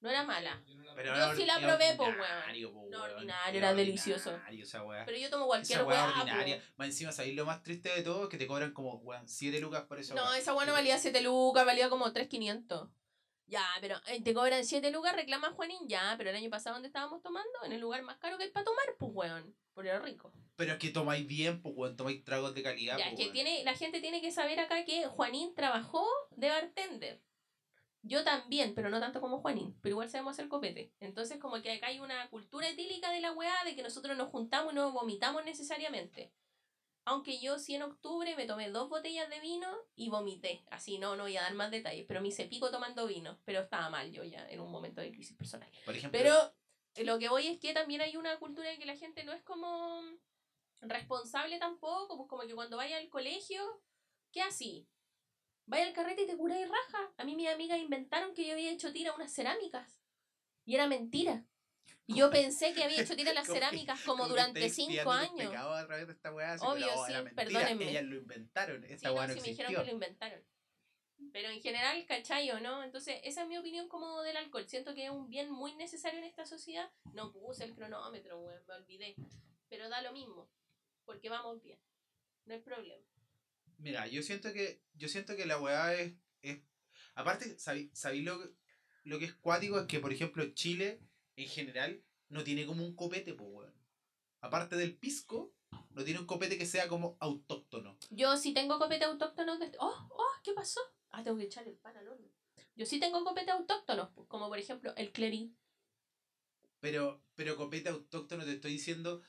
No 0.00 0.10
era 0.10 0.22
mala. 0.24 0.62
Pero 0.94 1.14
Yo 1.16 1.34
sí 1.34 1.44
la 1.44 1.58
probé, 1.58 1.94
po, 1.96 2.04
ordinario, 2.04 2.72
po, 2.72 2.86
No, 2.90 2.98
weón. 3.02 3.12
ordinario, 3.16 3.58
era 3.58 3.74
delicioso. 3.74 4.30
ordinario 4.30 4.64
esa 4.64 4.82
weá. 4.84 5.04
Pero 5.04 5.16
yo 5.18 5.30
tomo 5.30 5.46
cualquier 5.46 5.78
Esa 5.78 5.86
weá 5.88 6.04
weá. 6.04 6.12
po. 6.14 6.20
ordinaria. 6.20 6.62
Más 6.76 6.88
encima, 6.88 7.12
¿sabéis 7.12 7.36
lo 7.36 7.44
más 7.46 7.62
triste 7.62 7.88
de 7.90 8.02
todo? 8.02 8.28
Que 8.28 8.36
te 8.36 8.46
cobran 8.46 8.72
como, 8.72 8.94
weón, 8.96 9.28
7 9.28 9.60
lucas 9.60 9.82
por 9.84 9.98
esa 9.98 10.14
No, 10.14 10.24
weá. 10.24 10.38
esa 10.38 10.54
weá 10.54 10.66
no 10.66 10.72
valía 10.72 10.98
7 10.98 11.20
lucas, 11.20 11.64
valía 11.66 11.88
como 11.88 12.12
3.500. 12.12 12.90
Ya, 13.46 13.64
pero 13.80 13.96
eh, 14.08 14.20
te 14.22 14.34
cobran 14.34 14.64
7 14.64 14.90
lucas, 14.90 15.14
reclama 15.16 15.52
Juanín, 15.52 15.88
ya, 15.88 16.14
pero 16.18 16.30
el 16.30 16.36
año 16.36 16.50
pasado 16.50 16.74
donde 16.74 16.88
estábamos 16.88 17.22
tomando, 17.22 17.48
en 17.64 17.72
el 17.72 17.80
lugar 17.80 18.02
más 18.02 18.18
caro 18.18 18.36
que 18.36 18.44
hay 18.44 18.50
para 18.50 18.64
tomar, 18.64 18.84
pues 18.98 19.10
weón, 19.14 19.56
porque 19.72 19.88
era 19.88 20.00
rico. 20.00 20.32
Pero 20.56 20.72
es 20.72 20.78
que 20.78 20.90
tomáis 20.90 21.26
bien, 21.26 21.62
pues, 21.62 21.74
weón, 21.76 21.96
tomáis 21.96 22.22
tragos 22.24 22.54
de 22.54 22.62
calidad, 22.62 22.98
ya, 22.98 23.04
pues, 23.04 23.12
es 23.14 23.18
que 23.18 23.22
weón. 23.24 23.32
tiene, 23.34 23.64
la 23.64 23.74
gente 23.74 24.00
tiene 24.00 24.20
que 24.20 24.32
saber 24.32 24.60
acá 24.60 24.84
que 24.84 25.06
Juanín 25.06 25.54
trabajó 25.54 26.06
de 26.32 26.48
bartender. 26.50 27.22
Yo 28.02 28.24
también, 28.24 28.74
pero 28.74 28.90
no 28.90 29.00
tanto 29.00 29.20
como 29.20 29.40
Juanín, 29.40 29.76
pero 29.82 29.94
igual 29.94 30.08
sabemos 30.08 30.32
hacer 30.32 30.48
copete. 30.48 30.92
Entonces 31.00 31.38
como 31.38 31.60
que 31.60 31.72
acá 31.72 31.88
hay 31.88 32.00
una 32.00 32.28
cultura 32.30 32.68
etílica 32.68 33.10
de 33.10 33.20
la 33.20 33.32
weá 33.32 33.54
de 33.64 33.74
que 33.74 33.82
nosotros 33.82 34.16
nos 34.16 34.30
juntamos 34.30 34.72
y 34.72 34.76
no 34.76 34.92
vomitamos 34.92 35.44
necesariamente. 35.44 36.32
Aunque 37.04 37.40
yo 37.40 37.58
sí 37.58 37.74
en 37.74 37.82
octubre 37.82 38.36
me 38.36 38.46
tomé 38.46 38.70
dos 38.70 38.88
botellas 38.90 39.30
de 39.30 39.40
vino 39.40 39.68
y 39.94 40.10
vomité. 40.10 40.62
Así 40.70 40.98
no, 40.98 41.16
no 41.16 41.24
voy 41.24 41.36
a 41.38 41.42
dar 41.42 41.54
más 41.54 41.70
detalles, 41.70 42.04
pero 42.06 42.20
me 42.20 42.28
hice 42.28 42.44
pico 42.44 42.70
tomando 42.70 43.06
vino. 43.06 43.38
Pero 43.44 43.60
estaba 43.60 43.88
mal 43.88 44.12
yo 44.12 44.24
ya 44.24 44.46
en 44.48 44.60
un 44.60 44.70
momento 44.70 45.00
de 45.00 45.10
crisis 45.10 45.36
personal. 45.36 45.70
Por 45.86 45.96
ejemplo, 45.96 46.18
Pero 46.18 46.54
eh, 46.94 47.04
lo 47.04 47.18
que 47.18 47.30
voy 47.30 47.46
es 47.46 47.58
que 47.58 47.72
también 47.72 48.02
hay 48.02 48.16
una 48.16 48.38
cultura 48.38 48.68
de 48.68 48.78
que 48.78 48.84
la 48.84 48.96
gente 48.96 49.24
no 49.24 49.32
es 49.32 49.42
como 49.42 50.02
responsable 50.82 51.58
tampoco, 51.58 52.16
pues 52.16 52.28
como 52.28 52.42
que 52.42 52.54
cuando 52.54 52.76
vaya 52.76 52.98
al 52.98 53.08
colegio, 53.08 53.62
¿qué 54.30 54.42
así? 54.42 54.86
Vaya 55.68 55.86
al 55.86 55.92
carrete 55.92 56.22
y 56.22 56.26
te 56.26 56.36
cura 56.36 56.58
y 56.58 56.64
raja. 56.64 57.12
A 57.18 57.24
mí 57.24 57.36
mis 57.36 57.48
amigas 57.48 57.78
inventaron 57.78 58.34
que 58.34 58.46
yo 58.46 58.54
había 58.54 58.70
hecho 58.70 58.90
tira 58.90 59.10
a 59.10 59.14
unas 59.14 59.32
cerámicas. 59.32 60.00
Y 60.64 60.74
era 60.74 60.86
mentira. 60.86 61.44
Y 62.06 62.16
yo 62.16 62.30
pensé 62.30 62.72
que 62.72 62.84
había 62.84 63.02
hecho 63.02 63.14
tira 63.14 63.32
a 63.32 63.34
las 63.34 63.46
cerámicas 63.52 64.00
como 64.02 64.26
durante 64.26 64.70
cinco 64.70 65.12
años. 65.12 65.54
a 65.54 65.86
través 65.86 66.06
de 66.06 66.14
esta 66.14 66.32
weá, 66.32 66.56
Obvio, 66.62 66.86
pero, 66.86 67.00
oh, 67.00 67.06
sí, 67.06 67.34
perdónenme. 67.34 67.90
Ellas 67.90 68.04
lo 68.04 68.16
inventaron, 68.16 68.82
Sí, 68.82 68.92
esta 68.94 69.08
no, 69.08 69.14
weá 69.14 69.26
no 69.26 69.34
sí 69.34 69.40
me 69.42 69.48
dijeron 69.48 69.74
que 69.74 69.84
lo 69.84 69.92
inventaron. 69.92 70.42
Pero 71.32 71.50
en 71.50 71.60
general, 71.60 72.06
¿cachai 72.06 72.50
o 72.50 72.60
no? 72.60 72.82
Entonces, 72.82 73.20
esa 73.24 73.42
es 73.42 73.48
mi 73.48 73.58
opinión 73.58 73.88
como 73.88 74.22
del 74.22 74.38
alcohol. 74.38 74.66
Siento 74.66 74.94
que 74.94 75.04
es 75.04 75.10
un 75.10 75.28
bien 75.28 75.50
muy 75.50 75.74
necesario 75.74 76.18
en 76.18 76.24
esta 76.24 76.46
sociedad. 76.46 76.90
No 77.12 77.30
puse 77.30 77.64
el 77.64 77.74
cronómetro, 77.74 78.40
weón, 78.40 78.62
me 78.66 78.74
olvidé. 78.74 79.16
Pero 79.68 79.90
da 79.90 80.00
lo 80.00 80.12
mismo. 80.12 80.48
Porque 81.04 81.28
vamos 81.28 81.60
bien. 81.60 81.78
No 82.46 82.54
hay 82.54 82.60
problema. 82.60 83.04
Mira, 83.78 84.06
yo 84.08 84.22
siento 84.22 84.52
que, 84.52 84.82
yo 84.94 85.08
siento 85.08 85.36
que 85.36 85.46
la 85.46 85.58
weá 85.58 85.94
es, 85.94 86.14
es... 86.42 86.60
Aparte, 87.14 87.58
¿sabí- 87.58 87.90
¿sabéis 87.94 88.24
lo, 88.24 88.38
lo 89.04 89.18
que 89.18 89.24
es 89.26 89.34
cuático? 89.34 89.78
Es 89.78 89.86
que, 89.86 90.00
por 90.00 90.12
ejemplo, 90.12 90.44
Chile, 90.52 91.00
en 91.36 91.48
general, 91.48 92.02
no 92.28 92.44
tiene 92.44 92.66
como 92.66 92.84
un 92.84 92.94
copete, 92.94 93.34
pues, 93.34 93.48
weón. 93.50 93.74
Aparte 94.40 94.76
del 94.76 94.96
pisco, 94.96 95.54
no 95.90 96.04
tiene 96.04 96.20
un 96.20 96.26
copete 96.26 96.58
que 96.58 96.66
sea 96.66 96.88
como 96.88 97.16
autóctono. 97.20 97.98
Yo 98.10 98.36
sí 98.36 98.52
tengo 98.52 98.78
copete 98.78 99.04
autóctonos 99.04 99.58
de... 99.58 99.72
¡Oh! 99.78 100.08
¡Oh! 100.10 100.32
¿Qué 100.42 100.52
pasó? 100.52 100.80
Ah, 101.10 101.22
tengo 101.22 101.38
que 101.38 101.44
echarle 101.44 101.70
el 101.70 101.78
pan 101.78 101.96
al 101.96 102.08
horno. 102.08 102.28
Yo 102.74 102.86
sí 102.86 103.00
tengo 103.00 103.24
copete 103.24 103.50
autóctonos, 103.50 104.10
como 104.28 104.48
por 104.48 104.58
ejemplo 104.58 104.94
el 104.96 105.12
clerí. 105.12 105.54
Pero, 106.80 107.24
pero 107.34 107.56
copete 107.56 107.88
autóctono 107.88 108.44
te 108.44 108.54
estoy 108.54 108.72
diciendo... 108.72 109.22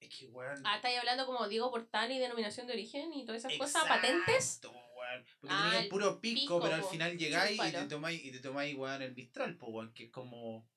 Es 0.00 0.14
que, 0.18 0.26
weón... 0.26 0.62
Ah, 0.64 0.76
estáis 0.76 0.98
hablando 0.98 1.26
como 1.26 1.48
Diego 1.48 1.70
Portal 1.70 2.10
y 2.12 2.18
denominación 2.18 2.66
de 2.66 2.74
origen 2.74 3.12
y 3.12 3.24
todas 3.24 3.44
esas 3.44 3.56
cosas, 3.58 3.82
Exacto, 3.82 3.94
patentes. 4.06 4.60
weón. 4.62 5.24
Porque 5.40 5.54
Ah, 5.54 5.62
tenía 5.64 5.78
el 5.78 5.84
el 5.84 5.90
puro 5.90 6.20
pisco, 6.20 6.40
pisco, 6.40 6.60
pero 6.60 6.74
al 6.74 6.84
final 6.84 7.16
llegáis 7.16 7.58
y 7.62 7.72
te 7.72 7.84
tomáis, 7.86 8.24
y 8.24 8.30
te 8.32 8.40
tomáis, 8.40 8.76
weón, 8.76 9.02
el 9.02 9.14
bistral, 9.14 9.56
po, 9.56 9.66
weón, 9.68 9.92
que 9.94 10.04
es 10.04 10.10
como... 10.10 10.68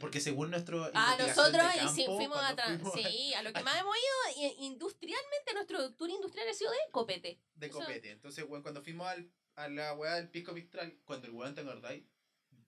porque 0.00 0.20
según 0.20 0.50
nuestro 0.50 0.90
Ah, 0.94 1.16
nosotros 1.18 1.52
de 1.74 1.84
y 1.84 1.88
sí, 1.88 2.04
campo, 2.04 2.16
fuimos 2.16 2.38
atrás. 2.42 2.80
Sí, 2.94 3.34
a 3.34 3.42
lo 3.42 3.52
que 3.52 3.62
más 3.62 3.78
hemos 3.80 3.96
ido, 3.96 4.42
y- 4.48 4.64
industrialmente, 4.66 5.54
nuestro 5.54 5.94
tour 5.94 6.10
industrial 6.10 6.48
ha 6.48 6.54
sido 6.54 6.70
de 6.70 6.78
copete. 6.90 7.40
de 7.54 7.66
Eso- 7.66 7.78
copete. 7.78 8.10
Entonces, 8.10 8.44
weón, 8.48 8.62
cuando 8.62 8.82
fuimos 8.82 9.06
al, 9.08 9.30
a 9.56 9.68
la 9.68 9.94
weá 9.94 10.14
del 10.14 10.30
pisco 10.30 10.52
mistral, 10.52 10.98
cuando 11.04 11.26
el 11.26 11.32
weón 11.34 11.54
te 11.54 11.60
acordáis, 11.60 12.04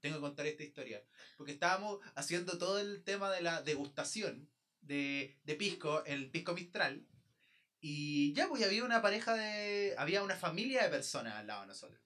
tengo 0.01 0.17
que 0.17 0.21
contar 0.23 0.47
esta 0.47 0.63
historia. 0.63 1.03
Porque 1.39 1.53
estábamos 1.53 2.01
haciendo 2.15 2.59
todo 2.59 2.79
el 2.79 3.03
tema 3.03 3.31
de 3.31 3.41
la 3.41 3.63
degustación 3.63 4.51
de, 4.87 5.39
de 5.45 5.55
pisco, 5.55 6.05
el 6.05 6.31
pisco 6.31 6.55
mistral. 6.55 7.07
Y 7.81 8.33
ya, 8.33 8.49
pues 8.49 8.65
había 8.65 8.85
una 8.85 9.03
pareja 9.03 9.35
de. 9.35 9.95
Había 9.99 10.23
una 10.23 10.37
familia 10.37 10.83
de 10.85 10.89
personas 10.89 11.35
al 11.35 11.47
lado 11.47 11.63
de 11.63 11.67
nosotros. 11.69 12.01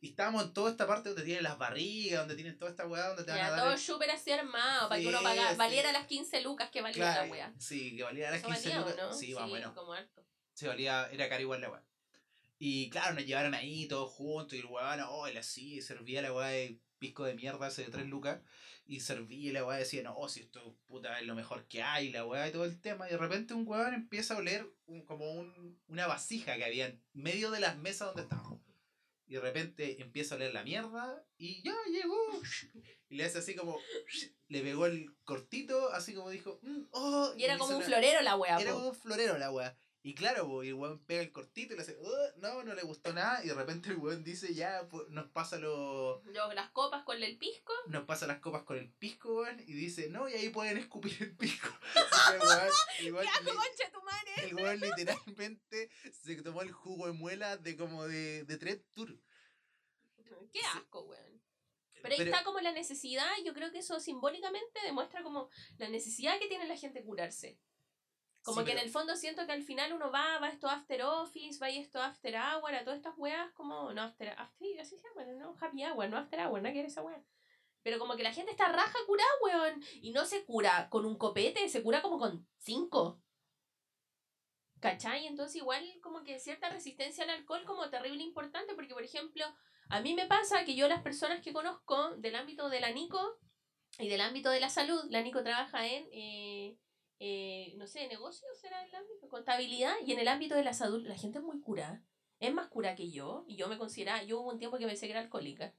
Y 0.00 0.10
estábamos 0.10 0.44
en 0.44 0.52
toda 0.52 0.70
esta 0.70 0.86
parte 0.86 1.08
donde 1.08 1.24
tienen 1.24 1.42
las 1.42 1.58
barrigas, 1.58 2.20
donde 2.20 2.36
tienen 2.36 2.56
toda 2.56 2.70
esta 2.70 2.86
weá, 2.86 3.08
donde 3.08 3.24
te 3.24 3.30
van 3.32 3.40
Ya, 3.40 3.46
a 3.48 3.50
dar. 3.50 3.60
todo 3.62 3.72
el- 3.72 3.78
súper 3.78 4.10
así 4.12 4.30
armado, 4.30 4.88
para 4.88 5.00
que 5.00 5.08
uno 5.08 5.18
Sí, 5.18 5.24
pagara, 5.24 5.50
sí. 5.50 5.56
valiera 5.56 5.90
las 5.92 6.06
15 6.06 6.40
lucas 6.42 6.70
que 6.70 6.82
valía 6.82 6.96
Claro, 7.02 7.24
la 7.26 7.32
wea. 7.32 7.54
Sí, 7.58 7.96
que 7.96 8.04
valía 8.04 8.30
las 8.30 8.38
¿Eso 8.40 8.46
15 8.48 8.68
valía 8.68 8.80
lucas. 8.80 8.96
no? 8.96 9.12
Sí, 9.12 9.34
más 9.34 9.42
o 9.44 9.46
menos. 9.48 9.74
como 9.74 9.92
harto. 9.92 10.24
se 10.54 10.68
valía, 10.68 11.08
era 11.12 11.28
caro 11.28 11.42
igual 11.42 11.60
la 11.60 11.70
weá. 11.70 11.84
Y 12.58 12.90
claro, 12.90 13.14
nos 13.14 13.24
llevaron 13.26 13.54
ahí 13.54 13.86
todos 13.86 14.10
juntos 14.10 14.54
y 14.54 14.58
el 14.60 14.66
weón, 14.66 15.00
oh, 15.08 15.26
él 15.26 15.36
así, 15.38 15.80
servía 15.80 16.22
la 16.22 16.32
weá 16.32 16.48
de 16.48 16.80
pisco 16.98 17.24
de 17.24 17.34
mierda 17.34 17.68
ese 17.68 17.84
de 17.84 17.90
3 17.90 18.06
lucas. 18.06 18.40
Y 18.86 19.00
servía 19.00 19.50
y 19.50 19.52
la 19.52 19.64
weá 19.64 19.78
decía, 19.78 20.02
no, 20.02 20.28
si 20.28 20.40
esto 20.40 20.76
puta 20.86 21.20
es 21.20 21.26
lo 21.26 21.34
mejor 21.34 21.68
que 21.68 21.82
hay, 21.82 22.10
la 22.10 22.24
weá 22.24 22.48
y 22.48 22.52
todo 22.52 22.64
el 22.64 22.80
tema. 22.80 23.06
Y 23.06 23.12
de 23.12 23.18
repente 23.18 23.54
un 23.54 23.66
weón 23.68 23.94
empieza 23.94 24.34
a 24.34 24.38
oler 24.38 24.66
un- 24.86 25.04
como 25.04 25.30
un, 25.30 25.78
una 25.88 26.06
vasija 26.06 26.56
que 26.56 26.64
había 26.64 26.86
en 26.86 27.02
medio 27.12 27.50
de 27.50 27.60
las 27.60 27.76
mesas 27.76 28.08
donde 28.08 28.22
estábamos. 28.22 28.58
Y 29.26 29.34
de 29.34 29.40
repente 29.40 30.00
empieza 30.00 30.34
a 30.34 30.36
oler 30.38 30.54
la 30.54 30.64
mierda 30.64 31.22
y 31.36 31.62
ya 31.62 31.74
llegó. 31.92 32.16
Y 33.10 33.16
le 33.16 33.24
hace 33.24 33.38
así 33.38 33.54
como, 33.54 33.78
le 34.48 34.62
pegó 34.62 34.86
el 34.86 35.14
cortito, 35.24 35.92
así 35.92 36.14
como 36.14 36.30
dijo, 36.30 36.58
"Mm, 36.62 36.84
oh. 36.92 37.34
Y 37.36 37.44
era 37.44 37.54
le 37.54 37.58
como 37.58 37.76
un 37.76 37.82
florero 37.82 38.20
la 38.22 38.36
wea, 38.36 38.58
era 38.58 38.70
po. 38.72 38.76
como 38.78 38.88
un 38.90 38.94
florero 38.94 39.36
la 39.38 39.50
weá. 39.52 39.78
Y 40.08 40.14
claro, 40.14 40.46
po, 40.48 40.64
y 40.64 40.68
el 40.68 40.74
weón 40.74 41.04
pega 41.04 41.20
el 41.20 41.32
cortito 41.32 41.74
y 41.74 41.76
le 41.76 41.82
hace, 41.82 41.98
"Uh, 41.98 42.38
no, 42.38 42.62
no 42.62 42.74
le 42.74 42.80
gustó 42.82 43.12
nada. 43.12 43.44
Y 43.44 43.48
de 43.48 43.54
repente 43.54 43.90
el 43.90 43.98
weón 43.98 44.24
dice, 44.24 44.54
ya, 44.54 44.88
pues, 44.88 45.06
nos 45.10 45.26
pasa 45.30 45.58
lo, 45.58 46.22
las 46.54 46.70
copas 46.70 47.04
con 47.04 47.22
el 47.22 47.36
pisco. 47.36 47.74
nos 47.88 48.04
pasa 48.06 48.26
las 48.26 48.38
copas 48.40 48.62
con 48.62 48.78
el 48.78 48.90
pisco, 48.90 49.42
weón. 49.42 49.60
Y 49.60 49.74
dice, 49.74 50.08
no, 50.08 50.26
y 50.26 50.32
ahí 50.32 50.48
pueden 50.48 50.78
escupir 50.78 51.14
el 51.20 51.36
pisco. 51.36 51.68
El 52.34 52.40
weón, 52.40 52.68
el 53.00 53.12
weón 53.12 53.26
¡Qué 53.26 53.30
asco, 53.32 53.50
li- 53.50 53.56
concha 53.56 53.92
tu 53.92 54.02
madre! 54.02 54.32
el 54.44 54.54
weón 54.54 54.80
literalmente 54.80 55.90
se 56.12 56.36
tomó 56.42 56.62
el 56.62 56.72
jugo 56.72 57.06
de 57.06 57.12
muela 57.12 57.56
de 57.58 57.76
como 57.76 58.06
de, 58.06 58.44
de 58.44 58.56
tres 58.56 58.80
tours. 58.90 59.14
Qué 60.52 60.60
asco, 60.74 61.02
weón. 61.02 61.42
Pero 62.02 62.12
ahí 62.14 62.18
Pero- 62.18 62.30
está 62.30 62.44
como 62.44 62.60
la 62.60 62.72
necesidad, 62.72 63.28
yo 63.44 63.52
creo 63.52 63.70
que 63.72 63.80
eso 63.80 64.00
simbólicamente 64.00 64.80
demuestra 64.84 65.22
como 65.22 65.50
la 65.78 65.88
necesidad 65.90 66.38
que 66.38 66.48
tiene 66.48 66.66
la 66.66 66.76
gente 66.78 67.00
de 67.00 67.04
curarse. 67.04 67.58
Como 68.42 68.60
Sí, 68.60 68.66
que 68.66 68.72
en 68.72 68.78
el 68.78 68.90
fondo 68.90 69.16
siento 69.16 69.46
que 69.46 69.52
al 69.52 69.62
final 69.62 69.92
uno 69.92 70.10
va, 70.10 70.38
va 70.38 70.46
a 70.46 70.50
esto 70.50 70.68
after 70.68 71.02
office, 71.02 71.58
va 71.60 71.66
a 71.66 71.70
esto 71.70 72.00
after 72.00 72.34
hour, 72.34 72.74
a 72.74 72.84
todas 72.84 72.98
estas 72.98 73.14
weas 73.18 73.50
como, 73.52 73.92
no 73.92 74.02
after, 74.02 74.28
after 74.30 74.80
así 74.80 74.96
se 74.96 75.08
llama, 75.08 75.30
no 75.32 75.54
happy 75.60 75.84
hour, 75.84 76.08
no 76.08 76.16
after 76.16 76.40
hour, 76.40 76.62
no 76.62 76.70
quiere 76.70 76.88
esa 76.88 77.02
wea. 77.02 77.22
Pero 77.82 77.98
como 77.98 78.16
que 78.16 78.22
la 78.22 78.32
gente 78.32 78.50
está 78.50 78.68
raja 78.68 78.98
curada, 79.06 79.30
weón. 79.42 79.82
Y 80.02 80.12
no 80.12 80.24
se 80.24 80.44
cura 80.44 80.88
con 80.90 81.06
un 81.06 81.16
copete, 81.16 81.68
se 81.68 81.82
cura 81.82 82.02
como 82.02 82.18
con 82.18 82.46
cinco. 82.58 83.22
¿Cachai? 84.80 85.26
Entonces 85.26 85.56
igual 85.56 85.84
como 86.02 86.22
que 86.22 86.38
cierta 86.38 86.68
resistencia 86.68 87.24
al 87.24 87.30
alcohol 87.30 87.64
como 87.64 87.90
terrible 87.90 88.22
importante, 88.22 88.74
porque 88.74 88.94
por 88.94 89.02
ejemplo, 89.02 89.44
a 89.88 90.00
mí 90.00 90.14
me 90.14 90.26
pasa 90.26 90.64
que 90.64 90.76
yo 90.76 90.88
las 90.88 91.02
personas 91.02 91.40
que 91.40 91.52
conozco 91.52 92.14
del 92.16 92.36
ámbito 92.36 92.68
de 92.68 92.80
la 92.80 92.90
Nico 92.90 93.38
y 93.98 94.08
del 94.08 94.20
ámbito 94.20 94.50
de 94.50 94.60
la 94.60 94.68
salud, 94.68 95.02
la 95.10 95.22
Nico 95.22 95.42
trabaja 95.42 95.86
en, 95.86 96.08
eh, 96.12 96.78
eh, 97.18 97.74
no 97.76 97.86
sé, 97.86 98.06
negocios, 98.08 98.50
será 98.60 98.84
el 98.84 98.94
ámbito, 98.94 99.28
contabilidad, 99.28 99.94
y 100.04 100.12
en 100.12 100.20
el 100.20 100.28
ámbito 100.28 100.54
de 100.54 100.64
la 100.64 100.72
salud 100.72 101.06
la 101.06 101.16
gente 101.16 101.38
es 101.38 101.44
muy 101.44 101.60
cura, 101.60 102.02
es 102.38 102.52
más 102.52 102.68
cura 102.68 102.94
que 102.94 103.10
yo, 103.10 103.44
y 103.48 103.56
yo 103.56 103.68
me 103.68 103.78
consideraba, 103.78 104.22
yo 104.22 104.40
hubo 104.40 104.50
un 104.50 104.58
tiempo 104.58 104.78
que 104.78 104.86
pensé 104.86 105.06
que 105.06 105.12
era 105.12 105.20
alcohólica, 105.20 105.74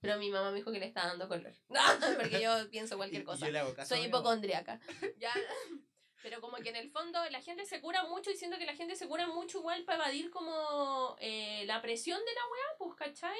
pero 0.00 0.18
mi 0.18 0.30
mamá 0.30 0.50
me 0.50 0.56
dijo 0.56 0.72
que 0.72 0.80
le 0.80 0.86
estaba 0.86 1.08
dando 1.08 1.28
color, 1.28 1.54
porque 2.18 2.40
yo 2.40 2.70
pienso 2.70 2.96
cualquier 2.96 3.24
cosa. 3.24 3.46
Soy 3.84 4.06
hipocondriaca. 4.06 4.80
¿ya? 5.18 5.32
Pero 6.22 6.40
como 6.40 6.58
que 6.58 6.70
en 6.70 6.76
el 6.76 6.90
fondo 6.90 7.18
la 7.30 7.40
gente 7.40 7.64
se 7.64 7.80
cura 7.80 8.04
mucho 8.04 8.30
y 8.30 8.36
siento 8.36 8.58
que 8.58 8.66
la 8.66 8.74
gente 8.74 8.96
se 8.96 9.08
cura 9.08 9.26
mucho 9.26 9.58
igual 9.58 9.84
para 9.84 10.04
evadir 10.04 10.30
como 10.30 11.16
eh, 11.18 11.64
la 11.66 11.80
presión 11.80 12.18
de 12.18 12.32
la 12.34 12.40
weá, 12.50 12.78
pues, 12.78 12.94
¿cachai? 12.96 13.38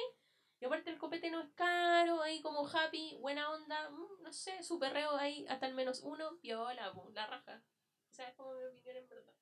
Y 0.61 0.65
aparte 0.65 0.91
el 0.91 0.99
copete 0.99 1.31
no 1.31 1.41
es 1.41 1.49
caro, 1.55 2.21
ahí 2.21 2.39
como 2.43 2.67
happy, 2.67 3.17
buena 3.19 3.49
onda, 3.51 3.89
mm, 3.89 4.21
no 4.21 4.31
sé, 4.31 4.61
su 4.61 4.77
perreo 4.79 5.17
ahí 5.17 5.43
hasta 5.49 5.65
al 5.65 5.73
menos 5.73 6.01
uno, 6.03 6.37
pues, 6.39 7.13
la 7.15 7.25
raja. 7.27 7.63
O 8.11 8.13
sea, 8.13 8.29
es 8.29 8.35
como 8.35 8.53
mi 8.53 8.63
opinión 8.65 8.95
en 8.97 9.09
verdad. 9.09 9.33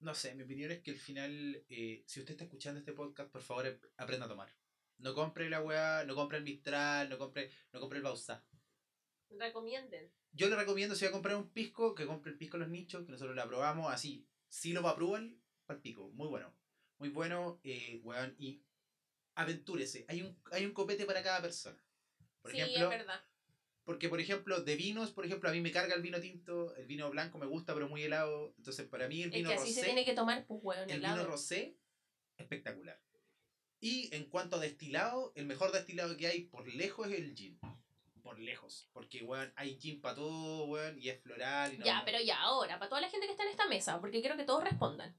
No 0.00 0.12
sé, 0.14 0.34
mi 0.34 0.42
opinión 0.42 0.72
es 0.72 0.82
que 0.82 0.90
al 0.90 0.96
final, 0.96 1.64
eh, 1.68 2.02
si 2.06 2.18
usted 2.20 2.32
está 2.32 2.44
escuchando 2.44 2.80
este 2.80 2.92
podcast, 2.92 3.30
por 3.30 3.42
favor 3.42 3.66
ap- 3.66 3.84
aprenda 3.96 4.26
a 4.26 4.28
tomar. 4.28 4.52
No 4.98 5.14
compre 5.14 5.48
la 5.48 5.62
weá, 5.62 6.04
no 6.04 6.14
compre 6.16 6.38
el 6.38 6.44
Mistral, 6.44 7.08
no 7.10 7.16
compre, 7.18 7.50
no 7.72 7.78
compre 7.78 7.98
el 7.98 8.04
Bausá. 8.04 8.44
Recomienden. 9.30 10.12
Yo 10.32 10.48
le 10.48 10.56
recomiendo, 10.56 10.94
si 10.96 11.04
va 11.04 11.10
a 11.10 11.12
comprar 11.12 11.36
un 11.36 11.50
pisco, 11.50 11.94
que 11.94 12.06
compre 12.06 12.32
el 12.32 12.38
pisco 12.38 12.56
Los 12.58 12.68
Nichos, 12.68 13.04
que 13.04 13.12
nosotros 13.12 13.36
lo 13.36 13.42
aprobamos 13.42 13.92
así. 13.92 14.28
Si 14.48 14.72
lo 14.72 14.86
aprueban, 14.88 15.40
para 15.64 15.76
el 15.76 15.82
pico. 15.82 16.10
Muy 16.12 16.28
bueno. 16.28 16.54
Muy 16.98 17.10
bueno, 17.10 17.60
eh, 17.62 18.00
weón. 18.02 18.34
Y 18.38 18.62
aventúrese. 19.36 20.04
Hay 20.08 20.22
un, 20.22 20.36
hay 20.50 20.64
un 20.66 20.72
copete 20.72 21.04
para 21.06 21.22
cada 21.22 21.40
persona. 21.40 21.78
Por 22.42 22.50
sí, 22.50 22.58
ejemplo, 22.60 22.84
es 22.92 22.98
verdad. 22.98 23.24
porque 23.84 24.08
por 24.08 24.20
ejemplo, 24.20 24.60
de 24.62 24.76
vinos, 24.76 25.12
por 25.12 25.24
ejemplo, 25.24 25.48
a 25.48 25.52
mí 25.52 25.60
me 25.60 25.70
carga 25.70 25.94
el 25.94 26.02
vino 26.02 26.20
tinto, 26.20 26.74
el 26.76 26.86
vino 26.86 27.08
blanco 27.10 27.38
me 27.38 27.46
gusta, 27.46 27.72
pero 27.74 27.88
muy 27.88 28.02
helado. 28.02 28.54
Entonces, 28.58 28.86
para 28.88 29.06
mí 29.08 29.22
el 29.22 29.28
Es 29.30 29.34
vino 29.36 29.48
que 29.50 29.54
así 29.54 29.68
rosé. 29.68 29.80
se 29.80 29.84
tiene 29.86 30.04
que 30.04 30.14
tomar, 30.14 30.44
pues, 30.46 30.60
weón, 30.62 30.90
El 30.90 30.96
helado. 30.98 31.16
vino 31.18 31.28
rosé, 31.30 31.76
espectacular. 32.36 33.00
Y 33.80 34.14
en 34.14 34.24
cuanto 34.30 34.56
a 34.56 34.60
destilado, 34.60 35.32
el 35.36 35.46
mejor 35.46 35.70
destilado 35.70 36.16
que 36.16 36.26
hay 36.26 36.42
por 36.46 36.66
lejos 36.66 37.08
es 37.08 37.18
el 37.18 37.34
gin. 37.36 37.58
Por 38.22 38.38
lejos. 38.40 38.88
Porque, 38.92 39.22
weón, 39.22 39.52
hay 39.54 39.78
gin 39.78 40.00
para 40.00 40.16
todo, 40.16 40.64
weón, 40.66 40.98
y 41.00 41.08
es 41.10 41.20
floral. 41.22 41.74
Y 41.74 41.78
no- 41.78 41.84
Ya, 41.84 41.98
no- 41.98 42.04
pero 42.04 42.18
ya, 42.20 42.40
ahora, 42.40 42.78
para 42.78 42.88
toda 42.88 43.00
la 43.02 43.10
gente 43.10 43.26
que 43.26 43.32
está 43.32 43.44
en 43.44 43.50
esta 43.50 43.68
mesa, 43.68 44.00
porque 44.00 44.20
quiero 44.20 44.36
que 44.36 44.44
todos 44.44 44.64
respondan. 44.64 45.14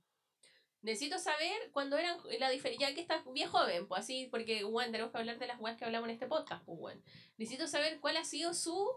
Necesito 0.82 1.18
saber 1.18 1.72
cuándo 1.72 1.98
eran 1.98 2.18
la 2.40 2.50
diferencia, 2.50 2.90
ya 2.90 2.96
que 2.96 3.02
estás 3.02 3.24
bien 3.34 3.50
joven, 3.50 3.88
pues 3.88 4.02
así, 4.02 4.28
porque, 4.32 4.64
bueno, 4.64 4.92
tenemos 4.92 5.12
que 5.12 5.18
hablar 5.18 5.40
de 5.40 5.48
las 5.48 5.60
weas 5.60 5.78
que 5.78 5.86
hablamos 5.86 6.08
en 6.08 6.14
este 6.14 6.28
podcast, 6.28 6.64
pues, 6.66 6.80
bueno. 6.80 7.02
Necesito 7.38 7.68
saber 7.68 8.00
cuál 8.00 8.18
ha 8.18 8.24
sido 8.24 8.54
su, 8.54 8.88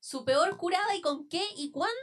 su 0.00 0.24
peor 0.24 0.56
curada 0.56 0.94
y 0.94 1.00
con 1.00 1.28
qué 1.28 1.42
y 1.56 1.70
cuándo. 1.70 1.94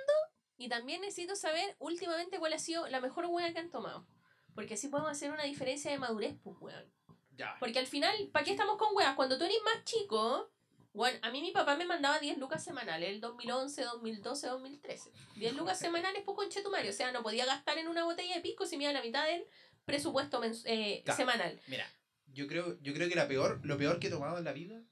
Y 0.58 0.70
también 0.70 1.02
necesito 1.02 1.36
saber 1.36 1.76
últimamente 1.80 2.40
cuál 2.40 2.54
ha 2.54 2.60
sido 2.60 2.88
la 2.88 3.00
mejor 3.00 3.26
wea 3.28 3.54
que 3.54 3.60
han 3.60 3.72
tomado. 3.72 4.08
Porque 4.54 4.74
así 4.74 4.90
podemos 4.90 5.12
hacer 5.12 5.32
una 5.32 5.44
diferencia 5.44 5.92
de 5.92 5.98
madurez, 5.98 6.36
pues, 6.44 6.58
weón. 6.60 6.92
Ya. 7.38 7.56
Porque 7.60 7.80
al 7.80 7.88
final, 7.88 8.14
¿para 8.34 8.44
qué 8.44 8.52
estamos 8.52 8.78
con 8.78 8.96
weas? 8.96 9.16
Cuando 9.16 9.38
tú 9.38 9.46
eres 9.46 9.58
más 9.64 9.84
chico, 9.86 10.52
bueno, 10.94 11.18
a 11.22 11.32
mí 11.32 11.42
mi 11.42 11.52
papá 11.52 11.76
me 11.78 11.86
mandaba 11.86 12.20
10 12.20 12.38
lucas 12.38 12.64
semanales, 12.64 13.10
el 13.10 13.22
2011, 13.22 13.84
2012, 13.84 14.48
2013. 14.48 15.12
10 15.36 15.54
lucas 15.56 15.80
semanales 15.80 16.24
por 16.24 16.36
conchetumario. 16.36 16.90
O 16.92 16.94
sea, 16.94 17.12
no 17.12 17.24
podía 17.24 17.46
gastar 17.46 17.78
en 17.78 17.88
una 17.88 18.04
botella 18.04 18.36
de 18.36 18.42
pisco 18.42 18.66
si 18.66 18.78
me 18.78 18.84
iba 18.84 18.94
la 18.94 19.02
mitad 19.02 19.26
del 19.26 19.46
presupuesto 19.86 20.42
eh, 20.66 21.02
Claro. 21.06 21.18
semanal. 21.18 21.62
Mira, 21.68 21.88
yo 22.28 22.48
creo, 22.48 22.78
yo 22.82 22.94
creo 22.94 23.08
que 23.10 23.16
la 23.16 23.28
peor, 23.28 23.60
lo 23.64 23.78
peor 23.78 24.00
que 24.00 24.08
he 24.08 24.12
tomado 24.12 24.38
en 24.38 24.44
la 24.44 24.52
vida 24.54 24.84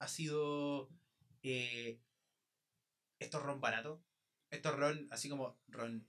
ha 0.00 0.08
sido 0.08 0.88
eh, 1.42 2.00
estos 3.18 3.42
ron 3.42 3.60
baratos. 3.60 4.00
Estos 4.50 4.74
ron, 4.76 5.08
así 5.10 5.28
como 5.28 5.58
ron. 5.68 6.08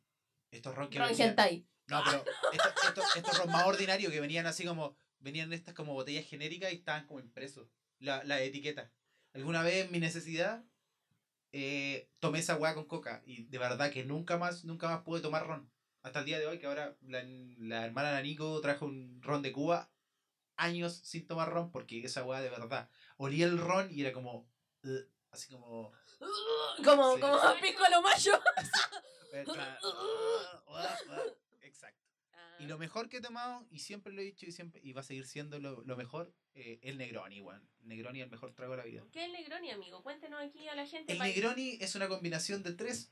Estos 0.51 0.73
ron 0.75 0.89
que 0.89 0.97
Ron 0.99 1.09
venían- 1.09 1.29
hentai. 1.29 1.67
No, 1.87 2.01
pero 2.05 2.23
estos, 2.53 2.73
estos, 2.87 3.15
estos 3.15 3.37
ron 3.37 3.51
más 3.51 3.65
ordinarios 3.65 4.11
que 4.11 4.19
venían 4.21 4.45
así 4.47 4.65
como. 4.65 4.95
Venían 5.19 5.47
en 5.47 5.53
estas 5.59 5.73
como 5.73 5.93
botellas 5.93 6.25
genéricas 6.25 6.71
y 6.71 6.75
estaban 6.77 7.05
como 7.05 7.19
impresos. 7.19 7.67
La, 7.99 8.23
la 8.23 8.41
etiqueta. 8.41 8.89
Alguna 9.39 9.63
vez 9.63 9.85
en 9.85 9.91
mi 9.93 9.99
necesidad 9.99 10.65
eh, 11.53 12.11
tomé 12.19 12.39
esa 12.39 12.57
weá 12.57 12.73
con 12.75 12.83
coca. 12.85 13.23
Y 13.25 13.45
de 13.45 13.57
verdad 13.57 13.89
que 13.89 14.03
nunca 14.03 14.37
más, 14.37 14.65
nunca 14.65 14.89
más 14.89 15.01
pude 15.03 15.21
tomar 15.21 15.47
ron. 15.47 15.71
Hasta 16.03 16.19
el 16.19 16.25
día 16.25 16.39
de 16.39 16.47
hoy, 16.47 16.59
que 16.59 16.67
ahora 16.67 16.97
la, 17.01 17.23
la 17.23 17.85
hermana 17.85 18.11
Nanico 18.11 18.59
trajo 18.59 18.85
un 18.85 19.21
ron 19.21 19.41
de 19.41 19.53
Cuba. 19.53 19.89
Años 20.57 20.99
sin 21.05 21.25
tomar 21.25 21.49
ron 21.49 21.71
porque 21.71 22.03
esa 22.03 22.25
weá 22.25 22.41
de 22.41 22.49
verdad. 22.49 22.89
Olía 23.15 23.45
el 23.45 23.57
ron 23.57 23.87
y 23.89 24.01
era 24.01 24.11
como. 24.11 24.45
Así 25.31 25.49
como. 25.49 25.93
Como, 26.83 27.15
Sí. 27.15 27.21
como 27.21 27.39
pisco 27.61 27.83
a 27.85 27.89
lo 27.91 28.01
mayo. 28.01 28.33
Y 32.59 32.65
lo 32.65 32.77
mejor 32.77 33.09
que 33.09 33.17
he 33.17 33.21
tomado, 33.21 33.65
y 33.71 33.79
siempre 33.79 34.11
lo 34.13 34.21
he 34.21 34.25
dicho 34.25 34.45
y 34.45 34.51
siempre 34.51 34.81
y 34.83 34.93
va 34.93 35.01
a 35.01 35.03
seguir 35.03 35.25
siendo 35.25 35.59
lo, 35.59 35.81
lo 35.83 35.95
mejor, 35.95 36.33
eh, 36.55 36.79
el 36.83 36.97
Negroni, 36.97 37.41
weón. 37.41 37.67
Negroni 37.81 38.19
es 38.19 38.25
el 38.25 38.31
mejor 38.31 38.53
trago 38.53 38.73
de 38.73 38.77
la 38.77 38.83
vida. 38.85 39.05
¿Qué 39.11 39.19
es 39.21 39.25
el 39.27 39.31
Negroni, 39.31 39.71
amigo? 39.71 40.03
Cuéntenos 40.03 40.41
aquí 40.41 40.67
a 40.67 40.75
la 40.75 40.85
gente. 40.85 41.13
El 41.13 41.19
Negroni 41.19 41.77
es 41.79 41.95
una 41.95 42.07
combinación 42.07 42.61
de 42.63 42.73
tres, 42.73 43.11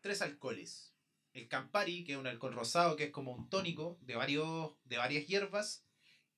tres 0.00 0.20
alcoholes. 0.22 0.92
El 1.32 1.48
Campari, 1.48 2.04
que 2.04 2.12
es 2.12 2.18
un 2.18 2.26
alcohol 2.26 2.52
rosado, 2.52 2.94
que 2.96 3.04
es 3.04 3.10
como 3.10 3.32
un 3.32 3.48
tónico 3.48 3.98
de, 4.02 4.14
varios, 4.16 4.72
de 4.84 4.98
varias 4.98 5.26
hierbas. 5.26 5.84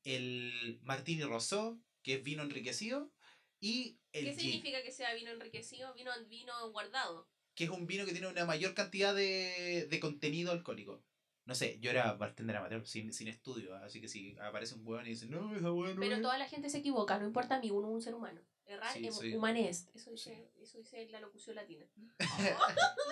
El 0.04 0.78
Martini 0.82 1.24
Rosó, 1.24 1.80
que 2.02 2.14
es 2.14 2.22
vino 2.22 2.42
enriquecido. 2.42 3.10
Y 3.58 3.98
el 4.12 4.26
¿Qué 4.26 4.30
gin, 4.34 4.40
significa 4.40 4.82
que 4.82 4.92
sea 4.92 5.12
vino 5.14 5.32
enriquecido? 5.32 5.92
Vino, 5.94 6.12
vino 6.28 6.70
guardado. 6.70 7.28
que 7.56 7.64
es 7.64 7.70
un 7.70 7.86
vino 7.86 8.04
que 8.04 8.12
tiene 8.12 8.28
una 8.28 8.44
mayor 8.44 8.74
cantidad 8.74 9.14
de, 9.14 9.86
de 9.90 10.00
contenido 10.00 10.52
alcohólico. 10.52 11.02
No 11.46 11.54
sé, 11.54 11.78
yo 11.80 11.90
era 11.90 12.12
bartender 12.14 12.56
amateur, 12.56 12.86
sin, 12.86 13.12
sin 13.12 13.28
estudio, 13.28 13.74
así 13.76 14.00
que 14.00 14.08
si 14.08 14.34
aparece 14.38 14.74
un 14.76 14.86
hueón 14.86 15.06
y 15.06 15.10
dice, 15.10 15.26
no, 15.26 15.54
esa 15.54 15.70
hueón 15.72 15.96
no 15.96 16.00
Pero 16.00 16.16
es". 16.16 16.22
toda 16.22 16.38
la 16.38 16.48
gente 16.48 16.70
se 16.70 16.78
equivoca, 16.78 17.18
no 17.18 17.26
importa 17.26 17.56
a 17.56 17.60
mí, 17.60 17.70
uno 17.70 17.88
es 17.88 17.94
un 17.94 18.02
ser 18.02 18.14
humano. 18.14 18.40
Errar 18.66 18.92
Sí, 18.94 19.06
es 19.06 19.14
soy- 19.16 19.34
humanés. 19.34 19.88
Eso 19.94 20.10
dice, 20.10 20.50
eso 20.58 20.78
dice 20.78 21.06
la 21.10 21.20
locución 21.20 21.56
latina. 21.56 21.84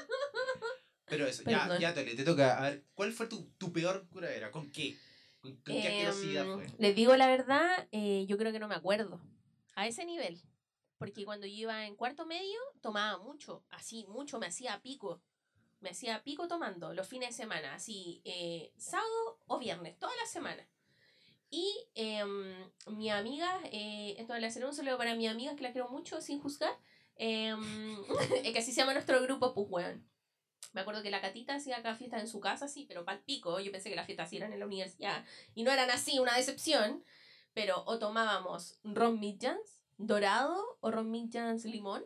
Pero 1.07 1.27
eso, 1.27 1.43
ya, 1.43 1.63
Perdón. 1.65 1.81
ya, 1.81 1.93
Tole, 1.95 2.15
te 2.15 2.25
toca. 2.25 2.59
A 2.59 2.71
ver, 2.71 2.87
¿cuál 2.95 3.13
fue 3.13 3.27
tu, 3.27 3.51
tu 3.59 3.71
peor 3.73 4.09
curadera? 4.09 4.51
¿Con 4.51 4.71
qué? 4.71 4.97
¿Con, 5.41 5.53
con 5.57 5.65
qué 5.65 5.81
Em, 5.89 5.89
asquerosidad 5.89 6.47
fue? 6.55 6.67
Les 6.79 6.95
digo 6.97 7.15
la 7.17 7.27
verdad, 7.27 7.87
eh, 7.93 8.25
yo 8.27 8.39
creo 8.39 8.51
que 8.53 8.59
no 8.59 8.69
me 8.69 8.75
acuerdo. 8.75 9.21
A 9.75 9.87
ese 9.87 10.07
nivel. 10.07 10.41
Porque 10.97 11.25
cuando 11.25 11.47
yo 11.47 11.53
iba 11.55 11.85
en 11.87 11.97
cuarto 11.97 12.25
medio, 12.25 12.59
tomaba 12.81 13.19
mucho. 13.23 13.63
Así, 13.69 14.07
mucho, 14.09 14.39
me 14.39 14.47
hacía 14.47 14.81
pico. 14.81 15.21
Me 15.83 15.91
hacía 15.91 16.23
pico 16.23 16.49
tomando 16.49 16.95
los 16.95 17.09
fines 17.09 17.31
de 17.31 17.35
semana. 17.35 17.75
Así, 17.75 18.23
eh, 18.25 18.73
sábado 18.79 19.39
o 19.49 19.59
viernes, 19.59 19.99
toda 19.99 20.15
la 20.17 20.27
semana. 20.27 20.67
Y 21.51 21.71
em, 21.95 22.55
mi 22.87 23.11
amiga, 23.11 23.61
eh, 23.65 24.15
esto 24.17 24.39
le 24.39 24.47
hacer 24.47 24.65
un 24.65 24.73
saludo 24.73 24.97
para 24.97 25.15
mi 25.15 25.27
amiga, 25.27 25.55
que 25.55 25.63
la 25.63 25.73
quiero 25.73 25.89
mucho, 25.89 26.21
sin 26.21 26.41
juzgar. 26.41 26.75
em, 27.17 27.97
que 28.43 28.59
así 28.59 28.73
se 28.73 28.81
llama 28.81 28.95
nuestro 28.95 29.21
grupo, 29.23 29.53
pues, 29.53 29.67
weón. 29.69 30.09
Me 30.73 30.81
acuerdo 30.81 31.03
que 31.03 31.11
la 31.11 31.21
Catita 31.21 31.57
hacía 31.57 31.79
acá 31.79 31.95
fiestas 31.97 32.23
en 32.23 32.29
su 32.29 32.41
casa, 32.41 32.69
sí, 32.69 32.87
pero 32.89 33.05
pal 33.05 33.21
pico. 33.27 33.61
Yo 33.61 33.71
pensé 33.73 33.91
que 33.91 33.97
las 33.97 34.07
fiestas 34.07 34.31
sí 34.31 34.39
eran 34.39 34.53
en 34.53 34.61
la 34.61 34.67
universidad. 34.67 35.25
Y 35.55 35.65
no 35.65 35.71
eran 35.71 35.91
así, 35.91 36.19
una 36.19 36.37
decepción. 36.37 37.05
Pero 37.53 37.83
o 37.87 37.99
tomábamos 37.99 38.79
ron 38.83 39.21
Midjans 39.21 39.83
dorado 39.99 40.79
o 40.81 40.91
ron 40.91 41.11
Midjans 41.11 41.65
limón 41.67 42.05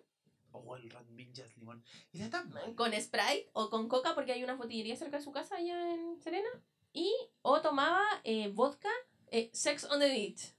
Oh, 0.65 0.77
el 0.77 0.91
Rat 0.91 1.07
Ninjas 1.09 1.57
Limón. 1.57 1.85
Era 2.13 2.31
tan 2.31 2.51
mal. 2.51 2.75
con 2.75 2.93
Sprite 2.93 3.51
o 3.53 3.71
con 3.71 3.89
coca 3.89 4.15
porque 4.15 4.33
hay 4.33 4.45
una 4.45 4.55
botillería 4.55 4.97
cerca 4.97 5.19
de 5.19 5.25
su 5.25 5.33
casa 5.33 5.57
allá 5.57 5.95
en 5.95 6.21
Serena. 6.21 6.49
Y 6.93 7.13
o 7.43 7.61
tomaba 7.61 8.03
eh, 8.25 8.49
vodka 8.49 8.91
eh, 9.31 9.51
Sex 9.53 9.85
on 9.85 10.01
the 10.01 10.09
Beach. 10.09 10.55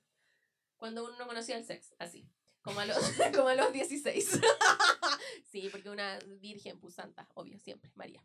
Cuando 0.78 1.04
uno 1.06 1.18
no 1.18 1.28
conocía 1.28 1.58
el 1.58 1.66
sex, 1.66 1.96
así. 1.98 2.30
Como 2.62 2.80
a 2.80 2.86
los, 2.86 2.98
como 3.36 3.48
a 3.48 3.56
los 3.56 3.74
16. 3.74 4.40
sí, 5.52 5.70
porque 5.72 5.90
una 5.90 6.20
virgen, 6.40 6.80
pues 6.80 6.94
santa, 6.94 7.28
obvio, 7.34 7.58
siempre, 7.60 7.92
María. 7.96 8.24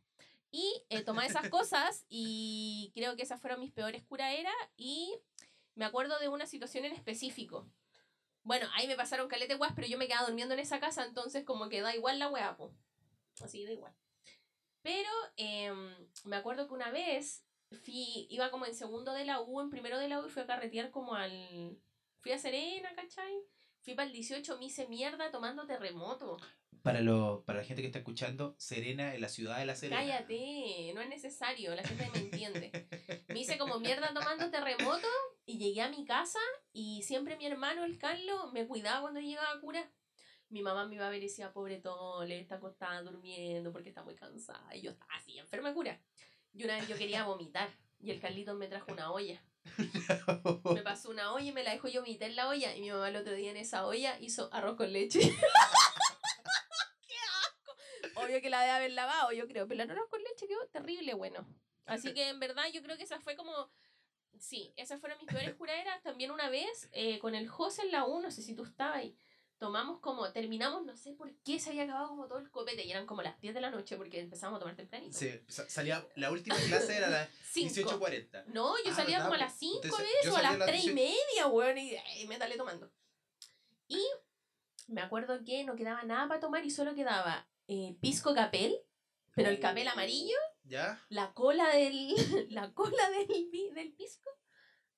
Y 0.50 0.84
eh, 0.90 1.02
tomaba 1.02 1.26
esas 1.26 1.48
cosas 1.48 2.04
y 2.10 2.90
creo 2.94 3.16
que 3.16 3.22
esas 3.22 3.40
fueron 3.40 3.60
mis 3.60 3.72
peores 3.72 4.02
curaderas 4.02 4.52
y 4.76 5.18
me 5.74 5.86
acuerdo 5.86 6.18
de 6.18 6.28
una 6.28 6.44
situación 6.44 6.84
en 6.84 6.92
específico. 6.92 7.66
Bueno, 8.44 8.68
ahí 8.74 8.86
me 8.88 8.96
pasaron 8.96 9.28
calete 9.28 9.54
guas, 9.54 9.72
pero 9.74 9.86
yo 9.86 9.98
me 9.98 10.08
quedaba 10.08 10.26
durmiendo 10.26 10.54
en 10.54 10.60
esa 10.60 10.80
casa, 10.80 11.04
entonces 11.04 11.44
como 11.44 11.68
que 11.68 11.80
da 11.80 11.94
igual 11.94 12.18
la 12.18 12.28
weá, 12.28 12.56
po. 12.56 12.74
Así 13.42 13.64
da 13.64 13.72
igual. 13.72 13.94
Pero 14.82 15.10
em, 15.36 15.94
me 16.24 16.36
acuerdo 16.36 16.66
que 16.66 16.74
una 16.74 16.90
vez 16.90 17.44
fui, 17.84 18.26
iba 18.30 18.50
como 18.50 18.66
en 18.66 18.74
segundo 18.74 19.12
de 19.12 19.24
la 19.24 19.40
U, 19.40 19.60
en 19.60 19.70
primero 19.70 19.98
de 19.98 20.08
la 20.08 20.20
U, 20.20 20.26
y 20.26 20.30
fui 20.30 20.42
a 20.42 20.46
carretear 20.46 20.90
como 20.90 21.14
al... 21.14 21.78
Fui 22.20 22.32
a 22.32 22.38
Serena, 22.38 22.94
¿cachai? 22.94 23.32
Fui 23.82 23.94
para 23.94 24.06
el 24.06 24.12
18, 24.12 24.58
me 24.58 24.66
hice 24.66 24.86
mierda 24.86 25.30
tomando 25.30 25.66
terremoto. 25.66 26.38
Para, 26.82 27.00
lo, 27.00 27.44
para 27.46 27.60
la 27.60 27.64
gente 27.64 27.80
que 27.80 27.86
está 27.86 28.00
escuchando, 28.00 28.56
Serena, 28.58 29.14
en 29.14 29.20
la 29.20 29.28
ciudad 29.28 29.58
de 29.58 29.66
la 29.66 29.76
Serena. 29.76 30.00
Cállate, 30.00 30.92
no 30.94 31.00
es 31.00 31.08
necesario, 31.08 31.74
la 31.74 31.84
gente 31.84 32.10
me 32.12 32.18
entiende. 32.18 32.88
Me 33.28 33.38
hice 33.38 33.56
como 33.56 33.78
mierda 33.78 34.12
tomando 34.12 34.50
terremoto 34.50 35.06
y 35.46 35.58
llegué 35.58 35.82
a 35.82 35.88
mi 35.88 36.04
casa 36.04 36.40
y 36.72 37.02
siempre 37.02 37.36
mi 37.36 37.46
hermano, 37.46 37.84
el 37.84 37.98
Carlos, 37.98 38.52
me 38.52 38.66
cuidaba 38.66 39.02
cuando 39.02 39.20
llegaba 39.20 39.52
a 39.52 39.60
curar. 39.60 39.88
Mi 40.48 40.60
mamá 40.60 40.86
me 40.86 40.96
iba 40.96 41.06
a 41.06 41.10
ver 41.10 41.22
y 41.22 41.26
decía, 41.26 41.52
pobre 41.52 41.78
Tole, 41.78 42.40
está 42.40 42.56
acostada 42.56 43.00
durmiendo 43.02 43.72
porque 43.72 43.88
está 43.88 44.02
muy 44.02 44.16
cansada. 44.16 44.74
Y 44.76 44.82
yo 44.82 44.90
estaba 44.90 45.14
así, 45.14 45.38
enferma 45.38 45.68
de 45.68 45.74
cura. 45.74 46.00
Y 46.52 46.64
una 46.64 46.76
vez 46.76 46.88
yo 46.88 46.96
quería 46.96 47.24
vomitar 47.24 47.70
y 48.00 48.10
el 48.10 48.20
Carlito 48.20 48.54
me 48.54 48.66
trajo 48.66 48.92
una 48.92 49.12
olla. 49.12 49.40
Me 50.74 50.82
pasó 50.82 51.10
una 51.10 51.32
olla 51.32 51.46
y 51.46 51.52
me 51.52 51.62
la 51.62 51.70
dejó 51.70 51.86
yo 51.86 52.00
vomitar 52.00 52.28
en 52.28 52.36
la 52.36 52.48
olla. 52.48 52.74
Y 52.74 52.80
mi 52.80 52.90
mamá 52.90 53.08
el 53.08 53.16
otro 53.16 53.32
día 53.32 53.52
en 53.52 53.56
esa 53.56 53.86
olla 53.86 54.18
hizo 54.18 54.52
arroz 54.52 54.76
con 54.76 54.92
leche. 54.92 55.20
Obvio 58.24 58.40
que 58.40 58.50
la 58.50 58.60
debe 58.60 58.72
haber 58.72 58.90
lavado, 58.92 59.32
yo 59.32 59.46
creo. 59.46 59.66
Pero 59.68 59.82
el 59.82 59.90
arroz 59.90 60.08
con 60.08 60.22
leche 60.22 60.46
quedó 60.46 60.66
terrible 60.68 61.14
bueno. 61.14 61.46
Así 61.86 62.14
que 62.14 62.28
en 62.28 62.38
verdad 62.40 62.64
yo 62.72 62.82
creo 62.82 62.96
que 62.96 63.02
esa 63.04 63.20
fue 63.20 63.36
como... 63.36 63.70
Sí, 64.38 64.72
esas 64.76 65.00
fueron 65.00 65.18
mis 65.18 65.28
peores 65.28 65.54
curaderas. 65.54 66.02
También 66.02 66.30
una 66.30 66.48
vez 66.48 66.88
eh, 66.92 67.18
con 67.18 67.34
el 67.34 67.48
José 67.48 67.82
en 67.82 67.92
la 67.92 68.06
U, 68.06 68.20
no 68.20 68.30
sé 68.30 68.42
si 68.42 68.54
tú 68.54 68.64
estabas 68.64 68.96
ahí. 68.96 69.16
Tomamos 69.58 70.00
como, 70.00 70.32
terminamos, 70.32 70.84
no 70.84 70.96
sé 70.96 71.12
por 71.12 71.32
qué 71.44 71.60
se 71.60 71.70
había 71.70 71.84
acabado 71.84 72.08
como 72.08 72.26
todo 72.26 72.38
el 72.38 72.50
copete 72.50 72.82
y 72.84 72.90
eran 72.90 73.06
como 73.06 73.22
las 73.22 73.40
10 73.40 73.54
de 73.54 73.60
la 73.60 73.70
noche 73.70 73.96
porque 73.96 74.18
empezamos 74.18 74.56
a 74.56 74.58
tomar 74.58 74.74
tempranito. 74.74 75.16
Sí, 75.16 75.30
sa- 75.46 75.68
salía, 75.68 76.04
la 76.16 76.32
última 76.32 76.56
clase 76.56 76.96
era 76.96 77.06
a 77.06 77.10
las 77.10 77.28
Cinco. 77.52 77.90
18.40. 77.92 78.46
No, 78.46 78.74
yo 78.84 78.90
Ah, 78.90 78.94
salía 78.96 79.18
¿verdad? 79.18 79.24
como 79.26 79.34
a 79.34 79.38
las 79.38 79.50
Pues, 79.52 79.58
5 79.60 79.80
entonces, 79.84 80.08
de 80.22 80.28
eso, 80.28 80.36
a 80.36 80.42
las 80.42 80.54
a 80.54 80.58
las 80.58 80.66
3 80.66 80.84
y 80.84 80.88
18. 80.90 80.94
media, 80.94 81.46
weón, 81.46 81.78
y 81.78 81.94
ay, 81.94 82.26
me 82.26 82.38
dale 82.38 82.56
tomando. 82.56 82.90
Y 83.86 84.04
me 84.88 85.00
acuerdo 85.00 85.44
que 85.44 85.62
no 85.62 85.76
quedaba 85.76 86.02
nada 86.02 86.26
para 86.26 86.40
tomar 86.40 86.64
y 86.64 86.70
solo 86.70 86.94
quedaba 86.96 87.46
eh, 87.68 87.96
pisco 88.00 88.34
capel, 88.34 88.76
pero 89.34 89.50
el 89.50 89.60
capel 89.60 89.88
amarillo, 89.88 90.36
¿Ya? 90.64 91.00
la 91.08 91.32
cola 91.32 91.68
del, 91.70 92.14
la 92.50 92.72
cola 92.72 93.10
del, 93.10 93.50
del 93.74 93.92
pisco, 93.94 94.30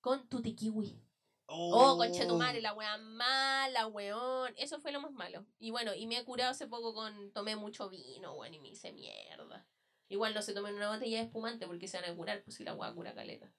con 0.00 0.28
tutti 0.28 0.54
kiwi. 0.54 1.04
Oh, 1.46 1.96
concha 1.98 2.26
tu 2.26 2.36
madre, 2.36 2.62
la 2.62 2.72
wea 2.72 2.96
mala, 2.96 3.86
weón. 3.86 4.54
Eso 4.56 4.80
fue 4.80 4.92
lo 4.92 5.00
más 5.00 5.12
malo. 5.12 5.46
Y 5.58 5.70
bueno, 5.70 5.94
y 5.94 6.06
me 6.06 6.16
he 6.16 6.24
curado 6.24 6.50
hace 6.50 6.66
poco 6.66 6.94
con. 6.94 7.32
Tomé 7.32 7.54
mucho 7.54 7.90
vino, 7.90 8.32
weón, 8.34 8.54
y 8.54 8.60
me 8.60 8.68
hice 8.68 8.92
mierda. 8.92 9.66
Igual 10.08 10.34
no 10.34 10.42
se 10.42 10.54
tomen 10.54 10.74
una 10.74 10.90
botella 10.90 11.18
de 11.18 11.24
espumante 11.24 11.66
porque 11.66 11.88
se 11.88 12.00
van 12.00 12.10
a 12.10 12.16
curar, 12.16 12.42
pues 12.44 12.56
si 12.56 12.64
la 12.64 12.74
wea 12.74 12.94
cura 12.94 13.14
caleta. 13.14 13.52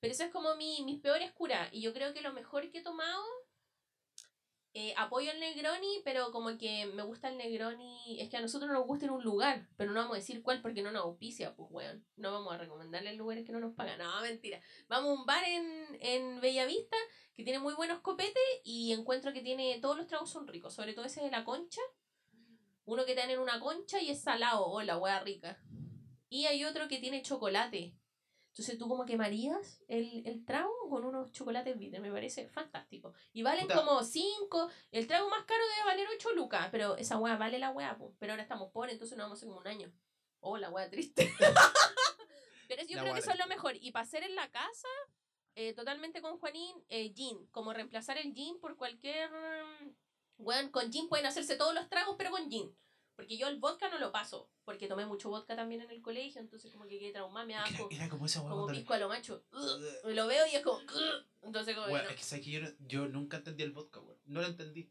Pero 0.00 0.12
esa 0.12 0.26
es 0.26 0.32
como 0.32 0.54
mi, 0.56 0.82
mis 0.84 1.00
peores 1.00 1.32
curas. 1.32 1.68
Y 1.72 1.80
yo 1.80 1.92
creo 1.92 2.12
que 2.12 2.20
lo 2.20 2.32
mejor 2.32 2.70
que 2.70 2.78
he 2.78 2.82
tomado. 2.82 3.24
Eh, 4.76 4.92
apoyo 4.96 5.30
el 5.30 5.38
Negroni, 5.38 6.00
pero 6.04 6.32
como 6.32 6.58
que 6.58 6.86
me 6.86 7.04
gusta 7.04 7.28
el 7.28 7.38
Negroni. 7.38 8.20
Es 8.20 8.28
que 8.28 8.36
a 8.36 8.40
nosotros 8.40 8.68
nos 8.72 8.84
gusta 8.84 9.06
en 9.06 9.12
un 9.12 9.22
lugar, 9.22 9.68
pero 9.76 9.92
no 9.92 10.00
vamos 10.00 10.16
a 10.16 10.18
decir 10.20 10.42
cuál 10.42 10.60
porque 10.60 10.82
no 10.82 10.90
nos 10.90 11.04
auspicia, 11.04 11.54
pues 11.54 11.68
weón. 11.70 12.04
No 12.16 12.32
vamos 12.32 12.52
a 12.52 12.58
recomendarle 12.58 13.14
lugares 13.14 13.46
que 13.46 13.52
no 13.52 13.60
nos 13.60 13.74
pagan. 13.76 13.98
No, 13.98 14.20
mentira. 14.20 14.60
Vamos 14.88 15.10
a 15.10 15.20
un 15.20 15.26
bar 15.26 15.44
en, 15.44 15.98
en 16.00 16.40
Bellavista 16.40 16.96
que 17.36 17.44
tiene 17.44 17.60
muy 17.60 17.74
buenos 17.74 18.00
copetes 18.00 18.42
y 18.64 18.92
encuentro 18.92 19.32
que 19.32 19.42
tiene 19.42 19.78
todos 19.80 19.96
los 19.96 20.08
tragos 20.08 20.30
son 20.30 20.48
ricos, 20.48 20.74
sobre 20.74 20.92
todo 20.92 21.04
ese 21.04 21.22
de 21.22 21.30
la 21.30 21.44
concha. 21.44 21.80
Uno 22.84 23.06
que 23.06 23.14
dan 23.14 23.30
en 23.30 23.38
una 23.38 23.60
concha 23.60 24.02
y 24.02 24.10
es 24.10 24.22
salado, 24.22 24.66
oh, 24.66 24.82
la 24.82 25.20
rica. 25.20 25.56
Y 26.28 26.46
hay 26.46 26.64
otro 26.64 26.88
que 26.88 26.98
tiene 26.98 27.22
chocolate. 27.22 27.94
Entonces 28.54 28.78
tú 28.78 28.88
como 28.88 29.04
quemarías 29.04 29.82
el, 29.88 30.24
el 30.24 30.44
trago 30.44 30.72
con 30.88 31.04
unos 31.04 31.32
chocolates 31.32 31.76
bitter, 31.76 32.00
me 32.00 32.12
parece 32.12 32.46
fantástico. 32.46 33.12
Y 33.32 33.42
valen 33.42 33.66
Puta. 33.66 33.84
como 33.84 34.04
5, 34.04 34.70
el 34.92 35.08
trago 35.08 35.28
más 35.28 35.44
caro 35.44 35.60
debe 35.74 35.86
valer 35.86 36.06
8 36.14 36.34
lucas, 36.34 36.68
pero 36.70 36.96
esa 36.96 37.18
hueá 37.18 37.36
vale 37.36 37.58
la 37.58 37.72
hueá, 37.72 37.98
po. 37.98 38.14
pero 38.20 38.32
ahora 38.32 38.44
estamos 38.44 38.70
pobres, 38.70 38.92
entonces 38.92 39.18
no 39.18 39.24
vamos 39.24 39.38
a 39.38 39.40
hacer 39.40 39.48
como 39.48 39.60
un 39.60 39.66
año. 39.66 39.92
Oh, 40.38 40.56
la 40.56 40.70
hueá 40.70 40.88
triste. 40.88 41.34
pero 42.68 42.84
yo 42.86 42.94
La 42.94 43.02
creo 43.02 43.14
que 43.14 43.20
eso 43.20 43.32
es 43.32 43.38
lo 43.40 43.48
mejor. 43.48 43.74
Y 43.74 43.90
para 43.90 44.04
hacer 44.04 44.22
en 44.22 44.36
la 44.36 44.48
casa, 44.52 44.88
eh, 45.56 45.74
totalmente 45.74 46.22
con 46.22 46.38
Juanín, 46.38 46.76
eh, 46.88 47.12
gin, 47.12 47.48
como 47.48 47.72
reemplazar 47.72 48.18
el 48.18 48.32
gin 48.34 48.60
por 48.60 48.76
cualquier... 48.76 49.30
Bueno, 50.36 50.70
con 50.70 50.92
gin 50.92 51.08
pueden 51.08 51.26
hacerse 51.26 51.56
todos 51.56 51.74
los 51.74 51.88
tragos, 51.88 52.14
pero 52.16 52.30
con 52.30 52.48
gin. 52.48 52.72
Porque 53.16 53.36
yo 53.36 53.46
el 53.48 53.58
vodka 53.60 53.88
no 53.88 53.98
lo 53.98 54.10
paso, 54.10 54.50
porque 54.64 54.88
tomé 54.88 55.06
mucho 55.06 55.28
vodka 55.30 55.54
también 55.54 55.80
en 55.82 55.90
el 55.90 56.02
colegio, 56.02 56.40
entonces 56.40 56.72
como 56.72 56.84
que 56.86 56.98
quedé 56.98 57.12
traumada, 57.12 57.46
me 57.46 57.52
Era, 57.54 57.66
era 57.90 58.08
como 58.08 58.26
esa 58.26 58.40
hueá 58.42 58.50
como 58.50 58.66
pisco 58.66 58.92
a 58.94 58.98
lo 58.98 59.08
macho. 59.08 59.44
Ugh, 59.52 60.12
lo 60.14 60.26
veo 60.26 60.44
y 60.46 60.56
es 60.56 60.62
como... 60.62 60.78
ugh, 60.78 61.24
entonces 61.42 61.74
como... 61.76 61.86
Weón, 61.86 62.04
no. 62.04 62.10
es 62.10 62.16
que 62.16 62.22
sabes 62.24 62.44
que 62.44 62.50
yo, 62.50 62.60
yo 62.80 63.06
nunca 63.08 63.36
entendí 63.36 63.62
el 63.62 63.70
vodka, 63.72 64.00
weón. 64.00 64.18
No 64.26 64.40
lo 64.40 64.46
entendí. 64.48 64.90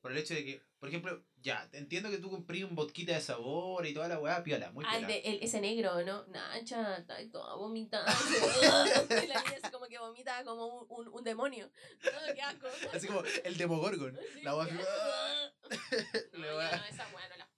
Por 0.00 0.12
el 0.12 0.18
hecho 0.18 0.32
de 0.32 0.44
que, 0.44 0.62
por 0.78 0.88
ejemplo, 0.88 1.24
ya, 1.42 1.68
entiendo 1.72 2.08
que 2.08 2.18
tú 2.18 2.30
compré 2.30 2.64
un 2.64 2.76
vodquita 2.76 3.12
de 3.14 3.20
sabor 3.20 3.84
y 3.84 3.92
toda 3.92 4.06
la 4.08 4.20
weá, 4.20 4.42
piola, 4.44 4.70
muy 4.70 4.84
Ah, 4.86 4.96
el 4.96 5.06
piola. 5.06 5.14
de, 5.22 5.28
el- 5.28 5.42
ese 5.42 5.60
negro, 5.60 6.02
¿no? 6.04 6.24
Nacha, 6.28 6.96
está 6.98 7.16
toda 7.32 7.56
vomitada. 7.56 8.06
y 9.24 9.26
la 9.26 9.42
niña 9.42 9.56
así 9.60 9.70
como 9.72 9.86
que 9.88 9.98
vomita 9.98 10.42
como 10.44 10.66
un, 10.68 10.86
un, 10.88 11.08
un 11.08 11.24
demonio. 11.24 11.68
No, 12.04 12.34
qué 12.34 12.40
asco. 12.42 12.68
Así 12.94 13.08
como 13.08 13.22
el 13.44 13.56
Demogorgon. 13.58 14.16
Sí, 14.32 14.42
La 14.42 14.56
weá 14.56 14.68
¡ah! 14.70 15.50
asco. 15.68 15.78
No, 16.38 16.46
La 16.46 16.56
weá. 16.56 16.76
no, 16.76 16.84
esa 16.84 17.08
weá 17.14 17.28
no 17.28 17.34
weón. 17.34 17.48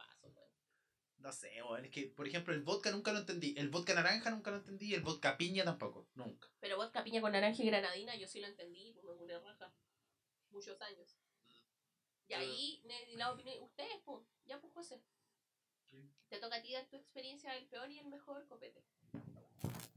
No 1.20 1.32
sé, 1.32 1.62
weón. 1.62 1.84
Es 1.84 1.90
que, 1.90 2.06
por 2.06 2.26
ejemplo, 2.26 2.52
el 2.54 2.62
vodka 2.62 2.90
nunca 2.90 3.12
lo 3.12 3.18
entendí. 3.20 3.54
El 3.56 3.68
vodka 3.68 3.94
naranja 3.94 4.30
nunca 4.30 4.50
lo 4.50 4.56
entendí. 4.58 4.86
Y 4.86 4.94
el 4.94 5.02
vodka 5.02 5.36
piña 5.36 5.64
tampoco. 5.64 6.08
Nunca. 6.14 6.48
Pero 6.60 6.76
vodka 6.78 7.04
piña 7.04 7.20
con 7.20 7.32
naranja 7.32 7.62
y 7.62 7.66
granadina, 7.66 8.16
yo 8.16 8.26
sí 8.26 8.40
lo 8.40 8.46
entendí, 8.46 8.92
pues 8.94 9.06
me 9.06 9.14
curé 9.16 9.38
raja. 9.38 9.72
Muchos 10.50 10.80
años. 10.80 11.16
Y 12.26 12.32
ahí, 12.34 12.82
la 13.16 13.32
opinión, 13.32 13.62
ustedes, 13.62 14.00
pues, 14.04 14.24
ya 14.46 14.60
pues 14.60 14.72
José. 14.72 15.02
Te 16.28 16.38
toca 16.38 16.56
a 16.56 16.62
ti 16.62 16.72
dar 16.72 16.86
tu 16.88 16.96
experiencia 16.96 17.52
del 17.52 17.66
peor 17.66 17.90
y 17.90 17.98
el 17.98 18.06
mejor 18.06 18.46
copete. 18.46 18.84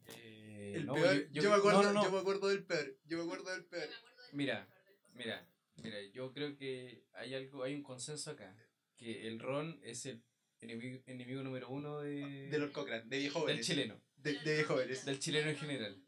Eh, 0.07 0.73
El 0.77 0.85
no, 0.87 0.95
peor, 0.95 1.15
yo- 1.15 1.21
yo, 1.31 1.41
yo- 1.43 1.49
me 1.51 1.55
acuerdo, 1.55 1.83
no, 1.83 1.87
no, 1.89 1.93
no. 1.93 2.03
yo 2.03 2.11
me 2.11 2.19
acuerdo 2.19 2.47
del 2.49 2.65
peor. 2.65 2.97
Yo 3.05 3.17
me 3.17 3.23
acuerdo 3.23 3.51
del 3.51 3.65
peor. 3.65 3.87
Mira, 4.31 4.67
mira, 5.13 5.47
mira, 5.77 6.01
yo 6.11 6.33
creo 6.33 6.57
que 6.57 7.05
hay 7.13 7.35
algo, 7.35 7.63
hay 7.63 7.75
un 7.75 7.83
consenso 7.83 8.31
acá, 8.31 8.55
que 8.97 9.27
el 9.27 9.39
ron 9.39 9.79
es 9.83 10.05
el 10.07 10.23
enemigo, 10.63 11.03
enemigo 11.05 11.43
número 11.43 11.69
uno 11.69 11.99
de, 12.01 12.49
De 12.49 12.57
Lord 12.57 12.71
Cochrane, 12.71 13.03
de 13.05 13.17
viejo 13.19 13.45
del 13.45 13.61
chileno, 13.61 14.01
De, 14.17 14.33
de 14.39 14.53
viejo 14.55 14.77
del 14.77 15.19
chileno 15.19 15.49
en 15.49 15.57
general. 15.57 16.01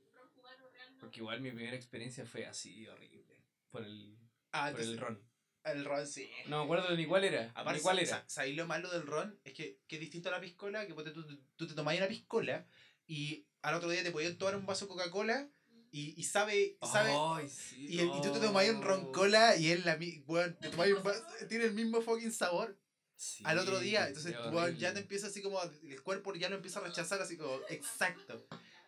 Porque 1.00 1.20
igual 1.20 1.42
mi 1.42 1.52
primera 1.52 1.76
experiencia 1.76 2.26
fue 2.26 2.46
así 2.46 2.88
horrible, 2.88 3.44
por 3.70 3.84
el, 3.84 4.18
Ah, 4.52 4.70
por 4.72 4.80
el 4.82 4.88
entonces, 4.94 5.00
ron. 5.00 5.24
el 5.66 5.86
ron 5.86 6.08
sí. 6.08 6.30
No 6.48 6.60
me 6.60 6.64
acuerdo 6.64 6.96
ni 6.96 7.06
cuál 7.06 7.24
era, 7.26 7.52
Aparte, 7.54 7.78
ni 7.80 7.84
cuál 7.84 8.00
era. 8.00 8.08
sa- 8.10 8.26
¿sabéis 8.28 8.56
lo 8.56 8.66
malo 8.66 8.90
del 8.90 9.06
ron? 9.06 9.40
Es 9.44 9.54
que, 9.54 9.80
que 9.88 9.96
es 9.96 10.02
distinto 10.02 10.30
a 10.30 10.32
la 10.32 10.42
piscola, 10.42 10.88
que 10.88 10.94
ponte 10.94 11.12
tú, 11.12 11.26
tú 11.56 11.68
te 11.68 11.74
tomás 11.74 11.98
una 11.98 12.08
piscola 12.08 12.66
y 13.06 13.46
al 13.62 13.76
otro 13.76 13.90
día 13.90 14.04
te 14.04 14.12
podían 14.12 14.38
tomar 14.38 14.56
un 14.56 14.66
vaso 14.66 14.86
de 14.86 14.90
Coca-Cola 14.90 15.50
y, 15.92 16.14
y 16.20 16.24
sabe, 16.24 16.78
sabe 16.82 17.12
Ay, 17.14 17.50
sí, 17.50 17.86
y, 17.88 18.00
el- 18.00 18.08
y 18.10 18.22
tú 18.22 18.32
te 18.32 18.40
no. 18.40 18.46
tomás 18.46 18.70
un 18.70 18.82
ron 18.82 19.12
cola 19.12 19.56
y 19.58 19.72
él 19.72 19.84
la 19.86 19.98
weón, 20.26 20.58
te 20.60 20.70
un 20.70 21.04
vaso, 21.04 21.24
tiene 21.48 21.66
el 21.66 21.74
mismo 21.74 22.02
fucking 22.02 22.32
sabor 22.32 22.78
Sí, 23.18 23.44
al 23.46 23.58
otro 23.60 23.80
día. 23.80 24.08
Entonces, 24.08 24.36
ya 24.78 24.94
te 24.94 25.00
empieza 25.00 25.28
así 25.28 25.42
como, 25.42 25.62
el 25.62 26.02
cuerpo 26.04 26.34
ya 26.36 26.50
lo 26.50 26.56
empieza 26.58 26.80
a 26.80 26.84
rechazar 26.84 27.22
así 27.22 27.38
como, 27.38 27.60
exacto, 27.70 28.46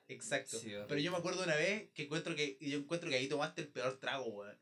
exacto. 0.07 0.59
Sí, 0.59 0.73
Pero 0.87 0.99
yo 0.99 1.11
me 1.11 1.17
acuerdo 1.17 1.43
una 1.43 1.55
vez 1.55 1.89
que 1.93 2.03
encuentro 2.03 2.35
que, 2.35 2.57
yo 2.59 2.77
encuentro 2.77 3.09
que 3.09 3.15
ahí 3.15 3.27
tomaste 3.27 3.61
el 3.61 3.67
peor 3.69 3.97
trago, 3.99 4.25
weón. 4.25 4.57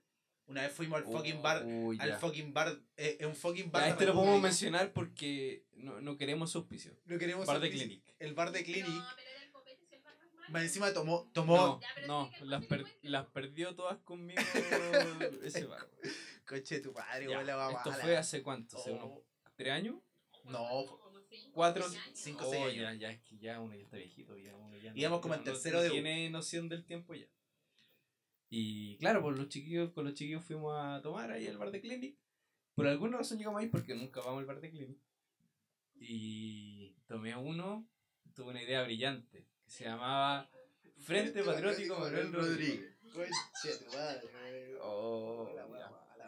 Una 0.47 0.62
vez 0.62 0.71
fuimos 0.73 0.99
al 0.99 1.06
fucking 1.06 1.41
bar, 1.41 1.65
al 1.99 2.19
fucking 2.19 2.54
bar, 2.54 2.80
eh, 2.97 3.17
en 3.19 3.30
un 3.30 3.36
fucking 3.36 3.71
bar. 3.71 3.82
Ya, 3.82 3.86
de 3.88 3.91
este 3.93 4.06
lo 4.06 4.13
podemos 4.13 4.39
mencionar 4.39 4.93
porque 4.93 5.65
no, 5.73 5.99
no 6.01 6.17
queremos 6.17 6.56
auspicio. 6.56 6.95
No 7.06 7.17
queremos 7.17 7.47
Bar 7.47 7.60
de 7.60 7.65
auspicio. 7.65 7.88
Clinic. 7.88 8.15
El 8.19 8.36
bar 8.36 8.51
de 8.51 8.63
Clinic. 8.63 8.86
No, 8.88 8.93
el 9.91 10.01
bar 10.04 10.15
malo. 10.36 10.49
Más 10.49 10.62
encima 10.62 10.93
tomó, 10.93 11.28
tomó, 11.34 11.80
No, 12.06 12.30
no, 12.39 12.45
las, 12.45 12.63
per- 12.67 12.86
las 13.01 13.25
perdió 13.25 13.73
todas 13.73 13.97
conmigo 14.04 14.39
ese 15.43 15.65
bar. 15.65 15.82
weón. 16.04 16.15
coche 16.45 16.75
de 16.75 16.82
tu 16.82 16.93
padre, 16.93 17.28
Ya, 17.28 17.41
Esto 17.41 17.91
fue 18.01 18.15
hace 18.15 18.43
cuánto, 18.43 18.78
hace 18.78 18.91
Oh. 18.91 18.93
unos 19.04 19.24
tres 19.55 19.71
años, 19.71 19.95
No, 20.45 20.67
cinco, 21.29 21.51
cuatro, 21.53 21.87
seis 21.89 22.01
años. 22.03 22.19
cinco, 22.19 22.43
Oh, 22.47 22.51
seis 22.51 22.63
años. 22.65 22.75
ya, 22.77 22.93
ya, 22.93 23.11
es 23.11 23.21
que 23.21 23.37
ya 23.37 23.59
uno 23.59 23.75
ya 23.75 23.83
está 23.83 23.97
viejito, 23.97 24.37
ya 24.37 24.55
uno 24.55 24.77
ya 24.77 24.91
no- 24.91 24.97
Íbamos 24.97 25.19
como 25.21 25.33
en 25.33 25.39
no- 25.41 25.43
tercero 25.45 25.77
no 25.77 25.83
de 25.83 25.89
tiene 25.89 26.29
noción 26.29 26.69
del 26.69 26.85
tiempo 26.85 27.13
ya. 27.15 27.27
Y 28.49 28.97
claro, 28.97 29.21
pues 29.21 29.37
los 29.37 29.49
chiquillos, 29.49 29.91
con 29.91 30.05
los 30.05 30.13
chiquillos 30.13 30.43
fuimos 30.45 30.73
a 30.77 31.01
tomar 31.01 31.31
ahí 31.31 31.47
al 31.47 31.57
bar 31.57 31.71
de 31.71 31.81
Clinic. 31.81 32.17
Por 32.75 32.87
alguna 32.87 33.17
razón 33.17 33.37
llegamos 33.37 33.59
ahí 33.61 33.67
porque 33.67 33.95
nunca 33.95 34.21
vamos 34.21 34.39
al 34.39 34.45
bar 34.45 34.61
de 34.61 34.69
Clinic. 34.69 34.99
Y 35.95 36.93
tomé 37.07 37.35
uno, 37.35 37.87
tuve 38.35 38.49
una 38.51 38.61
idea 38.61 38.83
brillante 38.83 39.47
que 39.63 39.71
se 39.71 39.85
llamaba 39.85 40.49
Frente 40.99 41.43
Patriótico 41.43 41.97
Manuel 41.99 42.31
Rodríguez. 42.33 42.95
Conche 43.13 43.77
tu 43.83 43.91
madre. 43.95 44.77
Oh, 44.81 45.49
La 45.55 45.65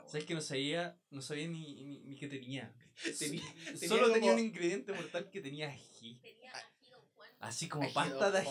weón. 0.08 0.12
¿Sabes 0.12 0.26
que 0.26 0.34
no 0.34 0.42
sabía, 0.42 1.00
no 1.10 1.22
sabía 1.22 1.48
ni, 1.48 1.84
ni, 1.84 2.00
ni 2.00 2.16
que 2.18 2.28
tenía? 2.28 2.74
Tenía- 3.20 3.44
tenía 3.66 3.88
Solo 3.88 4.12
tenía 4.12 4.34
un 4.34 4.40
ingrediente 4.40 4.92
mortal 4.94 5.30
que 5.30 5.42
tenía 5.42 5.70
ají. 5.70 6.20
Tenía 6.22 6.52
ají, 6.56 6.90
don 6.90 7.06
Juan. 7.16 7.30
Así 7.40 7.68
como 7.70 7.84
Ají, 7.84 7.94
pasta 7.94 8.32
de 8.32 8.40
ají. 8.40 8.48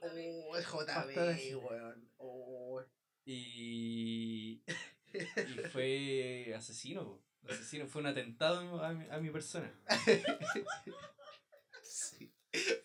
Oh, 0.00 0.56
el 0.56 0.64
Pasta 0.64 1.06
de 1.06 1.14
JB, 1.14 1.28
ají. 1.28 1.54
weón. 1.54 2.10
Oh. 2.18 2.82
Y, 3.24 4.62
y 5.12 5.58
fue 5.72 6.54
asesino. 6.56 7.04
po. 7.04 7.24
Asesino, 7.48 7.86
fue 7.86 8.00
un 8.02 8.06
atentado 8.08 8.82
a 8.82 8.92
mi, 8.94 9.06
a 9.10 9.18
mi 9.18 9.30
persona. 9.30 9.70
Sí. 11.82 12.32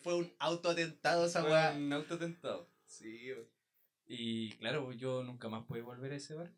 Fue 0.02 0.14
un 0.16 0.34
autoatentado 0.38 1.26
esa 1.26 1.42
Fue 1.42 1.50
weá. 1.50 1.72
un 1.72 1.92
autoatentado. 1.92 2.70
Sí, 2.86 3.32
weón. 3.32 3.48
Y 4.06 4.52
claro, 4.56 4.92
yo 4.92 5.22
nunca 5.22 5.48
más 5.48 5.64
pude 5.66 5.80
volver 5.82 6.12
a 6.12 6.16
ese 6.16 6.34
bar. 6.34 6.52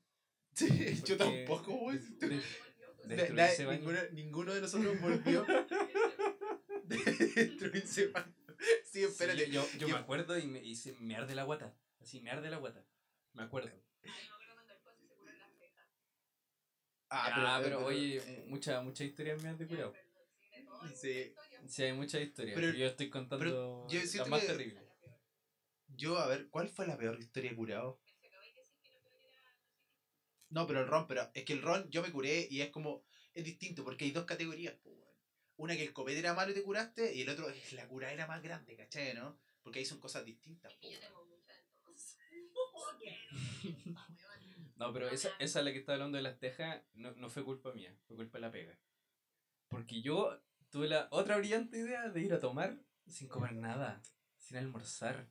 Sí, 0.56 0.66
yo 1.06 1.16
tampoco, 1.16 1.78
baño. 3.66 3.78
ninguno, 3.80 3.98
ninguno 4.12 4.54
de 4.54 4.60
nosotros 4.62 5.00
volvió 5.00 5.44
de 6.84 6.96
destruir 6.96 7.76
ese 7.76 8.08
baño. 8.08 8.34
Sí, 8.84 9.00
Sí, 9.00 9.04
espérate. 9.04 9.50
yo, 9.50 9.62
yo 9.72 9.78
yo- 9.80 9.88
me 9.88 9.94
acuerdo 9.96 10.38
y 10.38 10.46
me, 10.46 10.62
y 10.64 10.74
se- 10.76 10.94
me 10.94 11.14
arde 11.14 11.34
la 11.34 11.44
guata. 11.44 11.76
Así, 12.00 12.20
me 12.20 12.30
arde 12.30 12.48
la 12.50 12.56
guata. 12.56 12.84
Me 13.34 13.42
acuerdo. 13.42 13.70
Ah, 17.08 17.56
Ah, 17.56 17.60
pero, 17.62 17.84
oye, 17.84 18.16
eh, 18.16 18.44
muchas 18.48 18.82
mucha 18.82 19.04
historias 19.04 19.40
me 19.42 19.48
has 19.50 19.58
de 19.58 19.66
curado. 19.66 19.92
sí. 20.94 21.32
Sí, 21.68 21.82
hay 21.82 21.92
muchas 21.92 22.22
historias. 22.22 22.54
Pero- 22.54 22.72
yo 22.72 22.86
estoy 22.86 23.10
contando 23.10 23.44
pero 23.44 23.86
yo 23.88 24.00
las 24.00 24.28
más 24.28 24.40
que- 24.40 24.46
terribles. 24.46 24.82
Yo, 25.88 26.18
a 26.18 26.26
ver, 26.28 26.48
¿cuál 26.50 26.68
fue 26.68 26.86
la 26.86 26.96
peor 26.96 27.18
historia 27.18 27.50
de 27.50 27.56
curado? 27.56 28.00
No, 30.48 30.66
pero 30.66 30.80
el 30.80 30.86
ron, 30.86 31.06
pero 31.06 31.30
es 31.34 31.44
que 31.44 31.52
el 31.52 31.62
ron 31.62 31.90
yo 31.90 32.02
me 32.02 32.12
curé 32.12 32.46
y 32.50 32.60
es 32.60 32.70
como, 32.70 33.04
es 33.34 33.44
distinto 33.44 33.84
porque 33.84 34.04
hay 34.04 34.12
dos 34.12 34.24
categorías, 34.24 34.74
weón. 34.84 35.06
Una 35.56 35.74
que 35.74 35.84
el 35.84 35.92
copete 35.92 36.18
era 36.18 36.34
malo 36.34 36.52
y 36.52 36.54
te 36.54 36.62
curaste 36.62 37.14
y 37.14 37.22
el 37.22 37.28
otro 37.30 37.48
es 37.48 37.72
la 37.72 37.88
cura 37.88 38.12
era 38.12 38.26
más 38.26 38.42
grande, 38.42 38.76
¿cachai? 38.76 39.14
¿No? 39.14 39.38
Porque 39.62 39.78
ahí 39.78 39.84
son 39.84 40.00
cosas 40.00 40.24
distintas, 40.24 40.72
po, 40.74 40.88
weón. 40.88 41.06
No, 44.76 44.92
pero 44.92 45.08
esa, 45.08 45.30
esa 45.38 45.62
la 45.62 45.72
que 45.72 45.78
está 45.78 45.94
hablando 45.94 46.16
de 46.16 46.22
las 46.22 46.38
tejas 46.38 46.82
no, 46.92 47.12
no 47.12 47.30
fue 47.30 47.44
culpa 47.44 47.72
mía, 47.72 47.96
fue 48.06 48.16
culpa 48.16 48.38
de 48.38 48.42
la 48.42 48.52
pega. 48.52 48.78
Porque 49.68 50.02
yo 50.02 50.38
tuve 50.70 50.88
la 50.88 51.08
otra 51.10 51.38
brillante 51.38 51.78
idea 51.78 52.08
de 52.10 52.20
ir 52.20 52.34
a 52.34 52.40
tomar 52.40 52.78
sin 53.06 53.28
comer 53.28 53.54
nada, 53.54 54.02
sin 54.36 54.58
almorzar. 54.58 55.30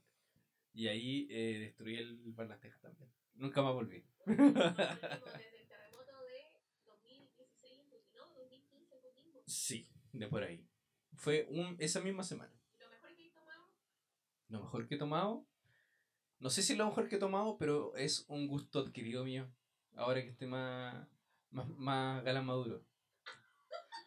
Y 0.74 0.88
ahí 0.88 1.28
eh, 1.30 1.60
destruí 1.60 1.98
el 1.98 2.34
bar 2.34 2.48
Las 2.48 2.60
Tejas 2.60 2.82
también. 2.82 3.10
Nunca 3.36 3.62
más 3.62 3.74
volví. 3.74 4.04
Desde 4.26 4.42
el 4.44 5.68
terremoto 5.68 6.12
de 6.24 6.60
2016 6.86 7.80
en 7.80 7.90
Coquimbo, 7.90 8.34
2015 8.40 8.96
en 8.96 9.02
Coquimbo. 9.02 9.44
Sí, 9.46 9.90
de 10.14 10.28
por 10.28 10.44
ahí. 10.44 10.66
Fue 11.16 11.46
un, 11.50 11.76
esa 11.80 12.02
misma 12.02 12.24
semana. 12.24 12.52
Lo 12.80 12.90
mejor 12.90 13.16
que 13.16 13.26
he 13.28 13.30
tomado, 13.32 13.70
Lo 14.50 14.60
mejor 14.62 14.88
que 14.88 14.96
he 14.96 14.98
tomado, 14.98 15.46
no 16.40 16.50
sé 16.50 16.62
si 16.62 16.74
es 16.74 16.80
lo 16.80 16.86
mejor 16.88 17.08
que 17.08 17.16
he 17.16 17.20
tomado, 17.20 17.58
pero 17.58 17.96
es 17.96 18.26
un 18.28 18.48
gusto 18.48 18.80
adquirido 18.80 19.24
mío. 19.24 19.50
Ahora 19.96 20.22
que 20.22 20.30
esté 20.30 20.46
más, 20.46 21.08
más, 21.52 21.68
más 21.70 22.24
galán 22.24 22.46
maduro. 22.46 22.84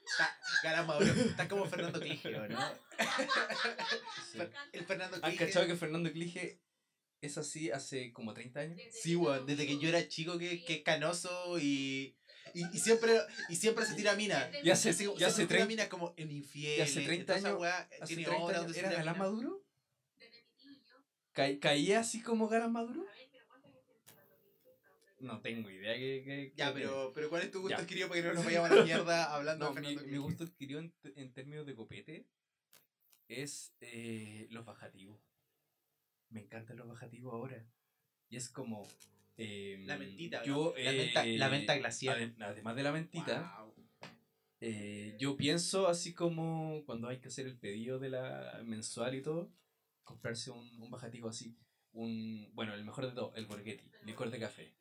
Está, 0.05 0.39
cara 0.63 0.83
Maduro, 0.85 1.13
está 1.13 1.49
como 1.49 1.67
Fernando 1.67 2.01
Clige, 2.01 2.31
¿no? 2.31 2.59
Sí. 4.33 4.39
El 4.73 4.85
Fernando 4.85 5.17
¿Has 5.17 5.23
Clige. 5.23 5.47
cachado 5.47 5.67
que 5.67 5.77
Fernando 5.77 6.11
Clige 6.13 6.61
es 7.21 7.37
así 7.39 7.71
hace 7.71 8.13
como 8.13 8.33
30 8.35 8.61
años? 8.61 8.81
Sí, 8.93 9.17
weón, 9.17 9.47
desde 9.47 9.67
que 9.67 9.79
yo 9.79 9.89
era 9.89 10.07
chico 10.09 10.39
que, 10.39 10.65
que 10.65 10.75
es 10.75 10.83
canoso 10.83 11.59
y, 11.59 12.17
y, 12.55 12.65
y 12.73 12.79
siempre 12.79 13.19
y 13.49 13.57
siempre 13.57 13.85
se 13.87 13.95
tira 13.95 14.15
mina. 14.15 14.51
Y 14.63 14.71
hace, 14.71 14.91
y 14.91 15.25
hace 15.25 15.31
se 15.43 15.47
tira 15.47 15.49
30, 15.49 15.67
mina 15.67 15.89
como 15.89 16.15
en 16.17 16.31
infiel. 16.31 16.79
y 16.79 16.83
hace 16.83 17.01
30 17.03 17.35
años- 17.35 17.63
hace 18.01 18.07
tiene 18.07 18.25
30 18.25 18.45
obra 18.45 18.61
años 18.61 18.77
¿era 18.77 18.91
galán 18.93 19.19
maduro? 19.19 19.65
Ca- 21.33 21.59
¿Caía 21.61 22.01
así 22.01 22.23
como 22.23 22.49
galán 22.49 22.73
maduro? 22.73 23.05
No 25.21 25.41
tengo 25.41 25.69
idea 25.69 25.95
que... 25.95 26.23
que- 26.25 26.53
Ya, 26.57 26.69
que- 26.69 26.75
pero, 26.81 27.13
pero 27.13 27.29
¿cuál 27.29 27.43
es 27.43 27.51
tu 27.51 27.61
gusto 27.61 27.77
Ya. 27.77 27.83
adquirido 27.83 28.09
para 28.09 28.21
que 28.23 28.29
no 28.29 28.35
nos 28.35 28.45
vayamos 28.63 28.71
a 28.71 28.75
la 28.77 28.85
mierda 28.85 29.35
hablando 29.35 29.69
No, 29.69 29.75
de 29.75 29.81
mi, 29.81 29.87
Fernando 29.89 30.13
mi 30.13 30.19
gusto 30.19 30.45
adquirido 30.45 30.81
en 30.81 31.33
términos 31.33 31.67
de 31.67 31.75
copete 31.75 32.27
es 33.27 33.75
eh, 33.81 34.47
los 34.51 34.65
bajativos. 34.65 35.21
Me 36.31 36.41
encantan 36.43 36.77
los 36.77 36.89
bajativos 36.89 37.33
ahora. 37.33 37.65
Y 38.29 38.37
es 38.37 38.49
como... 38.51 38.87
eh, 39.37 39.83
La 39.87 39.97
mentita, 39.97 40.45
yo. 40.45 40.75
La 40.77 40.93
menta- 40.93 41.25
la 41.25 41.47
eh, 41.47 41.51
menta 41.51 41.77
glacial. 41.79 42.19
ade- 42.37 42.45
Además 42.45 42.77
de 42.77 42.83
la 42.83 42.93
mentita, 42.93 43.57
Wow. 43.59 43.75
eh, 44.61 45.17
yo 45.19 45.37
pienso 45.37 45.89
así 45.89 46.13
como 46.13 46.83
cuando 46.85 47.09
hay 47.09 47.19
que 47.19 47.29
hacer 47.29 47.47
el 47.47 47.57
pedido 47.59 47.99
de 47.99 48.11
la 48.11 48.61
mensual 48.65 49.15
y 49.15 49.23
todo, 49.23 49.51
comprarse 50.05 50.51
un, 50.51 50.83
un 50.83 50.91
bajativo 50.91 51.29
así. 51.29 51.57
Un, 51.93 52.51
bueno, 52.55 52.75
el 52.75 52.85
mejor 52.85 53.07
de 53.07 53.13
todo, 53.13 53.33
el 53.35 53.47
Borghetti, 53.47 53.91
licor 54.05 54.31
de 54.31 54.39
café. 54.39 54.75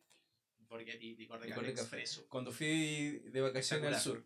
Porque 0.67 0.91
a 0.91 0.99
ti, 0.99 1.15
licor 1.15 1.39
de 1.39 1.47
Licor 1.47 1.63
café 1.63 1.67
de 1.71 1.73
café. 1.73 1.81
expreso. 2.01 2.27
Cuando 2.27 2.51
fui 2.51 3.19
de 3.31 3.41
vacaciones 3.41 3.93
al 3.93 3.99
sur, 4.01 4.25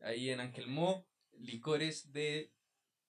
ahí 0.00 0.28
en 0.28 0.40
Angelmó, 0.40 1.06
licores 1.38 2.12
de 2.12 2.52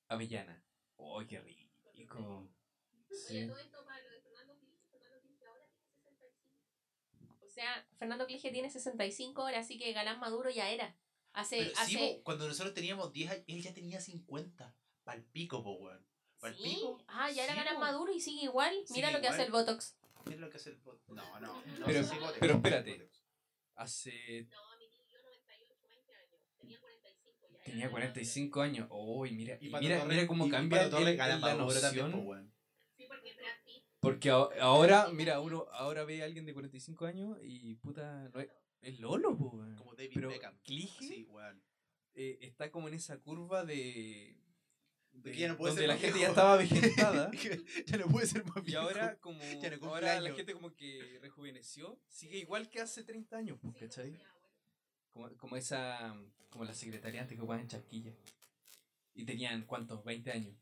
avellana. 0.08 0.64
¡Oh, 0.96 1.22
qué 1.28 1.42
rico! 1.42 2.50
Sí. 3.16 3.48
todo 3.48 3.58
esto 3.60 3.86
para 3.86 4.02
lo 4.04 4.10
de 4.10 4.22
Fernando 4.22 4.56
Clige, 4.58 4.78
Fernando 4.92 5.22
Clige 5.22 5.46
ahora 5.46 5.66
tiene 5.68 5.88
65. 5.92 7.38
O 7.46 7.50
sea, 7.50 7.88
Fernando 7.98 8.26
Clige 8.28 8.52
tiene 8.52 8.70
65 8.70 9.42
ahora, 9.42 9.60
así 9.60 9.78
que 9.78 9.92
Galán 9.94 10.20
Maduro 10.20 10.50
ya 10.50 10.70
era. 10.70 10.96
Hace, 11.34 11.58
Pero 11.58 11.70
sí, 11.86 11.96
hace... 11.96 11.98
po, 12.18 12.24
cuando 12.24 12.48
nosotros 12.48 12.74
teníamos 12.74 13.14
10 13.14 13.32
años, 13.32 13.44
él 13.48 13.62
ya 13.62 13.74
tenía 13.74 14.00
50. 14.02 14.76
Palpico, 15.04 15.64
po, 15.64 15.74
weón. 15.76 16.00
¿Sí? 16.00 16.40
Palpico. 16.40 17.04
Ah, 17.08 17.30
ya 17.32 17.44
era 17.44 17.54
Sí, 17.54 17.60
Galán 17.60 17.76
po. 17.76 17.82
Maduro 17.82 18.12
y 18.14 18.20
sigue 18.20 18.44
igual. 18.46 18.74
Sigue 18.86 19.00
Mira 19.00 19.12
lo 19.12 19.20
que 19.20 19.26
igual. 19.28 19.34
hace 19.40 19.46
el 19.46 19.52
Botox. 19.52 19.98
Mira 20.26 20.40
lo 20.42 20.50
que 20.50 20.58
hace 20.58 20.70
el 20.72 20.78
bot. 20.78 21.02
No, 21.08 21.40
no. 21.40 21.62
no 21.80 21.86
Pero- 21.86 22.04
si 22.04 22.18
bote. 22.18 22.38
pero 22.40 22.54
espérate. 22.56 23.10
Hace... 23.76 24.48
No, 24.50 24.78
mi 24.78 24.90
tío 24.90 25.04
y 25.08 25.12
yo 25.12 25.20
98, 25.24 25.80
20 25.88 26.14
años. 26.16 26.40
Tenía 26.60 26.80
45 26.80 27.48
ya. 27.52 27.64
Tenía 27.64 27.80
Galán 27.86 27.92
45 27.92 28.62
años. 28.62 28.88
¡Oh, 28.92 29.26
y 29.26 29.32
mira, 29.32 29.58
Y 29.62 29.68
y 29.68 29.70
Pato 29.70 29.82
mira, 29.84 30.06
mira 30.06 30.28
cómo 30.28 30.48
y- 30.48 30.50
cambia 30.50 30.84
el- 30.84 30.94
el- 31.08 31.18
la 31.18 31.38
Maduro 31.38 31.80
también, 31.82 32.12
po, 32.12 32.36
porque 34.02 34.30
ahora, 34.30 35.10
mira, 35.12 35.42
uno 35.42 35.68
ahora 35.74 36.06
ve 36.06 36.22
a 36.22 36.26
alguien 36.26 36.46
de 36.46 36.54
45 36.54 37.06
años 37.06 37.38
y 37.44 37.76
puta, 37.76 38.30
no 38.34 38.40
es, 38.40 38.50
es 38.82 39.00
Lolo, 39.00 39.38
po, 39.38 39.50
weón. 39.50 39.76
Como 39.76 39.94
David 39.96 40.12
Pero 40.14 40.30
Beckham. 40.30 40.58
Clige 40.64 41.06
Sí, 41.06 41.28
weón. 41.30 41.62
eh, 42.14 42.38
está 42.42 42.72
como 42.72 42.88
en 42.88 42.94
esa 42.94 43.18
curva 43.20 43.66
de... 43.66 44.38
De 45.12 45.32
que 45.34 45.40
ya 45.40 45.48
no 45.50 45.58
puede 45.58 45.72
donde 45.72 45.82
ser 45.82 45.90
la 45.90 45.98
gente 45.98 46.18
viejo. 46.20 46.20
ya 46.22 46.30
estaba 46.30 46.56
vegetada. 46.58 47.32
ya 47.88 47.98
no 47.98 48.08
puede 48.08 48.28
ser 48.28 48.46
más 48.46 48.58
y 48.58 48.62
viejo. 48.62 48.82
ahora 48.82 49.18
como 49.20 49.42
Ya 49.42 49.76
no 49.76 49.88
ahora 49.88 50.22
la 50.22 50.34
gente 50.34 50.54
como 50.54 50.74
que 50.76 51.20
rejuveneció, 51.22 52.00
sigue 52.08 52.38
igual 52.38 52.70
que 52.70 52.80
hace 52.80 53.04
30 53.04 53.36
años, 53.36 53.60
pues, 53.62 53.76
¿cachai? 53.76 54.18
Como, 55.12 55.36
como 55.36 55.58
esa, 55.58 56.16
como 56.50 56.64
la 56.64 56.74
secretaria 56.74 57.22
antes 57.22 57.36
que 57.36 57.42
jugaban 57.42 57.64
en 57.64 57.68
chasquilla. 57.68 58.14
Y 59.14 59.26
tenían, 59.26 59.66
¿cuántos? 59.66 60.06
20 60.06 60.32
años. 60.32 60.56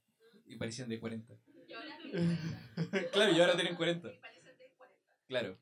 Y 0.48 0.56
parecían 0.56 0.90
de 0.90 1.00
40. 1.00 1.38
Y 1.68 1.74
ahora 1.74 1.98
tiene 1.98 2.38
40. 2.76 3.12
Claro, 3.12 3.32
y 3.34 3.40
ahora 3.40 3.56
tienen 3.56 3.76
40. 3.76 4.08
Y 4.12 4.18
parecen 4.18 4.58
de 4.58 4.70
40. 4.78 5.04
Claro. 5.28 5.58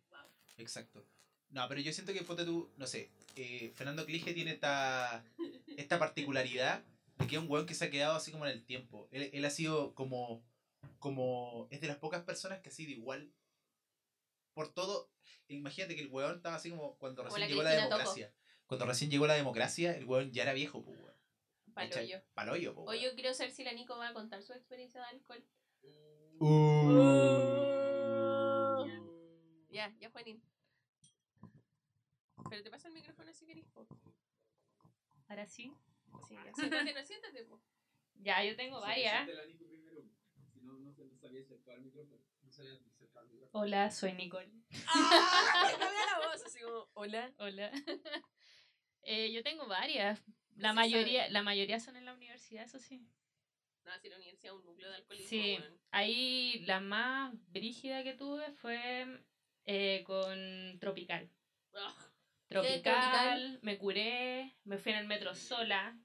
Exacto. 0.57 1.05
No, 1.49 1.67
pero 1.67 1.81
yo 1.81 1.93
siento 1.93 2.13
que 2.13 2.21
ponte 2.23 2.43
tú, 2.43 2.71
no 2.77 2.87
sé, 2.87 3.11
eh, 3.35 3.71
Fernando 3.75 4.05
Clige 4.05 4.33
tiene 4.33 4.51
esta, 4.51 5.23
esta 5.77 5.99
particularidad 5.99 6.83
de 7.17 7.27
que 7.27 7.35
es 7.35 7.41
un 7.41 7.49
weón 7.49 7.65
que 7.65 7.73
se 7.73 7.85
ha 7.85 7.89
quedado 7.89 8.15
así 8.15 8.31
como 8.31 8.45
en 8.45 8.51
el 8.51 8.65
tiempo. 8.65 9.07
Él, 9.11 9.29
él 9.31 9.45
ha 9.45 9.49
sido 9.49 9.95
como, 9.95 10.43
como, 10.99 11.67
es 11.71 11.81
de 11.81 11.87
las 11.87 11.97
pocas 11.97 12.23
personas 12.23 12.59
que 12.59 12.69
ha 12.69 12.73
sido 12.73 12.91
igual 12.91 13.31
por 14.53 14.73
todo. 14.73 15.09
Imagínate 15.47 15.95
que 15.95 16.01
el 16.01 16.09
weón 16.09 16.37
estaba 16.37 16.55
así 16.55 16.69
como 16.69 16.97
cuando 16.97 17.23
recién 17.23 17.41
la 17.41 17.47
llegó 17.47 17.63
la 17.63 17.71
democracia. 17.71 18.33
Cuando 18.67 18.85
recién 18.85 19.11
llegó 19.11 19.27
la 19.27 19.35
democracia, 19.35 19.95
el 19.95 20.05
weón 20.05 20.31
ya 20.31 20.43
era 20.43 20.53
viejo, 20.53 20.83
pues, 20.83 20.97
weón. 20.97 21.15
Paloyo. 21.73 22.21
Paloyo, 22.33 22.73
pues. 22.73 22.87
Hoy 22.87 23.01
yo 23.01 23.13
quiero 23.15 23.33
saber 23.33 23.51
si 23.51 23.63
la 23.63 23.73
Nico 23.73 23.97
va 23.97 24.09
a 24.09 24.13
contar 24.13 24.41
su 24.41 24.53
experiencia 24.53 25.01
de 25.01 25.07
alcohol. 25.07 25.45
Ya, 29.69 29.93
ya, 29.99 30.09
Juanín. 30.09 30.41
Pero 32.49 32.63
te 32.63 32.69
paso 32.69 32.87
el 32.87 32.93
micrófono 32.93 33.33
si 33.33 33.45
querés, 33.45 33.65
po. 33.67 33.87
Ahora 35.27 35.47
sí. 35.47 35.71
Sí, 36.27 36.35
ya. 36.35 36.53
Siéntate, 36.53 36.93
no, 36.93 37.03
siéntate, 37.03 37.43
po. 37.43 37.61
Ya, 38.15 38.43
yo 38.43 38.55
tengo 38.55 38.79
varias. 38.79 39.27
Hola, 43.51 43.91
soy 43.91 44.13
Nicole. 44.13 44.51
¡Ah! 44.87 45.71
La 46.19 46.27
voz, 46.27 46.43
así 46.45 46.59
como, 46.59 46.89
hola. 46.93 47.33
Hola. 47.37 47.71
Eh, 49.07 49.31
yo 49.31 49.43
tengo 49.43 49.67
varias. 49.67 50.19
La 50.55 50.73
mayoría, 50.73 51.21
sabe. 51.21 51.31
la 51.31 51.43
mayoría 51.43 51.79
son 51.79 51.95
en 51.95 52.05
la 52.05 52.13
universidad, 52.13 52.63
eso 52.63 52.79
sí. 52.79 53.07
No, 53.85 53.99
si 53.99 54.09
la 54.09 54.15
universidad 54.17 54.53
es 54.53 54.59
un 54.59 54.65
núcleo 54.65 54.89
de 54.89 54.95
alcoholismo, 54.95 55.29
Sí. 55.29 55.59
Ahí 55.91 56.63
la 56.65 56.79
más 56.79 57.33
brígida 57.51 58.03
que 58.03 58.13
tuve 58.13 58.51
fue 58.53 59.05
eh, 59.65 60.03
con 60.05 60.79
Tropical. 60.79 61.29
Ah, 61.73 61.93
tropical, 62.47 62.81
tropical? 62.81 63.59
me 63.61 63.77
curé, 63.77 64.55
me 64.63 64.77
fui 64.77 64.93
en 64.93 64.99
el 64.99 65.07
metro 65.07 65.35
sola, 65.35 65.97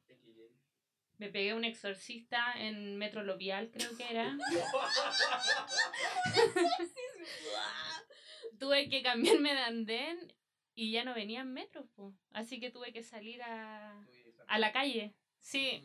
me 1.18 1.28
pegué 1.28 1.54
un 1.54 1.64
exorcista 1.64 2.54
en 2.56 2.96
metro 2.96 3.22
lopial, 3.22 3.70
creo 3.70 3.96
que 3.96 4.10
era. 4.10 4.36
tuve 8.58 8.88
que 8.88 9.02
cambiarme 9.02 9.54
de 9.54 9.60
andén 9.60 10.34
y 10.74 10.92
ya 10.92 11.04
no 11.04 11.14
venía 11.14 11.40
en 11.40 11.52
metro, 11.52 11.86
po. 11.94 12.14
así 12.32 12.60
que 12.60 12.70
tuve 12.70 12.92
que 12.92 13.02
salir 13.02 13.42
a, 13.42 14.06
a 14.48 14.58
la 14.58 14.72
calle. 14.72 15.14
Sí, 15.38 15.82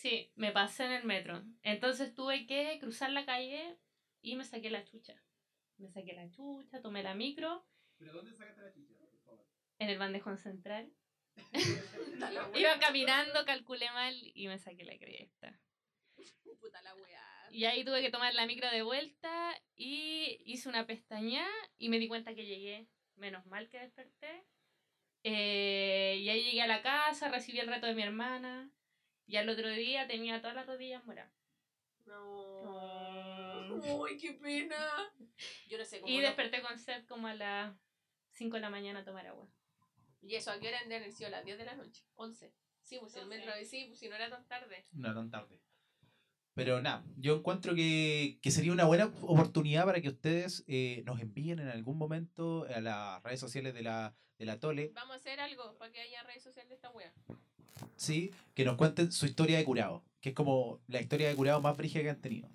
sí, 0.00 0.32
me 0.34 0.50
pasé 0.50 0.84
en 0.84 0.92
el 0.92 1.04
metro. 1.04 1.42
Entonces 1.62 2.14
tuve 2.14 2.46
que 2.46 2.78
cruzar 2.80 3.10
la 3.10 3.26
calle 3.26 3.78
y 4.22 4.36
me 4.36 4.44
saqué 4.44 4.70
la 4.70 4.84
chucha. 4.84 5.22
Me 5.76 5.90
saqué 5.90 6.14
la 6.14 6.30
chucha, 6.30 6.82
tomé 6.82 7.02
la 7.02 7.14
micro 7.14 7.66
¿Pero 7.98 8.12
dónde 8.12 8.32
sacaste 8.32 8.62
la 8.62 8.72
chicha, 8.72 8.94
por 8.98 9.18
favor? 9.24 9.46
en 9.78 9.88
el 9.90 9.98
bandejón 9.98 10.38
central. 10.38 10.92
Iba 12.54 12.78
caminando, 12.78 13.44
calculé 13.44 13.90
mal 13.92 14.14
y 14.34 14.48
me 14.48 14.58
saqué 14.58 14.84
la 14.84 14.98
cresta. 14.98 15.58
Puta 16.60 16.82
la 16.82 16.94
weá. 16.94 17.48
Y 17.50 17.64
ahí 17.64 17.84
tuve 17.84 18.02
que 18.02 18.10
tomar 18.10 18.34
la 18.34 18.46
micro 18.46 18.70
de 18.70 18.82
vuelta 18.82 19.54
y 19.74 20.38
hice 20.44 20.68
una 20.68 20.86
pestaña 20.86 21.46
y 21.78 21.88
me 21.88 21.98
di 21.98 22.08
cuenta 22.08 22.34
que 22.34 22.46
llegué. 22.46 22.88
Menos 23.16 23.44
mal 23.46 23.68
que 23.68 23.78
desperté. 23.80 24.44
Eh, 25.24 26.16
y 26.20 26.28
ahí 26.30 26.42
llegué 26.44 26.62
a 26.62 26.66
la 26.66 26.82
casa, 26.82 27.28
recibí 27.28 27.58
el 27.58 27.68
reto 27.68 27.86
de 27.86 27.94
mi 27.94 28.02
hermana. 28.02 28.70
Y 29.30 29.36
al 29.36 29.48
otro 29.48 29.68
día 29.70 30.08
tenía 30.08 30.40
todas 30.40 30.56
las 30.56 30.66
rodillas 30.66 31.04
moradas. 31.04 31.32
No. 32.04 33.76
Uy, 34.00 34.18
qué 34.18 34.32
pena. 34.32 34.76
Yo 35.68 35.78
no 35.78 35.84
sé 35.84 36.00
cómo. 36.00 36.12
Y 36.12 36.16
no- 36.16 36.22
desperté 36.24 36.60
con 36.60 36.76
sed 36.80 37.04
como 37.06 37.28
a 37.28 37.34
las 37.34 37.76
5 38.32 38.56
de 38.56 38.60
la 38.60 38.70
mañana 38.70 39.00
a 39.00 39.04
tomar 39.04 39.28
agua. 39.28 39.46
¿Y 40.20 40.34
eso 40.34 40.50
a 40.50 40.58
qué 40.58 40.66
hora 40.68 40.80
haber 40.80 41.12
sido? 41.12 41.30
¿Las 41.30 41.44
10 41.44 41.58
de 41.58 41.64
la 41.64 41.76
noche? 41.76 42.04
11. 42.16 42.52
Sí, 42.82 42.98
pues 42.98 43.14
el 43.14 43.26
metro 43.26 43.52
sí, 43.64 43.84
pues 43.86 44.00
si 44.00 44.08
no 44.08 44.16
era 44.16 44.28
tan 44.28 44.44
tarde. 44.48 44.84
No 44.90 45.14
tan 45.14 45.30
tarde. 45.30 45.60
Pero 46.54 46.82
nada, 46.82 47.04
yo 47.16 47.36
encuentro 47.36 47.76
que, 47.76 48.40
que 48.42 48.50
sería 48.50 48.72
una 48.72 48.84
buena 48.84 49.06
oportunidad 49.22 49.84
para 49.86 50.00
que 50.00 50.08
ustedes 50.08 50.64
eh, 50.66 51.04
nos 51.06 51.20
envíen 51.20 51.60
en 51.60 51.68
algún 51.68 51.96
momento 51.96 52.66
a 52.74 52.80
las 52.80 53.22
redes 53.22 53.38
sociales 53.38 53.74
de 53.74 53.82
la, 53.82 54.16
de 54.38 54.44
la 54.46 54.58
Tole, 54.58 54.90
Vamos 54.92 55.12
a 55.12 55.16
hacer 55.16 55.38
algo 55.38 55.78
para 55.78 55.92
que 55.92 56.00
haya 56.00 56.24
redes 56.24 56.42
sociales 56.42 56.68
de 56.70 56.74
esta 56.74 56.90
wea. 56.90 57.14
¿Sí? 57.96 58.30
que 58.54 58.64
nos 58.64 58.76
cuenten 58.76 59.10
su 59.12 59.26
historia 59.26 59.58
de 59.58 59.64
curado, 59.64 60.04
que 60.20 60.30
es 60.30 60.34
como 60.34 60.80
la 60.88 61.00
historia 61.00 61.28
de 61.28 61.36
curado 61.36 61.60
más 61.60 61.76
brígida 61.76 62.02
que 62.02 62.10
han 62.10 62.20
tenido. 62.20 62.48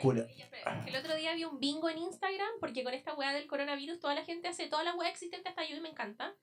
Cura- 0.00 0.26
Ay, 0.28 0.36
ya, 0.38 0.44
espera, 0.44 0.84
que 0.84 0.90
El 0.90 0.96
otro 0.96 1.16
día 1.16 1.34
vi 1.34 1.44
un 1.44 1.58
bingo 1.58 1.88
en 1.90 1.98
Instagram 1.98 2.48
porque 2.60 2.84
con 2.84 2.94
esta 2.94 3.14
weá 3.14 3.32
del 3.32 3.48
coronavirus 3.48 3.98
toda 3.98 4.14
la 4.14 4.24
gente 4.24 4.46
hace 4.46 4.68
todas 4.68 4.84
las 4.84 4.94
weas 4.96 5.10
existentes 5.10 5.50
hasta 5.50 5.68
yo 5.68 5.76
y 5.76 5.80
me 5.80 5.88
encanta. 5.88 6.36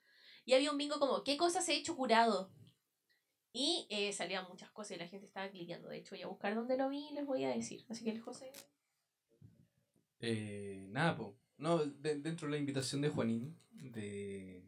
Y 0.43 0.53
había 0.53 0.71
un 0.71 0.77
bingo 0.77 0.99
como, 0.99 1.23
¿qué 1.23 1.37
cosas 1.37 1.67
he 1.69 1.75
hecho 1.75 1.95
curado? 1.95 2.51
Y 3.53 3.87
eh, 3.89 4.11
salían 4.11 4.45
muchas 4.49 4.69
cosas 4.71 4.97
y 4.97 4.99
la 4.99 5.07
gente 5.07 5.25
estaba 5.27 5.49
cliqueando. 5.49 5.87
De 5.87 5.97
hecho, 5.99 6.15
voy 6.15 6.21
a 6.23 6.27
buscar 6.27 6.53
dónde 6.53 6.75
lo 6.77 6.89
vi 6.89 7.07
y 7.07 7.13
les 7.13 7.25
voy 7.25 7.45
a 7.45 7.49
decir. 7.49 7.85
Así 7.89 8.03
que 8.03 8.11
el 8.11 8.19
José... 8.19 8.51
Eh, 10.19 10.87
nada, 10.89 11.15
po. 11.15 11.37
No, 11.57 11.77
de- 11.77 12.19
dentro 12.19 12.47
de 12.47 12.51
la 12.51 12.57
invitación 12.57 13.01
de 13.01 13.09
Juanín, 13.09 13.57
de, 13.71 14.65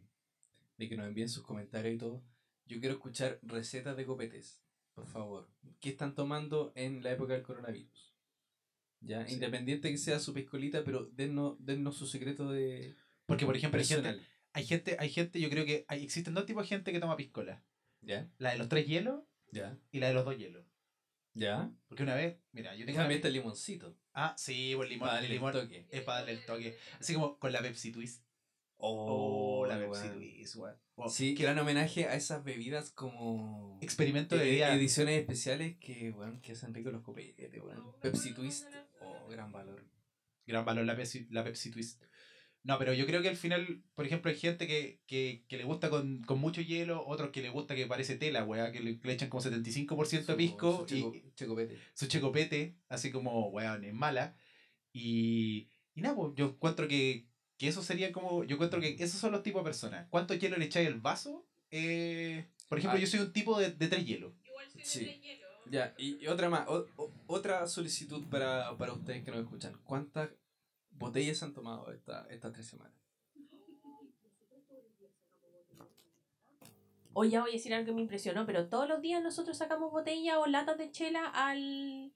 de 0.77 0.87
que 0.89 0.95
nos 0.97 1.07
envíen 1.07 1.29
sus 1.29 1.43
comentarios 1.43 1.95
y 1.95 1.97
todo, 1.97 2.23
yo 2.65 2.79
quiero 2.79 2.95
escuchar 2.95 3.39
recetas 3.43 3.97
de 3.97 4.05
copetes, 4.05 4.61
por 4.93 5.07
favor. 5.07 5.49
¿Qué 5.79 5.89
están 5.89 6.15
tomando 6.15 6.71
en 6.75 7.03
la 7.03 7.11
época 7.11 7.33
del 7.33 7.43
coronavirus? 7.43 8.15
Ya, 9.01 9.25
Sí. 9.27 9.35
independiente 9.35 9.91
que 9.91 9.97
sea 9.97 10.19
su 10.19 10.33
piscolita, 10.33 10.83
pero 10.83 11.05
dennos, 11.13 11.55
dennos 11.59 11.97
su 11.97 12.07
secreto 12.07 12.49
de 12.51 12.95
Porque, 13.25 13.45
por 13.45 13.55
ejemplo, 13.55 13.79
hay 13.79 13.85
gente, 13.85 14.19
hay 14.53 14.65
gente, 14.65 14.97
hay 14.99 15.09
gente, 15.09 15.39
yo 15.39 15.49
creo 15.49 15.65
que 15.65 15.85
hay, 15.87 16.03
existen 16.03 16.33
dos 16.33 16.45
tipos 16.45 16.63
de 16.63 16.69
gente 16.69 16.91
que 16.91 16.99
toma 16.99 17.15
piscola. 17.17 17.63
¿Ya? 18.01 18.29
La 18.37 18.51
de 18.51 18.57
los 18.57 18.69
tres 18.69 18.87
hielos 18.87 19.23
¿Ya? 19.51 19.77
y 19.91 19.99
la 19.99 20.07
de 20.07 20.13
los 20.13 20.25
dos 20.25 20.37
hielos. 20.37 20.65
¿Ya? 21.33 21.71
Porque 21.87 22.01
una 22.03 22.15
vez, 22.15 22.39
mira, 22.51 22.73
yo 22.75 22.85
tengo... 22.85 22.97
Déjame 22.97 23.15
este 23.15 23.29
limoncito. 23.29 23.95
Ah, 24.13 24.33
sí, 24.37 24.73
por 24.75 24.87
limón. 24.87 25.09
El 25.17 25.25
el 25.25 25.31
limón 25.31 25.53
toque. 25.53 25.87
Es 25.91 26.01
para 26.01 26.19
darle 26.19 26.33
el 26.33 26.45
toque. 26.45 26.75
Así 26.99 27.13
como 27.13 27.37
con 27.37 27.51
la 27.51 27.61
Pepsi 27.61 27.91
Twist. 27.91 28.23
Oh, 28.79 29.61
Oh, 29.61 29.65
la. 29.65 29.79
Pepsi 29.79 30.09
Twist, 30.09 30.55
weón. 30.55 30.75
Oh, 30.95 31.09
Sí, 31.09 31.35
qué 31.35 31.43
gran 31.43 31.57
homenaje 31.59 32.05
a 32.05 32.15
esas 32.15 32.43
bebidas 32.43 32.91
como 32.91 33.77
experimento 33.81 34.35
de 34.37 34.47
eh, 34.49 34.51
vida. 34.55 34.73
ediciones 34.75 35.19
especiales 35.19 35.77
que, 35.79 36.11
weón, 36.11 36.41
que 36.41 36.51
hacen 36.53 36.73
ricos 36.73 36.93
los 36.93 37.01
copetes, 37.03 37.49
weón. 37.61 37.83
Pepsi 38.01 38.33
Twist, 38.33 38.67
oh, 39.01 39.27
gran 39.29 39.51
valor. 39.51 39.83
Gran 40.45 40.63
valor 40.65 40.85
la 40.85 40.95
Pepsi, 40.95 41.27
la 41.29 41.43
Pepsi 41.43 41.71
Twist. 41.71 42.01
No, 42.63 42.77
pero 42.77 42.93
yo 42.93 43.05
creo 43.05 43.21
que 43.21 43.29
al 43.29 43.37
final, 43.37 43.81
por 43.95 44.05
ejemplo, 44.05 44.29
hay 44.29 44.37
gente 44.37 44.67
que, 44.67 45.01
que, 45.07 45.45
que 45.47 45.57
le 45.57 45.63
gusta 45.63 45.89
con, 45.89 46.21
con 46.23 46.39
mucho 46.39 46.61
hielo, 46.61 47.05
otros 47.07 47.29
que 47.31 47.41
le 47.41 47.49
gusta 47.49 47.75
que 47.75 47.85
parece 47.87 48.15
tela, 48.17 48.43
weá, 48.43 48.71
que 48.71 48.81
le, 48.81 48.99
que 48.99 49.07
le 49.07 49.13
echan 49.13 49.29
como 49.29 49.41
75% 49.41 50.25
de 50.25 50.35
pisco 50.35 50.79
Su 50.79 50.85
checo- 50.85 51.15
y 51.15 51.31
checopete. 51.33 51.77
su 51.93 52.07
checopete, 52.07 52.75
así 52.89 53.09
como, 53.11 53.47
weón, 53.49 53.85
es 53.85 53.93
mala. 53.93 54.35
Y, 54.91 55.69
y 55.93 56.01
nada, 56.01 56.15
pues 56.15 56.33
yo 56.35 56.47
encuentro 56.47 56.87
que, 56.87 57.26
que 57.57 57.67
eso 57.67 57.81
sería 57.81 58.11
como, 58.11 58.43
yo 58.43 58.55
encuentro 58.55 58.79
que 58.79 58.95
esos 58.99 59.19
son 59.19 59.31
los 59.31 59.43
tipos 59.43 59.61
de 59.61 59.65
personas. 59.65 60.07
¿Cuánto 60.09 60.33
hielo 60.33 60.57
le 60.57 60.65
echáis 60.65 60.87
al 60.87 60.99
vaso? 61.01 61.43
Eh, 61.71 62.45
por 62.69 62.77
ejemplo, 62.77 62.97
Ah. 62.97 63.01
yo 63.01 63.07
soy 63.07 63.19
un 63.21 63.33
tipo 63.33 63.57
de, 63.59 63.71
de 63.71 63.87
tres 63.87 64.05
hielos. 64.05 64.33
Sí. 64.83 65.19
Ya, 65.69 65.93
y, 65.97 66.23
y 66.23 66.27
otra 66.27 66.49
más, 66.49 66.67
o- 66.69 66.85
o- 66.95 67.11
otra 67.27 67.67
solicitud 67.67 68.23
para, 68.29 68.77
para 68.77 68.93
ustedes 68.93 69.23
que 69.25 69.31
nos 69.31 69.41
escuchan. 69.41 69.77
¿Cuántas 69.83 70.29
botellas 70.91 71.43
han 71.43 71.53
tomado 71.53 71.91
esta, 71.91 72.25
estas 72.29 72.53
tres 72.53 72.67
semanas? 72.67 72.93
Hoy 77.13 77.31
ya 77.31 77.41
voy 77.41 77.49
a 77.49 77.53
decir 77.53 77.73
algo 77.73 77.87
que 77.87 77.91
me 77.93 78.01
impresionó, 78.01 78.45
pero 78.45 78.67
todos 78.69 78.87
los 78.87 79.01
días 79.01 79.23
nosotros 79.23 79.57
sacamos 79.57 79.91
botellas 79.91 80.37
o 80.37 80.45
latas 80.45 80.77
de 80.77 80.91
chela 80.91 81.25
al... 81.27 82.11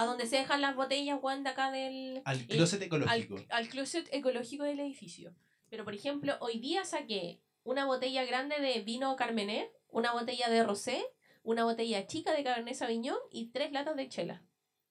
A 0.00 0.06
donde 0.06 0.26
se 0.26 0.36
dejan 0.36 0.62
las 0.62 0.74
botellas, 0.76 1.20
Juan, 1.20 1.44
de 1.44 1.50
acá 1.50 1.70
del... 1.70 2.22
Al 2.24 2.46
closet 2.46 2.80
ecológico. 2.80 3.36
al 3.50 3.68
closet 3.68 4.08
ecológico 4.12 4.64
del 4.64 4.80
edificio. 4.80 5.34
Pero, 5.68 5.84
por 5.84 5.94
ejemplo, 5.94 6.38
hoy 6.40 6.58
día 6.58 6.86
saqué 6.86 7.42
una 7.64 7.84
botella 7.84 8.24
grande 8.24 8.58
de 8.60 8.80
vino 8.80 9.14
Carmener, 9.16 9.70
una 9.90 10.12
botella 10.12 10.48
de 10.48 10.62
rosé, 10.62 11.04
una 11.42 11.64
botella 11.64 12.06
chica 12.06 12.32
de 12.32 12.42
Cabernet 12.42 12.76
Sauvignon 12.76 13.18
y 13.30 13.50
tres 13.50 13.72
latas 13.72 13.94
de 13.94 14.08
chela. 14.08 14.42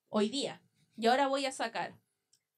Hoy 0.09 0.29
día. 0.29 0.61
Y 0.95 1.07
ahora 1.07 1.25
voy 1.25 1.47
a 1.47 1.51
sacar 1.51 1.97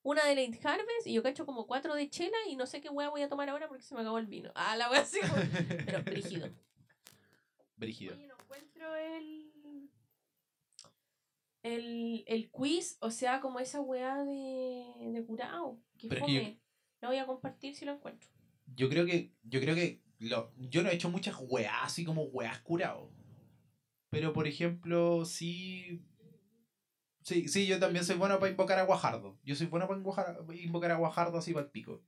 una 0.03 0.25
de 0.25 0.35
Late 0.35 0.59
Harvest 0.67 1.07
y 1.07 1.13
yo 1.13 1.23
cacho 1.23 1.45
como 1.45 1.67
cuatro 1.67 1.95
de 1.95 2.09
chela 2.09 2.35
y 2.49 2.57
no 2.57 2.65
sé 2.65 2.81
qué 2.81 2.89
hueá 2.89 3.07
voy 3.07 3.21
a 3.21 3.29
tomar 3.29 3.49
ahora 3.49 3.69
porque 3.69 3.83
se 3.83 3.95
me 3.95 4.01
acabó 4.01 4.17
el 4.17 4.27
vino. 4.27 4.51
Ah, 4.55 4.75
la 4.75 4.89
hueá 4.89 5.03
así 5.03 5.19
Pero 5.85 6.03
brígido. 6.03 6.49
Brígido. 7.77 8.13
Oye, 8.15 8.27
no 8.27 8.35
encuentro 8.43 8.93
el... 8.97 9.50
El, 11.63 12.23
el 12.27 12.49
quiz, 12.49 12.97
o 13.01 13.11
sea, 13.11 13.39
como 13.39 13.59
esa 13.59 13.81
weá 13.81 14.23
de, 14.23 15.11
de 15.13 15.25
curado. 15.25 15.79
Que 15.97 16.07
Pero 16.07 16.25
que 16.25 16.39
fome. 16.39 16.61
Lo 17.01 17.09
voy 17.09 17.17
a 17.17 17.25
compartir 17.25 17.75
si 17.75 17.85
lo 17.85 17.93
encuentro. 17.93 18.29
Yo 18.75 18.89
creo 18.89 19.05
que, 19.05 19.33
yo 19.43 19.59
creo 19.59 19.75
que 19.75 20.01
lo, 20.19 20.53
yo 20.57 20.83
no 20.83 20.89
he 20.89 20.95
hecho 20.95 21.09
muchas 21.09 21.35
weas 21.39 21.73
así 21.81 22.05
como 22.05 22.23
weas 22.23 22.59
curado. 22.59 23.11
Pero 24.09 24.33
por 24.33 24.47
ejemplo, 24.47 25.25
sí. 25.25 26.03
Sí, 27.23 27.47
sí, 27.47 27.67
yo 27.67 27.79
también 27.79 28.03
soy 28.03 28.17
bueno 28.17 28.39
para 28.39 28.51
invocar 28.51 28.79
a 28.79 28.83
Guajardo. 28.83 29.39
Yo 29.43 29.55
soy 29.55 29.67
bueno 29.67 29.87
para 29.87 29.97
invocar, 29.97 30.37
invocar 30.53 30.91
a 30.91 30.97
Guajardo 30.97 31.37
así 31.37 31.53
para 31.53 31.65
el 31.65 31.71
pico. 31.71 32.03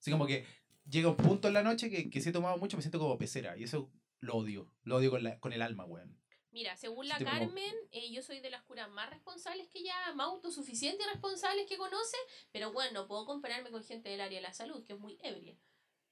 Así 0.00 0.10
como 0.10 0.26
que 0.26 0.44
llega 0.88 1.08
un 1.08 1.16
punto 1.16 1.48
en 1.48 1.54
la 1.54 1.62
noche 1.62 1.90
que, 1.90 2.10
que 2.10 2.20
si 2.20 2.28
he 2.28 2.32
tomado 2.32 2.58
mucho 2.58 2.76
me 2.76 2.82
siento 2.82 2.98
como 2.98 3.16
pecera. 3.18 3.56
Y 3.56 3.64
eso 3.64 3.90
lo 4.20 4.36
odio. 4.36 4.70
Lo 4.82 4.96
odio 4.96 5.10
con, 5.10 5.22
la, 5.22 5.38
con 5.40 5.52
el 5.52 5.62
alma, 5.62 5.84
weón. 5.84 6.16
Mira, 6.54 6.76
según 6.76 7.08
la 7.08 7.18
Carmen, 7.24 7.74
eh, 7.90 8.12
yo 8.12 8.22
soy 8.22 8.38
de 8.38 8.48
las 8.48 8.62
curas 8.62 8.88
más 8.88 9.10
responsables 9.10 9.66
que 9.66 9.80
ella, 9.80 9.92
más 10.14 10.28
autosuficientes 10.28 11.04
y 11.04 11.10
responsables 11.10 11.66
que 11.66 11.76
conoce, 11.76 12.16
pero 12.52 12.72
bueno, 12.72 12.92
no 13.00 13.08
puedo 13.08 13.26
compararme 13.26 13.72
con 13.72 13.82
gente 13.82 14.08
del 14.08 14.20
área 14.20 14.38
de 14.38 14.42
la 14.42 14.54
salud, 14.54 14.84
que 14.84 14.92
es 14.92 14.98
muy 15.00 15.18
ebria. 15.24 15.58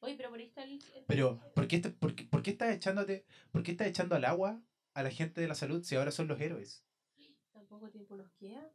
Oye, 0.01 0.17
pero 0.17 0.31
por 0.31 0.41
ahí 0.41 0.47
está 0.47 0.65
el... 0.65 0.83
Pero, 1.07 1.41
¿por 1.55 1.69
qué, 1.69 1.77
est- 1.77 1.97
por, 1.97 2.17
qué, 2.17 2.25
por 2.25 2.43
qué 2.43 2.51
estás 2.51 2.75
echándote, 2.75 3.25
por 3.53 3.63
qué 3.63 3.71
estás 3.71 3.87
echando 3.87 4.17
al 4.17 4.25
agua 4.25 4.61
a 4.95 5.03
la 5.05 5.11
gente 5.13 5.41
de 5.41 5.47
la 5.47 5.55
salud 5.55 5.85
si 5.85 5.95
ahora 5.95 6.11
son 6.11 6.27
los 6.27 6.41
héroes? 6.41 6.85
Tampoco 7.53 7.89
tiempo 7.91 8.17
nos 8.17 8.29
queda. 8.33 8.69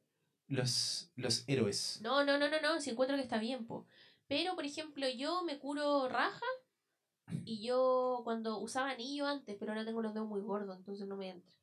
Los, 0.47 1.11
los 1.18 1.43
héroes. 1.49 1.99
No, 2.01 2.24
no, 2.24 2.38
no, 2.38 2.47
no, 2.49 2.61
no, 2.61 2.80
si 2.80 2.91
encuentro 2.91 3.18
que 3.18 3.24
está 3.24 3.39
bien, 3.39 3.68
po. 3.68 3.86
Pero, 4.28 4.55
por 4.55 4.63
ejemplo, 4.65 5.09
yo 5.09 5.43
me 5.43 5.59
curo 5.59 6.07
raja 6.07 6.45
y 7.45 7.61
yo 7.65 8.21
cuando 8.23 8.59
usaba 8.59 8.91
anillo 8.91 9.25
antes, 9.28 9.55
pero 9.59 9.71
ahora 9.71 9.86
tengo 9.86 10.01
los 10.01 10.13
dedos 10.13 10.28
muy 10.28 10.41
gordos, 10.41 10.78
entonces 10.78 11.07
no 11.07 11.17
me 11.17 11.30
entra. 11.30 11.53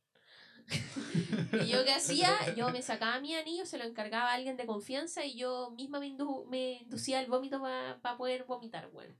y 1.64 1.68
yo 1.68 1.84
qué 1.84 1.92
hacía, 1.92 2.54
yo 2.56 2.70
me 2.70 2.82
sacaba 2.82 3.20
mi 3.20 3.34
anillo, 3.34 3.66
se 3.66 3.78
lo 3.78 3.84
encargaba 3.84 4.30
a 4.30 4.34
alguien 4.34 4.56
de 4.56 4.66
confianza 4.66 5.24
y 5.24 5.36
yo 5.36 5.70
misma 5.72 6.00
me, 6.00 6.06
indu- 6.08 6.46
me 6.46 6.82
inducía 6.82 7.20
el 7.20 7.30
vómito 7.30 7.60
para 7.60 8.16
poder 8.16 8.44
vomitar, 8.44 8.90
bueno. 8.90 9.14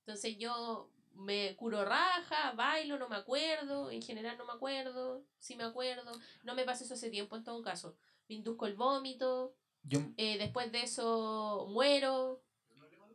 Entonces 0.00 0.36
yo 0.38 0.90
me 1.14 1.56
curo 1.56 1.84
raja, 1.84 2.52
bailo, 2.52 2.98
no 2.98 3.08
me 3.08 3.16
acuerdo, 3.16 3.90
en 3.90 4.02
general 4.02 4.38
no 4.38 4.44
me 4.46 4.52
acuerdo, 4.52 5.24
sí 5.38 5.56
me 5.56 5.64
acuerdo, 5.64 6.12
no 6.44 6.54
me 6.54 6.64
pasa 6.64 6.84
eso 6.84 6.94
hace 6.94 7.10
tiempo 7.10 7.36
en 7.36 7.44
todo 7.44 7.60
caso. 7.62 7.96
Me 8.28 8.36
induzco 8.36 8.66
el 8.66 8.74
vómito, 8.74 9.54
Yo, 9.82 10.00
eh, 10.16 10.38
después 10.38 10.70
de 10.70 10.82
eso 10.82 11.66
muero. 11.70 12.42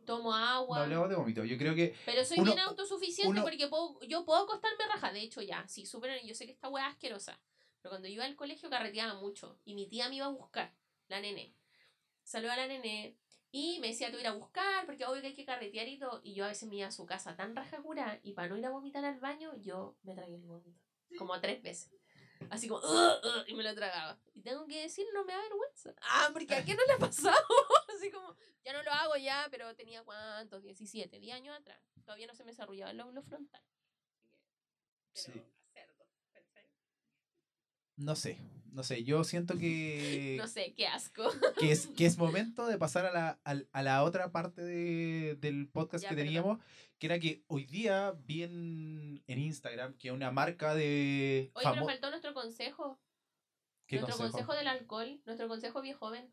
Tomo 0.04 0.30
No 0.30 0.36
agua. 0.36 0.82
hablemos 0.82 1.08
de 1.08 1.16
vómito. 1.16 1.44
Yo 1.44 1.56
creo 1.58 1.74
que 1.74 1.94
Pero 2.06 2.24
soy 2.24 2.38
Uno- 2.40 2.52
bien 2.54 2.58
autosuficiente 2.60 3.30
uno- 3.30 3.42
porque 3.42 3.66
puedo, 3.68 4.00
yo 4.02 4.24
puedo 4.24 4.42
acostarme 4.44 4.86
raja. 4.86 5.12
De 5.12 5.20
hecho, 5.20 5.42
ya, 5.42 5.66
sí, 5.68 5.86
súper. 5.86 6.24
Yo 6.24 6.34
sé 6.34 6.46
que 6.46 6.52
esta 6.52 6.68
weá 6.68 6.86
es 6.88 6.92
asquerosa. 6.94 7.38
Pero 7.82 7.90
cuando 7.90 8.08
yo 8.08 8.14
iba 8.14 8.24
al 8.24 8.36
colegio 8.36 8.70
carreteaba 8.70 9.14
mucho. 9.20 9.58
Y 9.64 9.74
mi 9.74 9.86
tía 9.88 10.08
me 10.08 10.16
iba 10.16 10.26
a 10.26 10.30
buscar, 10.30 10.74
la 11.08 11.20
nene. 11.20 11.54
Saludó 12.22 12.52
a 12.52 12.56
la 12.56 12.66
nene. 12.66 13.16
Y 13.50 13.78
me 13.80 13.88
decía, 13.88 14.08
a 14.08 14.10
ir 14.10 14.26
a 14.26 14.32
buscar, 14.32 14.84
porque 14.86 15.04
obvio 15.06 15.20
que 15.20 15.28
hay 15.28 15.34
que 15.34 15.44
carretear 15.44 15.86
y 15.86 15.98
todo. 15.98 16.20
Y 16.24 16.34
yo 16.34 16.44
a 16.44 16.48
veces 16.48 16.68
me 16.68 16.76
iba 16.76 16.88
a 16.88 16.90
su 16.90 17.06
casa 17.06 17.36
tan 17.36 17.54
raja 17.54 17.80
cura. 17.82 18.18
Y 18.24 18.32
para 18.32 18.48
no 18.48 18.56
ir 18.56 18.66
a 18.66 18.70
vomitar 18.70 19.04
al 19.04 19.20
baño, 19.20 19.52
yo 19.60 19.96
me 20.02 20.14
tragué 20.14 20.34
el 20.34 20.42
vómito. 20.42 20.80
Como 21.18 21.38
tres 21.40 21.62
veces. 21.62 21.92
Así 22.50 22.68
como, 22.68 22.80
"Ugh, 22.80 23.20
ugh", 23.24 23.44
y 23.48 23.54
me 23.54 23.62
lo 23.62 23.74
tragaba. 23.74 24.18
Y 24.34 24.42
tengo 24.42 24.66
que 24.66 24.82
decir, 24.82 25.06
no 25.14 25.24
me 25.24 25.32
da 25.32 25.40
vergüenza. 25.42 25.94
Ah, 26.02 26.30
porque 26.32 26.54
a 26.54 26.64
quién 26.64 26.76
no 26.76 26.84
le 26.86 26.92
ha 26.92 26.98
pasado. 26.98 27.36
Así 27.96 28.10
como, 28.10 28.34
ya 28.64 28.72
no 28.72 28.82
lo 28.82 28.90
hago 28.92 29.16
ya, 29.16 29.46
pero 29.50 29.74
tenía 29.74 30.02
cuántos, 30.04 30.62
17, 30.62 31.18
10 31.20 31.34
años 31.36 31.56
atrás. 31.58 31.80
Todavía 32.04 32.26
no 32.26 32.34
se 32.34 32.44
me 32.44 32.50
desarrollaba 32.50 32.90
el 32.90 32.96
lóbulo 32.98 33.22
frontal. 33.22 33.62
Así 35.14 35.32
que, 35.32 35.44
pero 35.72 35.92
Sí. 35.94 36.58
a 36.58 36.62
no 37.96 38.16
sé, 38.16 38.38
no 38.72 38.82
sé, 38.82 39.04
yo 39.04 39.22
siento 39.22 39.56
que 39.56 40.34
No 40.42 40.48
sé, 40.48 40.74
qué 40.74 40.86
asco. 40.88 41.22
que 41.58 41.70
es, 41.70 41.86
que 41.86 42.06
es 42.06 42.18
momento 42.18 42.66
de 42.66 42.76
pasar 42.78 43.06
a 43.06 43.12
la, 43.12 43.40
al- 43.44 43.68
a, 43.72 43.82
la 43.82 44.02
otra 44.02 44.32
parte 44.32 44.62
de- 44.62 45.36
del 45.36 45.68
podcast 45.68 46.02
Ya, 46.02 46.08
que 46.10 46.16
perdón. 46.16 46.32
Que 46.98 47.06
era 47.06 47.18
que 47.18 47.44
hoy 47.48 47.64
día 47.66 48.12
vi 48.24 48.42
en, 48.44 49.22
en 49.26 49.38
Instagram 49.38 49.96
que 49.98 50.10
una 50.12 50.30
marca 50.30 50.74
de... 50.74 51.50
Oye, 51.54 51.64
pero 51.70 51.82
famo- 51.82 51.86
faltó 51.86 52.10
nuestro 52.10 52.34
consejo. 52.34 53.00
¿Qué 53.86 53.96
nuestro 53.96 54.16
consejo? 54.16 54.46
consejo? 54.46 54.54
del 54.54 54.68
alcohol, 54.68 55.20
nuestro 55.26 55.48
consejo 55.48 55.82
viejo 55.82 55.98
joven. 56.06 56.32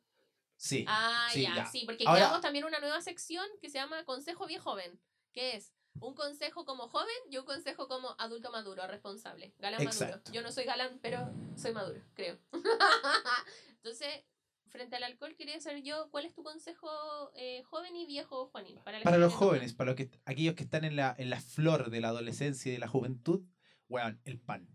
Sí, 0.56 0.86
Ah, 0.88 1.28
sí, 1.32 1.42
ya, 1.44 1.56
ya. 1.56 1.66
sí, 1.66 1.84
porque 1.86 2.04
Ahora- 2.06 2.20
creamos 2.22 2.42
también 2.42 2.66
una 2.66 2.80
nueva 2.80 3.02
sección 3.02 3.46
que 3.60 3.70
se 3.70 3.80
llama 3.80 4.06
Consejo 4.06 4.46
Viejo 4.46 4.70
Joven, 4.72 5.02
que 5.34 5.56
es 5.56 5.74
un 6.00 6.14
consejo 6.14 6.66
como 6.66 6.88
joven 6.88 7.16
y 7.30 7.38
un 7.38 7.46
consejo 7.46 7.88
como 7.88 8.16
adulto 8.20 8.52
maduro, 8.52 8.86
responsable. 8.88 9.54
Galán 9.58 9.82
Exacto. 9.82 10.18
maduro. 10.18 10.32
Yo 10.34 10.42
no 10.44 10.52
soy 10.52 10.64
galán, 10.66 11.00
pero 11.02 11.30
soy 11.58 11.74
maduro, 11.74 12.00
creo. 12.14 12.38
Entonces, 13.84 14.24
frente 14.72 14.96
al 14.96 15.04
alcohol, 15.04 15.36
quería 15.36 15.60
saber 15.60 15.84
yo, 15.84 16.10
¿cuál 16.10 16.26
es 16.26 16.34
tu 16.34 16.44
consejo 16.44 16.90
eh, 17.36 17.62
joven 17.64 17.96
y 17.96 18.06
viejo, 18.06 18.48
Juanín? 18.48 18.80
para 18.84 19.18
los 19.18 19.34
jóvenes, 19.34 19.74
para 19.74 19.92
los 19.92 19.96
que, 19.98 20.10
aquellos 20.26 20.56
que 20.56 20.64
están 20.64 20.86
en 20.86 20.96
la, 20.96 21.14
en 21.18 21.30
la 21.30 21.40
flor 21.40 21.90
de 21.90 22.02
la 22.02 22.10
adolescencia 22.10 22.70
y 22.70 22.74
de 22.74 22.80
la 22.80 22.88
juventud, 22.88 23.44
weón, 23.90 24.20
el 24.26 24.40
pan. 24.40 24.68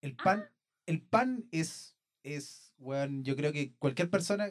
El 0.00 0.16
pan, 0.16 0.44
Ah. 0.48 0.52
el 0.86 1.00
pan 1.00 1.46
es, 1.52 1.96
es, 2.24 2.74
weón, 2.78 3.24
yo 3.24 3.36
creo 3.36 3.52
que 3.52 3.74
cualquier 3.76 4.10
persona 4.10 4.50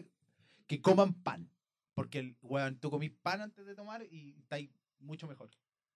que 0.67 0.81
coman 0.81 1.13
pan, 1.21 1.51
porque, 1.93 2.19
el, 2.19 2.37
weón, 2.41 2.79
tú 2.79 2.89
comís 2.89 3.11
pan 3.11 3.41
antes 3.41 3.65
de 3.65 3.75
tomar 3.75 4.03
y 4.09 4.37
estáis 4.39 4.69
mucho 4.99 5.27
mejor. 5.27 5.51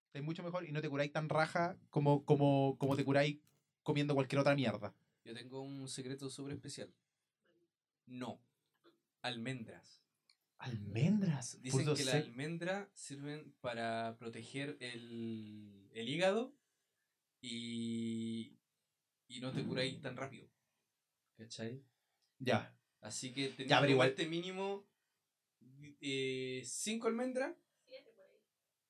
Estáis 0.07 0.25
mucho 0.25 0.43
mejor 0.43 0.65
y 0.65 0.71
no 0.71 0.81
te 0.81 0.89
curáis 0.89 1.11
tan 1.11 1.29
raja 1.29 1.77
como, 1.89 2.25
como, 2.25 2.77
como 2.77 2.95
te 2.95 3.05
curáis 3.05 3.39
comiendo 3.83 4.13
cualquier 4.15 4.39
otra 4.39 4.55
mierda. 4.55 4.93
Yo 5.23 5.33
tengo 5.33 5.61
un 5.61 5.87
secreto 5.87 6.29
súper 6.29 6.53
especial. 6.53 6.93
No. 8.05 8.39
Almendras. 9.25 10.03
Almendras. 10.59 11.61
Dicen 11.61 11.93
que 11.95 12.05
las 12.05 12.15
almendras 12.15 12.87
sirven 12.93 13.53
para 13.59 14.15
proteger 14.19 14.77
el, 14.79 15.89
el 15.93 16.09
hígado 16.09 16.55
y, 17.41 18.57
y 19.27 19.39
no 19.41 19.51
te 19.51 19.63
curáis 19.63 19.99
tan 20.01 20.15
rápido. 20.15 20.47
¿Cachai? 21.37 21.83
Ya. 22.39 22.77
Así 23.01 23.33
que 23.33 23.49
Ya, 23.65 23.77
pero 23.79 23.87
que 23.87 23.91
igual- 23.91 24.09
comerte 24.13 24.27
mínimo 24.27 24.87
5 26.63 27.07
almendras 27.07 27.55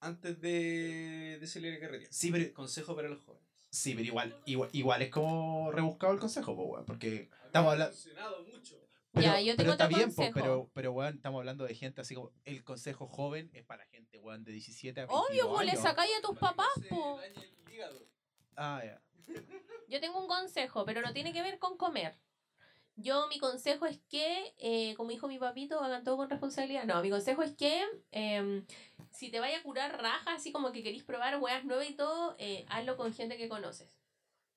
antes 0.02 0.40
de, 0.42 1.38
de 1.40 1.48
salir 1.48 1.74
a 1.76 1.80
carretera. 1.80 2.12
Sí, 2.12 2.32
pero, 2.32 2.54
Consejo 2.54 2.96
para 2.96 3.08
los 3.10 3.22
jóvenes. 3.24 3.48
sí, 3.72 3.94
pero 3.96 4.06
igual, 4.06 4.42
igual, 4.46 4.70
igual 4.74 5.02
es 5.02 5.10
como 5.10 5.72
rebuscado 5.72 6.14
el 6.14 6.20
consejo, 6.20 6.84
porque 6.86 7.30
estamos 7.46 7.72
hablando... 7.72 7.96
mucho. 8.54 8.85
Pero, 9.16 9.26
Ya, 9.28 9.40
yo 9.42 9.54
pero 9.56 9.58
tengo 9.58 9.72
está 9.72 9.86
otro 9.86 9.98
bien, 9.98 10.10
po, 10.10 10.16
consejo. 10.18 10.34
pero, 10.40 10.70
pero 10.74 10.92
weón, 10.92 11.16
estamos 11.16 11.40
hablando 11.40 11.64
de 11.66 11.74
gente 11.74 12.02
así 12.02 12.14
como 12.16 12.32
el 12.44 12.64
consejo 12.64 13.08
joven 13.08 13.50
es 13.54 13.64
para 13.64 13.86
gente, 13.88 14.20
weón, 14.20 14.44
de 14.44 14.52
17 14.52 15.00
a 15.02 15.06
22 15.06 15.26
Obvio, 15.30 15.50
pues 15.54 15.66
le 15.66 15.72
años. 15.72 15.84
sacáis 15.84 16.12
a 16.18 16.22
tus 16.22 16.38
papás, 16.38 16.68
po. 16.90 17.20
Ah, 18.56 18.82
ya. 18.84 19.02
Yo 19.88 20.00
tengo 20.00 20.20
un 20.20 20.28
consejo, 20.28 20.86
pero 20.86 21.02
no 21.02 21.14
tiene 21.14 21.34
que 21.34 21.42
ver 21.42 21.60
con 21.60 21.78
comer. 21.78 22.18
Yo, 22.98 23.28
mi 23.28 23.40
consejo 23.40 23.86
es 23.86 24.00
que, 24.10 24.54
eh, 24.58 24.94
como 24.96 25.10
dijo 25.10 25.28
mi 25.28 25.38
papito, 25.38 25.82
hagan 25.82 26.04
todo 26.06 26.16
con 26.16 26.30
responsabilidad. 26.30 26.86
No, 26.86 27.02
mi 27.02 27.10
consejo 27.10 27.44
es 27.44 27.54
que 27.56 27.84
em, 28.12 28.66
si 29.12 29.30
te 29.30 29.42
vaya 29.42 29.58
a 29.58 29.64
curar 29.64 30.02
raja, 30.02 30.34
así 30.34 30.52
como 30.54 30.72
que 30.72 30.82
queréis 30.82 31.04
probar 31.04 31.38
weas 31.42 31.66
nuevas 31.66 31.90
y 31.90 31.94
todo, 31.96 32.36
eh, 32.40 32.66
hazlo 32.70 32.96
con 32.96 33.14
gente 33.14 33.36
que 33.36 33.50
conoces. 33.50 34.00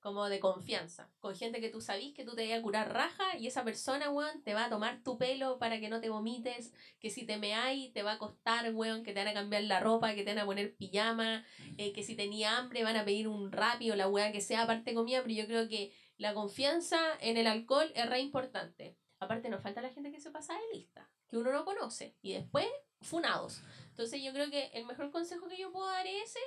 Como 0.00 0.28
de 0.28 0.38
confianza. 0.38 1.10
Con 1.18 1.34
gente 1.34 1.60
que 1.60 1.70
tú 1.70 1.80
sabís 1.80 2.14
que 2.14 2.24
tú 2.24 2.36
te 2.36 2.42
vayas 2.42 2.60
a 2.60 2.62
curar 2.62 2.92
raja 2.92 3.36
y 3.36 3.48
esa 3.48 3.64
persona, 3.64 4.10
weón, 4.10 4.42
te 4.44 4.54
va 4.54 4.66
a 4.66 4.70
tomar 4.70 5.02
tu 5.02 5.18
pelo 5.18 5.58
para 5.58 5.80
que 5.80 5.88
no 5.88 6.00
te 6.00 6.08
vomites. 6.08 6.72
Que 7.00 7.10
si 7.10 7.26
te 7.26 7.36
meáis, 7.36 7.92
te 7.92 8.02
va 8.02 8.12
a 8.12 8.18
costar, 8.18 8.72
weón, 8.74 9.02
que 9.02 9.12
te 9.12 9.18
van 9.18 9.28
a 9.28 9.34
cambiar 9.34 9.64
la 9.64 9.80
ropa, 9.80 10.14
que 10.14 10.22
te 10.22 10.30
van 10.30 10.38
a 10.38 10.46
poner 10.46 10.76
pijama 10.76 11.44
eh, 11.76 11.92
que 11.92 12.02
si 12.02 12.14
tenía 12.14 12.56
hambre 12.56 12.84
van 12.84 12.96
a 12.96 13.04
pedir 13.04 13.28
un 13.28 13.52
rápido, 13.52 13.96
la 13.96 14.08
weá 14.08 14.32
que 14.32 14.40
sea 14.40 14.62
aparte 14.62 14.94
comida, 14.94 15.22
pero 15.22 15.34
yo 15.34 15.46
creo 15.46 15.68
que 15.68 15.92
la 16.16 16.34
confianza 16.34 16.98
en 17.20 17.36
el 17.36 17.46
alcohol 17.46 17.90
es 17.94 18.08
re 18.08 18.20
importante. 18.20 18.96
Aparte 19.20 19.48
nos 19.48 19.62
falta 19.62 19.82
la 19.82 19.90
gente 19.90 20.10
que 20.10 20.20
se 20.20 20.30
pasa 20.30 20.54
de 20.54 20.78
lista, 20.78 21.10
que 21.28 21.36
uno 21.36 21.52
no 21.52 21.64
conoce, 21.64 22.16
y 22.22 22.32
después 22.32 22.66
funados. 23.00 23.62
Entonces 23.90 24.22
yo 24.22 24.32
creo 24.32 24.50
que 24.50 24.66
el 24.74 24.86
mejor 24.86 25.10
consejo 25.10 25.48
que 25.48 25.58
yo 25.58 25.72
puedo 25.72 25.86
dar 25.86 26.06
es 26.06 26.30
ese, 26.30 26.40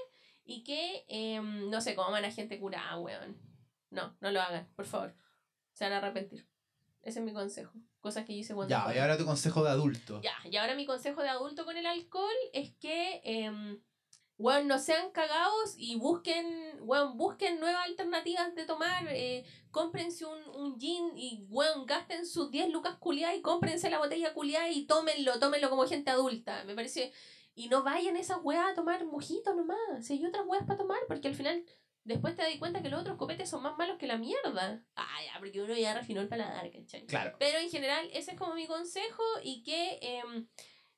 y 0.51 0.63
que 0.63 1.05
em, 1.07 1.69
no 1.69 1.79
se 1.79 1.95
coman 1.95 2.25
a 2.25 2.31
gente 2.31 2.59
curada, 2.59 2.97
weón. 2.99 3.37
No, 3.89 4.15
no 4.19 4.31
lo 4.31 4.41
hagan, 4.41 4.67
por 4.75 4.85
favor. 4.85 5.15
Se 5.73 5.85
van 5.85 5.93
a 5.93 5.97
arrepentir. 5.97 6.45
Ese 7.01 7.19
es 7.19 7.25
mi 7.25 7.33
consejo. 7.33 7.71
Cosas 8.01 8.25
que 8.25 8.33
yo 8.33 8.39
hice 8.39 8.53
cuando... 8.53 8.69
Ya, 8.69 8.93
y 8.93 8.99
ahora 8.99 9.17
tu 9.17 9.25
consejo 9.25 9.63
de 9.63 9.69
adulto. 9.69 10.21
Ya, 10.21 10.35
y 10.43 10.55
ahora 10.57 10.75
mi 10.75 10.85
consejo 10.85 11.21
de 11.21 11.29
adulto 11.29 11.65
con 11.65 11.77
el 11.77 11.85
alcohol 11.85 12.35
es 12.53 12.71
que, 12.75 13.21
eh, 13.23 13.79
weón, 14.37 14.67
no 14.67 14.77
sean 14.77 15.11
cagados 15.11 15.75
y 15.77 15.95
busquen, 15.95 16.45
weón, 16.81 17.17
busquen 17.17 17.59
nuevas 17.59 17.85
alternativas 17.85 18.53
de 18.55 18.65
tomar. 18.65 19.07
Eh, 19.09 19.45
cómprense 19.71 20.25
un, 20.25 20.43
un 20.55 20.79
gin 20.79 21.17
y, 21.17 21.45
weón, 21.49 21.85
gasten 21.85 22.25
sus 22.25 22.51
10 22.51 22.69
lucas 22.71 22.97
culiadas 22.97 23.37
y 23.37 23.41
cómprense 23.41 23.89
la 23.89 23.99
botella 23.99 24.33
culiada 24.33 24.69
y 24.69 24.85
tómenlo, 24.85 25.39
tómenlo 25.39 25.69
como 25.69 25.87
gente 25.87 26.11
adulta. 26.11 26.63
Me 26.65 26.75
parece. 26.75 27.13
Y 27.53 27.67
no 27.69 27.83
vayan 27.83 28.15
esas 28.17 28.39
weas 28.43 28.71
a 28.71 28.75
tomar 28.75 29.05
mojitos 29.05 29.55
nomás. 29.55 29.77
Si 30.01 30.13
hay 30.13 30.25
otras 30.25 30.45
weas 30.47 30.65
para 30.65 30.77
tomar, 30.79 30.99
porque 31.07 31.27
al 31.27 31.35
final. 31.35 31.63
Después 32.03 32.35
te 32.35 32.41
das 32.41 32.55
cuenta 32.57 32.81
que 32.81 32.89
los 32.89 32.99
otros 33.01 33.15
copetes 33.15 33.47
son 33.47 33.61
más 33.61 33.77
malos 33.77 33.97
que 33.99 34.07
la 34.07 34.17
mierda. 34.17 34.83
Ah, 34.95 35.19
ya, 35.23 35.39
porque 35.39 35.61
uno 35.61 35.75
ya 35.75 35.93
refinó 35.93 36.19
el 36.21 36.27
paladar, 36.27 36.71
¿cachai? 36.71 37.05
Claro. 37.05 37.35
Pero 37.37 37.59
en 37.59 37.69
general, 37.69 38.09
ese 38.11 38.31
es 38.31 38.37
como 38.39 38.55
mi 38.55 38.65
consejo 38.65 39.21
y 39.43 39.61
que 39.61 39.99
em, 40.01 40.47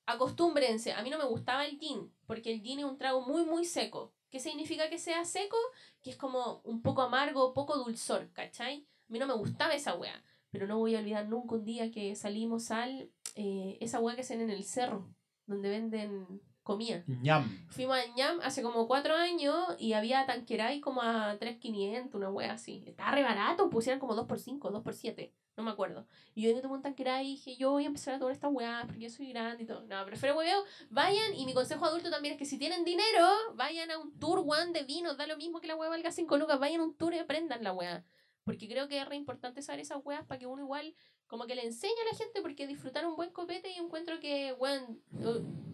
acostúmbrense. 0.05 0.93
A 0.93 1.01
mí 1.03 1.09
no 1.09 1.17
me 1.17 1.25
gustaba 1.25 1.65
el 1.65 1.77
gin, 1.77 2.13
porque 2.25 2.53
el 2.53 2.61
gin 2.61 2.79
es 2.79 2.85
un 2.85 2.97
trago 2.97 3.21
muy, 3.21 3.43
muy 3.43 3.65
seco. 3.65 4.13
¿Qué 4.29 4.39
significa 4.39 4.89
que 4.89 4.97
sea 4.97 5.25
seco? 5.25 5.57
Que 6.01 6.09
es 6.11 6.15
como 6.15 6.61
un 6.63 6.81
poco 6.81 7.01
amargo, 7.01 7.53
poco 7.53 7.77
dulzor, 7.77 8.31
¿cachai? 8.31 8.87
A 9.09 9.11
mí 9.11 9.19
no 9.19 9.27
me 9.27 9.33
gustaba 9.35 9.73
esa 9.73 9.95
wea. 9.95 10.23
Pero 10.51 10.67
no 10.67 10.77
voy 10.77 10.95
a 10.95 10.99
olvidar 10.99 11.27
nunca 11.27 11.55
un 11.55 11.65
día 11.65 11.91
que 11.91 12.15
salimos 12.15 12.71
al. 12.71 13.11
eh, 13.35 13.77
esa 13.81 13.99
wea 13.99 14.15
que 14.15 14.21
hacen 14.21 14.39
en 14.41 14.49
el 14.51 14.63
cerro, 14.63 15.13
donde 15.45 15.69
venden 15.69 16.41
comida. 16.63 17.03
ñam. 17.07 17.67
Fuimos 17.69 17.97
a 17.97 18.05
Ñam 18.15 18.39
hace 18.41 18.61
como 18.63 18.87
cuatro 18.87 19.15
años 19.15 19.55
y 19.77 19.93
había 19.93 20.25
tanqueray 20.25 20.79
como 20.79 21.01
a 21.01 21.37
3.500, 21.37 22.15
una 22.15 22.29
wea 22.29 22.53
así. 22.53 22.83
Estaba 22.87 23.11
re 23.11 23.23
barato, 23.23 23.69
pusieron 23.69 23.99
como 23.99 24.15
2 24.15 24.25
por 24.27 24.39
5 24.39 24.71
2 24.71 24.83
por 24.83 24.93
7 24.93 25.33
no 25.55 25.63
me 25.63 25.71
acuerdo. 25.71 26.07
Y 26.33 26.43
yo 26.43 26.55
me 26.55 26.61
tomé 26.61 26.75
un 26.75 26.81
tanqueray 26.81 27.27
y 27.27 27.31
dije, 27.31 27.55
yo 27.55 27.71
voy 27.71 27.83
a 27.83 27.87
empezar 27.87 28.15
a 28.15 28.19
tomar 28.19 28.33
esta 28.33 28.47
weá 28.47 28.83
porque 28.85 29.01
yo 29.01 29.09
soy 29.09 29.29
grande 29.29 29.63
y 29.63 29.65
todo. 29.65 29.85
No, 29.85 30.05
prefiero 30.05 30.35
hueveo, 30.35 30.63
vayan 30.89 31.35
y 31.35 31.45
mi 31.45 31.53
consejo 31.53 31.85
adulto 31.85 32.09
también 32.09 32.33
es 32.33 32.39
que 32.39 32.45
si 32.45 32.57
tienen 32.57 32.83
dinero, 32.83 33.27
vayan 33.55 33.91
a 33.91 33.99
un 33.99 34.17
tour 34.19 34.39
one 34.39 34.71
de 34.71 34.83
vinos, 34.83 35.17
da 35.17 35.27
lo 35.27 35.37
mismo 35.37 35.61
que 35.61 35.67
la 35.67 35.75
weá 35.75 35.89
valga 35.89 36.11
5 36.11 36.37
lucas, 36.37 36.59
vayan 36.59 36.81
a 36.81 36.83
un 36.85 36.95
tour 36.95 37.13
y 37.13 37.19
aprendan 37.19 37.63
la 37.63 37.73
weá. 37.73 38.03
Porque 38.43 38.67
creo 38.67 38.87
que 38.87 38.99
es 38.99 39.07
re 39.07 39.15
importante 39.15 39.61
saber 39.61 39.81
esas 39.81 39.99
weas 40.03 40.25
para 40.25 40.39
que 40.39 40.47
uno 40.47 40.63
igual 40.63 40.95
como 41.27 41.45
que 41.47 41.55
le 41.55 41.65
enseñe 41.65 41.91
a 42.01 42.11
la 42.11 42.17
gente 42.17 42.41
porque 42.41 42.67
disfrutar 42.67 43.05
un 43.05 43.15
buen 43.15 43.31
copete 43.31 43.71
y 43.71 43.75
encuentro 43.75 44.19
que, 44.19 44.53
weón, 44.53 45.01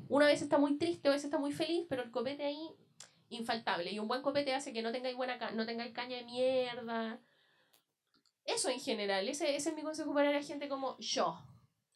una 0.07 0.25
vez 0.25 0.41
está 0.41 0.57
muy 0.57 0.77
triste, 0.77 1.07
a 1.09 1.11
veces 1.11 1.25
está 1.25 1.37
muy 1.37 1.51
feliz, 1.51 1.85
pero 1.89 2.01
el 2.03 2.11
copete 2.11 2.43
ahí, 2.43 2.69
infaltable. 3.29 3.91
Y 3.91 3.99
un 3.99 4.07
buen 4.07 4.21
copete 4.21 4.53
hace 4.53 4.71
que 4.73 4.81
no 4.81 4.91
tengáis, 4.91 5.15
buena 5.15 5.37
ca- 5.37 5.51
no 5.51 5.65
tengáis 5.65 5.93
caña 5.93 6.17
de 6.17 6.23
mierda. 6.23 7.19
Eso 8.45 8.69
en 8.69 8.79
general, 8.79 9.27
ese, 9.27 9.55
ese 9.55 9.69
es 9.69 9.75
mi 9.75 9.83
consejo 9.83 10.13
para 10.13 10.31
la 10.31 10.41
gente 10.41 10.67
como 10.69 10.97
yo. 10.99 11.37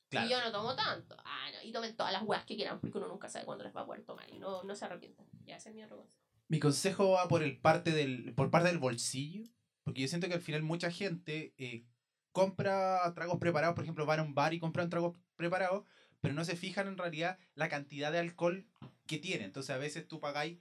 Claro. 0.10 0.28
Y 0.28 0.30
yo 0.30 0.40
no 0.42 0.52
tomo 0.52 0.76
tanto. 0.76 1.16
Ah, 1.26 1.50
no, 1.52 1.68
y 1.68 1.72
tomen 1.72 1.96
todas 1.96 2.14
las 2.14 2.22
weas 2.24 2.46
que 2.46 2.56
quieran 2.56 2.80
porque 2.80 2.98
uno 3.00 3.08
nunca 3.08 3.30
sabe 3.30 3.46
cuándo 3.46 3.64
les 3.64 3.76
va 3.76 3.82
a 3.82 3.86
poder 3.86 4.04
tomar 4.04 4.30
y 4.30 4.38
no, 4.38 4.62
no 4.64 4.76
se 4.76 4.86
arrepientan. 4.86 5.26
Ya, 5.46 5.56
ese 5.56 5.70
es 5.70 5.76
mi 5.76 5.84
otro 5.84 5.98
consejo. 5.98 6.20
Mi 6.50 6.60
consejo 6.60 7.12
va 7.12 7.28
por 7.28 7.42
el 7.42 7.60
parte 7.60 7.90
del, 7.92 8.36
por 8.36 8.52
parte 8.52 8.68
del 8.70 8.78
bolsillo, 8.78 9.44
porque 9.84 10.02
yo 10.02 10.08
siento 10.08 10.28
que 10.28 10.36
al 10.36 10.42
final 10.42 10.62
mucha 10.62 10.92
gente 10.92 11.56
eh, 11.58 11.88
compra 12.34 13.14
tragos 13.16 13.40
preparados, 13.40 13.76
por 13.76 13.86
ejemplo, 13.86 14.06
van 14.06 14.20
a 14.20 14.24
un 14.24 14.36
bar 14.36 14.54
y 14.54 14.60
compran 14.60 14.90
tragos 14.90 15.18
preparados, 15.38 15.86
pero 16.20 16.34
no 16.34 16.44
se 16.44 16.58
fijan 16.58 16.88
en 16.88 16.98
realidad 16.98 17.38
la 17.56 17.70
cantidad 17.70 18.12
de 18.12 18.20
alcohol 18.20 18.66
que 19.08 19.20
tiene. 19.20 19.46
Entonces 19.46 19.74
a 19.74 19.78
veces 19.78 20.08
tú 20.08 20.20
pagáis, 20.20 20.60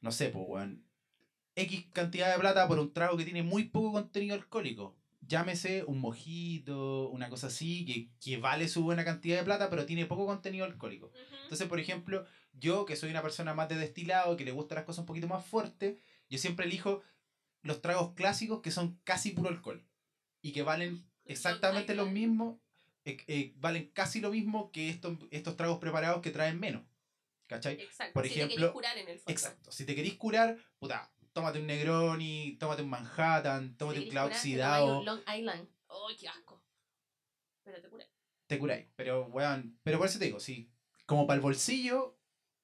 no 0.00 0.12
sé, 0.12 0.28
pues, 0.28 0.44
weón, 0.46 0.84
X 1.54 1.86
cantidad 1.92 2.32
de 2.32 2.40
plata 2.40 2.66
por 2.66 2.78
un 2.78 2.92
trago 2.92 3.16
que 3.16 3.24
tiene 3.24 3.42
muy 3.42 3.64
poco 3.64 3.92
contenido 3.92 4.34
alcohólico. 4.34 4.96
Llámese 5.20 5.84
un 5.84 6.00
mojito, 6.00 7.08
una 7.10 7.30
cosa 7.30 7.46
así, 7.46 7.84
que, 7.84 8.10
que 8.20 8.38
vale 8.38 8.68
su 8.68 8.82
buena 8.82 9.04
cantidad 9.04 9.38
de 9.38 9.44
plata, 9.44 9.70
pero 9.70 9.86
tiene 9.86 10.06
poco 10.06 10.26
contenido 10.26 10.64
alcohólico. 10.64 11.12
Entonces, 11.44 11.68
por 11.68 11.78
ejemplo, 11.78 12.26
yo 12.52 12.84
que 12.84 12.96
soy 12.96 13.10
una 13.10 13.22
persona 13.22 13.54
más 13.54 13.68
de 13.68 13.76
destilado, 13.76 14.36
que 14.36 14.44
le 14.44 14.50
gustan 14.50 14.76
las 14.76 14.84
cosas 14.84 15.00
un 15.00 15.06
poquito 15.06 15.28
más 15.28 15.46
fuertes, 15.46 15.98
yo 16.28 16.38
siempre 16.38 16.66
elijo 16.66 17.02
los 17.62 17.80
tragos 17.80 18.14
clásicos 18.14 18.60
que 18.60 18.72
son 18.72 18.98
casi 19.04 19.30
puro 19.30 19.48
alcohol 19.48 19.86
y 20.40 20.52
que 20.52 20.62
valen 20.62 21.04
exactamente 21.24 21.94
lo 21.94 22.06
mismo, 22.06 22.60
eh, 23.04 23.18
eh, 23.26 23.52
valen 23.56 23.90
casi 23.90 24.20
lo 24.20 24.30
mismo 24.30 24.70
que 24.70 24.88
estos, 24.88 25.18
estos 25.30 25.56
tragos 25.56 25.78
preparados 25.78 26.22
que 26.22 26.30
traen 26.30 26.58
menos. 26.58 26.82
¿Cachai? 27.46 27.80
Exacto. 27.80 28.14
Por 28.14 28.24
si 28.24 28.30
te 28.30 28.34
querés 28.34 28.48
ejemplo, 28.48 28.72
curar 28.72 28.96
en 28.96 29.08
el 29.08 29.18
fondo. 29.18 29.32
Exacto. 29.32 29.72
Si 29.72 29.84
te 29.84 29.94
queréis 29.94 30.14
curar, 30.14 30.56
puta, 30.78 31.12
tómate 31.32 31.58
un 31.58 31.66
Negroni, 31.66 32.56
tómate 32.58 32.82
un 32.82 32.88
Manhattan, 32.88 33.76
tómate 33.76 34.00
te 34.00 34.06
un 34.06 34.10
te 34.10 34.20
oxidado, 34.20 35.00
un 35.00 35.04
Long 35.04 35.20
Island. 35.20 35.68
¡Ay, 35.88 36.16
qué 36.18 36.28
asco! 36.28 36.64
Pero 37.62 37.80
te 37.80 37.88
curé. 37.88 38.08
te 38.46 38.58
curáis. 38.58 38.86
Pero, 38.96 39.26
weón, 39.26 39.78
pero 39.82 39.98
por 39.98 40.06
eso 40.08 40.18
te 40.18 40.26
digo, 40.26 40.40
si 40.40 40.72
como 41.04 41.26
para 41.26 41.36
el 41.36 41.42
bolsillo, 41.42 42.18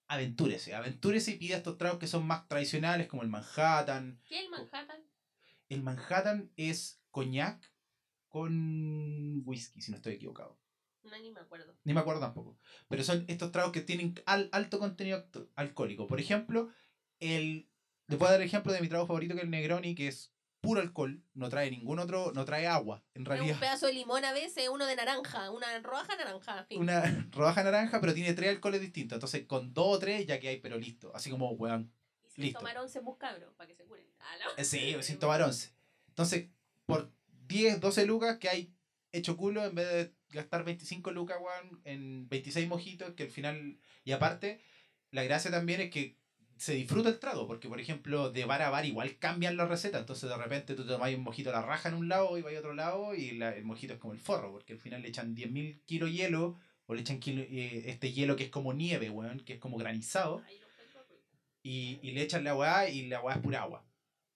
aventúrese, 0.06 0.74
aventúrese 0.74 1.32
y 1.32 1.36
pida 1.36 1.58
estos 1.58 1.76
tragos 1.76 1.98
que 1.98 2.06
son 2.06 2.26
más 2.26 2.48
tradicionales, 2.48 3.08
como 3.08 3.22
el 3.22 3.28
Manhattan. 3.28 4.20
¿Qué 4.26 4.38
es 4.38 4.44
el 4.44 4.50
Manhattan? 4.50 5.04
El 5.68 5.82
Manhattan 5.82 6.52
es 6.56 7.02
coñac 7.10 7.72
con 8.40 9.42
whisky, 9.46 9.80
si 9.80 9.90
no 9.90 9.96
estoy 9.96 10.14
equivocado. 10.14 10.58
No, 11.02 11.18
ni 11.18 11.30
me 11.30 11.40
acuerdo. 11.40 11.74
Ni 11.84 11.94
me 11.94 12.00
acuerdo 12.00 12.20
tampoco. 12.20 12.58
Pero 12.88 13.02
son 13.04 13.24
estos 13.28 13.50
tragos 13.52 13.72
que 13.72 13.80
tienen 13.80 14.14
al- 14.26 14.48
alto 14.52 14.78
contenido 14.78 15.26
alcohólico. 15.54 16.06
Por 16.06 16.20
ejemplo, 16.20 16.70
el. 17.20 17.68
Le 18.08 18.16
puedo 18.16 18.32
dar 18.32 18.40
el 18.40 18.46
ejemplo 18.46 18.72
de 18.72 18.80
mi 18.80 18.88
trago 18.88 19.06
favorito 19.06 19.34
que 19.34 19.40
es 19.40 19.44
el 19.44 19.50
Negroni, 19.50 19.94
que 19.94 20.08
es 20.08 20.32
puro 20.60 20.80
alcohol, 20.80 21.22
no 21.34 21.48
trae 21.50 21.70
ningún 21.70 21.98
otro, 21.98 22.32
no 22.34 22.44
trae 22.46 22.66
agua, 22.66 23.04
en 23.14 23.22
Es 23.22 23.26
un 23.26 23.26
realidad. 23.26 23.60
pedazo 23.60 23.86
de 23.86 23.92
limón 23.92 24.24
a 24.24 24.32
veces, 24.32 24.68
uno 24.70 24.86
de 24.86 24.96
naranja, 24.96 25.50
una 25.50 25.78
roja 25.80 26.16
naranja. 26.16 26.64
fin. 26.64 26.80
Una 26.80 27.02
rodaja 27.32 27.62
naranja, 27.62 28.00
pero 28.00 28.14
tiene 28.14 28.32
tres 28.32 28.48
alcoholes 28.50 28.80
distintos. 28.80 29.16
Entonces, 29.16 29.46
con 29.46 29.72
dos 29.74 29.96
o 29.96 29.98
tres 29.98 30.26
ya 30.26 30.40
que 30.40 30.48
hay, 30.48 30.58
pero 30.60 30.78
listo. 30.78 31.14
Así 31.14 31.30
como, 31.30 31.50
weón. 31.52 31.92
y 32.26 32.30
sin 32.30 32.44
listo. 32.44 32.58
tomar 32.60 32.78
once 32.78 32.98
buscabros 33.00 33.52
para 33.54 33.68
que 33.68 33.74
se 33.76 33.84
curen. 33.84 34.06
Ah, 34.20 34.34
no. 34.44 34.50
Eh, 34.56 34.64
Sí, 34.64 34.96
sin 35.02 35.18
tomar 35.18 35.42
once. 35.42 35.70
Entonces, 36.08 36.48
por 36.86 37.12
10, 37.48 37.80
12 37.80 38.06
lucas 38.06 38.38
que 38.38 38.48
hay 38.48 38.72
hecho 39.12 39.36
culo, 39.36 39.64
en 39.64 39.74
vez 39.74 39.88
de 39.90 40.12
gastar 40.30 40.64
25 40.64 41.10
lucas, 41.10 41.38
weón, 41.40 41.80
en 41.84 42.28
26 42.28 42.68
mojitos, 42.68 43.14
que 43.14 43.24
al 43.24 43.30
final. 43.30 43.78
Y 44.04 44.12
aparte, 44.12 44.60
la 45.10 45.24
gracia 45.24 45.50
también 45.50 45.80
es 45.80 45.90
que 45.90 46.16
se 46.58 46.74
disfruta 46.74 47.08
el 47.08 47.18
trago, 47.20 47.46
porque 47.46 47.68
por 47.68 47.80
ejemplo, 47.80 48.30
de 48.30 48.44
bar 48.44 48.62
a 48.62 48.70
bar 48.70 48.84
igual 48.84 49.16
cambian 49.18 49.56
las 49.56 49.68
recetas. 49.68 50.00
Entonces, 50.00 50.28
de 50.28 50.36
repente 50.36 50.74
tú 50.74 50.84
tomas 50.86 51.14
un 51.14 51.22
mojito 51.22 51.50
a 51.50 51.52
la 51.54 51.62
raja 51.62 51.88
en 51.88 51.94
un 51.94 52.08
lado 52.08 52.36
y 52.36 52.42
vas 52.42 52.54
a 52.54 52.58
otro 52.58 52.74
lado, 52.74 53.14
y 53.14 53.30
la- 53.32 53.54
el 53.56 53.64
mojito 53.64 53.94
es 53.94 53.98
como 54.00 54.12
el 54.12 54.18
forro, 54.20 54.50
porque 54.52 54.72
al 54.74 54.80
final 54.80 55.02
le 55.02 55.08
echan 55.08 55.34
10.000 55.34 55.80
kilos 55.86 56.10
hielo, 56.12 56.58
o 56.86 56.94
le 56.94 57.02
echan 57.02 57.20
kilo- 57.20 57.42
eh, 57.42 57.84
este 57.86 58.12
hielo 58.12 58.34
que 58.36 58.44
es 58.44 58.50
como 58.50 58.72
nieve, 58.74 59.08
weón, 59.10 59.40
que 59.40 59.54
es 59.54 59.58
como 59.60 59.76
granizado 59.78 60.42
y, 61.62 61.98
y 62.02 62.12
le 62.12 62.22
echan 62.22 62.44
la 62.44 62.54
weá 62.56 62.88
y 62.90 63.06
la 63.08 63.20
weá 63.20 63.36
es 63.36 63.42
pura 63.42 63.62
agua. 63.62 63.84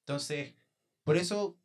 Entonces, 0.01 0.55
por 1.05 1.17
eso 1.17 1.59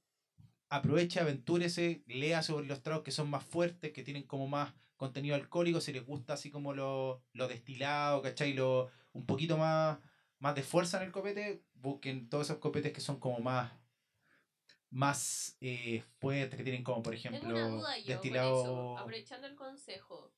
aproveche, 0.70 1.20
aventúrese, 1.20 2.04
lea 2.08 2.42
sobre 2.44 2.68
los 2.68 2.82
tragos 2.82 3.04
que 3.04 3.12
son 3.12 3.30
más 3.30 3.44
fuertes, 3.44 3.92
que 3.94 4.04
tienen 4.04 4.24
como 4.24 4.48
más 4.48 4.74
contenido 4.96 5.36
alcohólico, 5.36 5.80
si 5.80 5.94
les 5.94 6.06
gusta 6.06 6.34
así 6.34 6.50
como 6.50 6.74
lo, 6.74 7.24
lo 7.34 7.48
destilado, 7.48 8.22
¿cachai? 8.22 8.54
Lo, 8.54 8.90
un 9.14 9.26
poquito 9.26 9.58
más, 9.58 10.00
más 10.40 10.56
de 10.56 10.64
fuerza 10.64 10.98
en 10.98 11.04
el 11.04 11.12
copete, 11.12 11.64
busquen 11.76 12.30
todos 12.30 12.48
esos 12.48 12.60
copetes 12.60 12.94
que 12.94 13.02
son 13.02 13.20
como 13.20 13.40
más 13.40 13.72
más 14.90 15.58
eh, 15.60 16.02
fuertes, 16.20 16.56
que 16.58 16.64
tienen 16.64 16.84
como 16.84 17.04
por 17.04 17.14
ejemplo 17.14 17.50
yo 17.50 17.82
destilado... 18.06 18.62
eso, 18.62 18.98
aprovechando 18.98 19.48
el 19.48 19.56
consejo. 19.56 20.34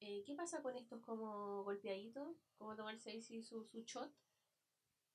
Eh, 0.00 0.22
¿Qué 0.26 0.34
pasa 0.34 0.62
con 0.62 0.76
estos 0.76 1.00
como 1.00 1.64
golpeaditos? 1.64 2.28
¿Cómo 2.56 2.74
tomarse 2.76 3.10
ahí 3.10 3.22
su, 3.22 3.64
su 3.64 3.84
shot? 3.84 4.10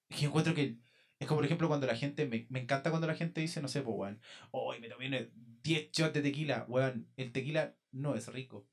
Es 0.10 0.18
que 0.18 0.26
encuentro 0.26 0.54
que 0.54 0.78
es 1.20 1.28
como 1.28 1.40
por 1.40 1.46
ejemplo 1.46 1.68
cuando 1.68 1.86
la 1.86 1.96
gente, 1.96 2.26
me, 2.26 2.48
me 2.50 2.62
encanta 2.62 2.90
cuando 2.90 3.08
la 3.08 3.16
gente 3.16 3.42
dice, 3.42 3.62
no 3.62 3.68
sé, 3.68 3.82
pues 3.82 3.96
weón, 3.98 4.22
hoy 4.52 4.80
me 4.80 4.90
tomé 4.90 5.08
unos 5.08 5.28
10 5.64 5.92
shots 5.92 6.14
de 6.14 6.22
tequila, 6.22 6.66
weón, 6.68 7.12
el 7.18 7.32
tequila 7.32 7.76
no 7.92 8.16
es 8.16 8.28
rico. 8.28 8.68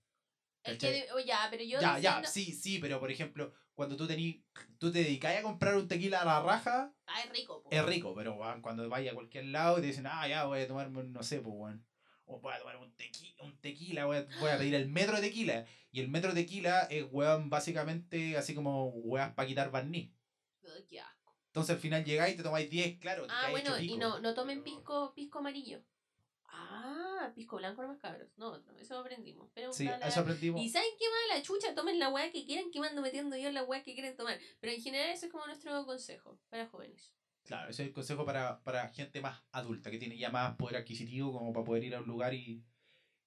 Es 0.62 0.78
que, 0.78 1.06
oh, 1.14 1.20
ya, 1.20 1.46
pero 1.50 1.62
yo 1.62 1.80
ya, 1.80 1.98
ya, 1.98 2.24
sí, 2.24 2.52
sí, 2.52 2.78
pero 2.80 2.98
por 2.98 3.10
ejemplo, 3.10 3.52
cuando 3.74 3.96
tú 3.96 4.06
tení, 4.06 4.44
tú 4.78 4.90
te 4.90 4.98
dedicás 4.98 5.36
a 5.36 5.42
comprar 5.42 5.76
un 5.76 5.86
tequila 5.86 6.22
a 6.22 6.24
la 6.24 6.42
raja, 6.42 6.92
Ah, 7.06 7.20
es 7.24 7.30
rico. 7.30 7.62
po. 7.62 7.68
es 7.70 7.84
rico, 7.84 8.14
pero 8.14 8.34
weón, 8.34 8.62
cuando 8.62 8.88
vayas 8.88 9.12
a 9.12 9.14
cualquier 9.14 9.44
lado 9.46 9.78
y 9.78 9.82
te 9.82 9.86
dicen, 9.88 10.06
ah, 10.08 10.26
ya, 10.26 10.44
voy 10.44 10.60
a 10.60 10.66
tomarme, 10.66 11.00
un, 11.00 11.12
no 11.12 11.22
sé, 11.22 11.40
pues 11.40 11.54
weón, 11.56 11.86
o 12.24 12.40
voy 12.40 12.52
a 12.52 12.58
tomar 12.58 12.76
un 12.78 12.92
tequila, 12.96 13.44
un 13.44 13.56
tequila, 13.60 14.06
voy 14.06 14.16
a, 14.16 14.26
voy 14.40 14.50
a 14.50 14.58
pedir 14.58 14.74
el 14.74 14.88
metro 14.88 15.16
de 15.16 15.22
tequila. 15.28 15.66
Y 15.92 16.00
el 16.00 16.08
metro 16.08 16.34
de 16.34 16.42
tequila 16.42 16.82
es, 16.90 17.06
weón, 17.10 17.48
básicamente 17.48 18.36
así 18.36 18.54
como 18.54 18.88
weas 18.88 19.32
para 19.34 19.46
quitar 19.46 19.70
barniz. 19.70 20.10
Qué 20.88 21.00
asco. 21.00 21.15
Entonces 21.56 21.74
al 21.74 21.80
final 21.80 22.04
llegáis 22.04 22.34
y 22.34 22.36
te 22.36 22.42
tomáis 22.42 22.68
10, 22.68 22.98
claro. 22.98 23.26
Ah, 23.30 23.48
bueno, 23.50 23.80
y 23.80 23.96
no, 23.96 24.20
no 24.20 24.34
tomen 24.34 24.62
pisco, 24.62 25.14
pisco 25.14 25.38
amarillo. 25.38 25.82
Ah, 26.44 27.32
pisco 27.34 27.56
blanco 27.56 27.80
no 27.80 27.88
más 27.88 27.96
cabros. 27.96 28.28
No, 28.36 28.48
otro, 28.48 28.76
eso 28.76 28.98
aprendimos. 28.98 29.48
Pero 29.54 29.72
Sí, 29.72 29.84
bla, 29.84 29.96
eso 30.06 30.20
aprendimos. 30.20 30.60
Y 30.60 30.68
saben 30.68 30.90
qué 30.98 31.06
más, 31.08 31.38
la 31.38 31.42
chucha, 31.42 31.74
tomen 31.74 31.98
la 31.98 32.10
weá 32.10 32.30
que 32.30 32.44
quieran, 32.44 32.70
que 32.70 32.78
mando 32.78 33.00
metiendo 33.00 33.38
yo 33.38 33.50
la 33.52 33.62
weá 33.62 33.82
que 33.82 33.94
quieren 33.94 34.14
tomar. 34.14 34.38
Pero 34.60 34.74
en 34.74 34.82
general 34.82 35.08
ese 35.08 35.26
es 35.26 35.32
como 35.32 35.46
nuestro 35.46 35.86
consejo 35.86 36.38
para 36.50 36.66
jóvenes. 36.66 37.14
Claro, 37.44 37.70
ese 37.70 37.84
es 37.84 37.88
el 37.88 37.94
consejo 37.94 38.26
para, 38.26 38.62
para 38.62 38.90
gente 38.90 39.22
más 39.22 39.42
adulta, 39.52 39.90
que 39.90 39.96
tiene 39.96 40.18
ya 40.18 40.28
más 40.28 40.56
poder 40.56 40.76
adquisitivo 40.76 41.32
como 41.32 41.54
para 41.54 41.64
poder 41.64 41.84
ir 41.84 41.94
a 41.94 42.00
un 42.00 42.06
lugar 42.06 42.34
y, 42.34 42.62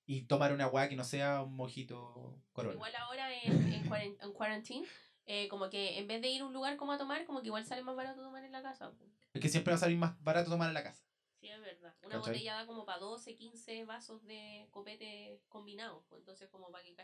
y 0.06 0.26
tomar 0.26 0.54
una 0.54 0.68
weá 0.68 0.88
que 0.88 0.96
no 0.96 1.04
sea 1.04 1.42
un 1.42 1.56
mojito 1.56 2.40
corona. 2.52 2.76
Igual 2.76 2.96
ahora 2.96 3.34
en, 3.34 3.74
en, 3.74 4.18
en 4.22 4.34
quarantine, 4.34 4.86
eh, 5.32 5.48
como 5.48 5.70
que 5.70 6.00
en 6.00 6.08
vez 6.08 6.24
de 6.24 6.28
ir 6.30 6.42
a 6.42 6.46
un 6.46 6.54
lugar 6.54 6.76
como 6.76 6.92
a 6.92 6.98
tomar, 6.98 7.24
como 7.26 7.42
que 7.42 7.48
igual 7.50 7.64
sale 7.64 7.84
más 7.84 7.96
barato 7.96 8.20
tomar 8.20 8.44
en 8.44 8.52
la 8.52 8.64
casa. 8.64 8.92
Es 9.32 9.40
que 9.40 9.48
siempre 9.48 9.72
va 9.72 9.76
a 9.78 9.80
salir 9.80 9.96
más 9.96 10.20
barato 10.24 10.50
tomar 10.50 10.70
en 10.70 10.74
la 10.74 10.82
casa. 10.82 11.04
Sí, 11.40 11.48
es 11.48 11.62
verdad. 11.62 11.96
Una 12.02 12.16
¿Cachai? 12.16 12.34
botella 12.34 12.56
da 12.56 12.66
como 12.66 12.84
para 12.84 12.98
12, 12.98 13.36
15 13.36 13.86
vasos 13.86 14.26
de 14.26 14.68
copete 14.72 15.40
combinados. 15.48 16.04
entonces, 16.14 16.50
como 16.50 16.72
para 16.72 16.84
que. 16.84 16.96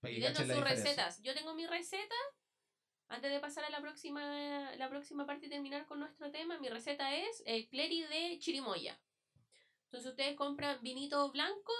Para 0.00 0.12
Y 0.12 0.20
la 0.20 0.28
sus 0.32 0.46
diferencia. 0.46 0.84
recetas. 0.84 1.20
Yo 1.22 1.34
tengo 1.34 1.52
mi 1.54 1.66
receta. 1.66 2.14
Antes 3.08 3.32
de 3.32 3.40
pasar 3.40 3.64
a 3.64 3.70
la 3.70 3.80
próxima, 3.80 4.70
la 4.76 4.88
próxima 4.88 5.26
parte 5.26 5.46
y 5.46 5.48
terminar 5.48 5.84
con 5.86 5.98
nuestro 5.98 6.30
tema, 6.30 6.58
mi 6.60 6.68
receta 6.68 7.12
es 7.16 7.42
el 7.44 7.66
cleri 7.68 8.02
de 8.04 8.38
chirimoya. 8.38 9.00
Entonces 9.86 10.10
ustedes 10.10 10.36
compran 10.36 10.80
vinito 10.82 11.28
blanco, 11.32 11.72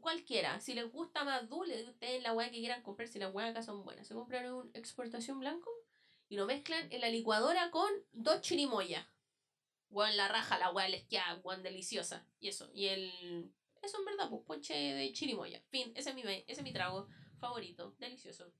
cualquiera. 0.00 0.60
Si 0.60 0.74
les 0.74 0.90
gusta 0.90 1.24
más 1.24 1.48
dulce, 1.48 1.84
ustedes 1.88 2.22
la 2.22 2.32
hueá 2.32 2.50
que 2.50 2.58
quieran 2.58 2.82
comprar, 2.82 3.08
si 3.08 3.18
las 3.18 3.32
hueás 3.32 3.50
acá 3.50 3.62
son 3.62 3.84
buenas. 3.84 4.06
Se 4.06 4.14
compran 4.14 4.52
un 4.52 4.70
exportación 4.74 5.38
blanco 5.38 5.70
y 6.28 6.36
lo 6.36 6.46
mezclan 6.46 6.90
en 6.90 7.00
la 7.00 7.08
licuadora 7.08 7.70
con 7.70 7.90
dos 8.12 8.40
chirimoyas. 8.40 9.06
Weón, 9.90 10.16
la 10.16 10.28
raja, 10.28 10.58
la 10.58 10.72
hueá 10.72 10.88
les 10.88 11.04
queda, 11.04 11.40
weón, 11.44 11.62
deliciosa. 11.62 12.26
Y 12.40 12.48
eso, 12.48 12.70
y 12.74 12.86
el... 12.86 13.52
Eso 13.82 13.98
en 13.98 14.04
verdad, 14.04 14.30
pues 14.30 14.42
ponche 14.46 14.74
de 14.74 15.12
chirimoya. 15.12 15.60
Fin, 15.68 15.92
ese 15.96 16.10
es 16.10 16.14
mi, 16.14 16.22
ese 16.22 16.44
es 16.46 16.62
mi 16.62 16.72
trago 16.72 17.08
favorito, 17.38 17.94
delicioso. 17.98 18.52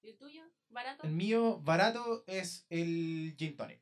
¿Y 0.00 0.08
el 0.08 0.16
tuyo? 0.16 0.42
¿Barato? 0.70 1.04
El 1.04 1.12
mío 1.12 1.60
barato 1.62 2.24
es 2.26 2.66
el 2.70 3.36
gin 3.36 3.54
tonic. 3.54 3.80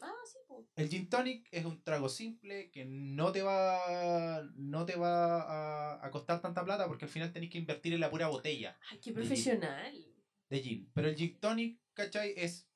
Ah, 0.00 0.12
sí. 0.24 0.38
El 0.76 0.88
gin 0.88 1.08
tonic 1.08 1.48
es 1.50 1.64
un 1.64 1.82
trago 1.82 2.08
simple 2.08 2.70
que 2.70 2.84
no 2.84 3.30
te 3.32 3.42
va 3.42 4.42
no 4.54 4.84
te 4.86 4.96
va 4.96 5.42
a, 5.42 6.06
a 6.06 6.10
costar 6.10 6.40
tanta 6.40 6.64
plata 6.64 6.86
porque 6.88 7.04
al 7.04 7.10
final 7.10 7.32
tenés 7.32 7.50
que 7.50 7.58
invertir 7.58 7.92
en 7.94 8.00
la 8.00 8.10
pura 8.10 8.28
botella 8.28 8.76
Ay, 8.90 8.98
qué 8.98 9.12
profesional. 9.12 9.94
de 10.48 10.60
gin. 10.62 10.90
Pero 10.94 11.08
el 11.08 11.16
gin 11.16 11.38
tonic, 11.40 11.78
¿cachai? 11.94 12.34
Es 12.36 12.68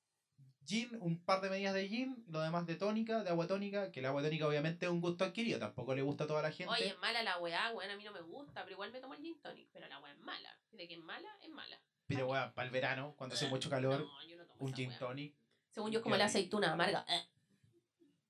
gin, 0.65 0.89
un 1.01 1.25
par 1.25 1.41
de 1.41 1.49
medidas 1.51 1.75
de 1.75 1.89
gin, 1.89 2.25
lo 2.29 2.41
demás 2.41 2.67
de 2.67 2.75
tónica, 2.75 3.23
de 3.23 3.31
agua 3.31 3.47
tónica, 3.47 3.93
que 3.93 4.01
el 4.01 4.07
agua 4.07 4.23
tónica 4.23 4.49
obviamente 4.49 4.87
es 4.87 4.91
un 4.91 5.01
gusto 5.01 5.25
adquirido, 5.25 5.59
tampoco 5.61 5.95
le 5.95 6.03
gusta 6.03 6.25
a 6.25 6.27
toda 6.27 6.43
la 6.43 6.51
gente. 6.51 6.73
Oye, 6.73 6.89
es 6.89 6.99
mala 6.99 7.23
la 7.23 7.39
weá, 7.39 7.73
weón, 7.73 7.89
a 7.91 7.97
mí 7.97 8.03
no 8.03 8.13
me 8.13 8.21
gusta, 8.23 8.63
pero 8.65 8.75
igual 8.75 8.91
me 8.91 9.01
tomo 9.01 9.15
el 9.15 9.21
gin 9.23 9.41
tonic, 9.41 9.69
pero 9.73 9.87
la 9.87 10.01
weá 10.01 10.13
es 10.13 10.19
mala. 10.19 10.59
De 10.73 10.89
que 10.89 10.95
es 10.95 11.01
mala, 11.01 11.29
es 11.43 11.49
mala. 11.51 11.81
pero 12.09 12.27
bueno, 12.27 12.53
para 12.55 12.67
el 12.67 12.73
verano, 12.73 13.15
cuando 13.17 13.35
hace 13.37 13.49
mucho 13.49 13.71
calor, 13.71 14.01
No, 14.01 14.07
no 14.37 14.55
un 14.59 14.75
gin 14.75 14.89
weá. 14.91 14.99
tonic. 14.99 15.35
Según 15.71 15.93
yo 15.93 15.99
es 15.99 16.03
como 16.03 16.17
la 16.17 16.25
aceituna 16.25 16.73
amarga. 16.73 17.05
Eh. 17.09 17.23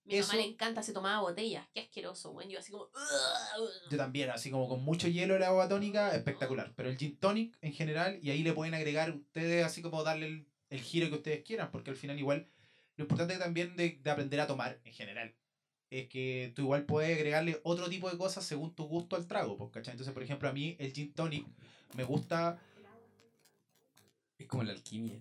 Mi 0.07 0.15
Eso- 0.17 0.29
mamá 0.29 0.43
le 0.43 0.49
encanta, 0.49 0.83
se 0.83 0.93
tomaba 0.93 1.21
botellas. 1.21 1.67
Qué 1.75 1.81
asqueroso, 1.81 2.31
weón. 2.31 2.49
Yo 2.49 2.59
así 2.59 2.71
como... 2.71 2.89
Yo 3.91 3.97
también, 3.97 4.31
así 4.31 4.51
como 4.51 4.69
con 4.69 4.83
mucho 4.85 5.09
hielo 5.09 5.35
el 5.37 5.43
agua 5.43 5.69
tónica, 5.69 6.15
espectacular. 6.15 6.73
Pero 6.77 6.89
el 6.89 6.97
gin 6.97 7.17
tonic 7.17 7.57
en 7.61 7.73
general, 7.73 8.19
y 8.23 8.31
ahí 8.31 8.43
le 8.43 8.53
pueden 8.53 8.75
agregar 8.75 9.11
ustedes 9.11 9.65
así 9.65 9.83
como 9.83 10.05
darle 10.05 10.27
el, 10.27 10.47
el 10.71 10.81
giro 10.81 11.09
que 11.09 11.17
ustedes 11.17 11.45
quieran, 11.45 11.71
porque 11.73 11.91
al 11.91 11.97
final 11.97 12.19
igual, 12.19 12.49
lo 12.97 13.03
importante 13.05 13.37
también 13.37 13.77
de, 13.77 13.99
de 14.01 14.11
aprender 14.11 14.41
a 14.41 14.47
tomar 14.47 14.81
en 14.85 14.93
general, 14.93 15.35
es 15.91 16.09
que 16.09 16.53
tú 16.55 16.63
igual 16.63 16.85
puedes 16.85 17.17
agregarle 17.17 17.61
otro 17.65 17.89
tipo 17.89 18.11
de 18.11 18.17
cosas 18.17 18.45
según 18.45 18.75
tu 18.75 18.85
gusto 18.87 19.17
al 19.17 19.27
trago, 19.27 19.57
pues, 19.57 19.71
¿cachai? 19.73 19.93
Entonces, 19.93 20.15
por 20.15 20.23
ejemplo, 20.23 20.49
a 20.49 20.53
mí 20.53 20.77
el 20.79 20.93
gin 20.93 21.13
tonic 21.15 21.47
me 21.95 22.05
gusta 22.05 22.61
Es 24.39 24.47
como 24.47 24.63
la 24.63 24.73
alquimia. 24.73 25.19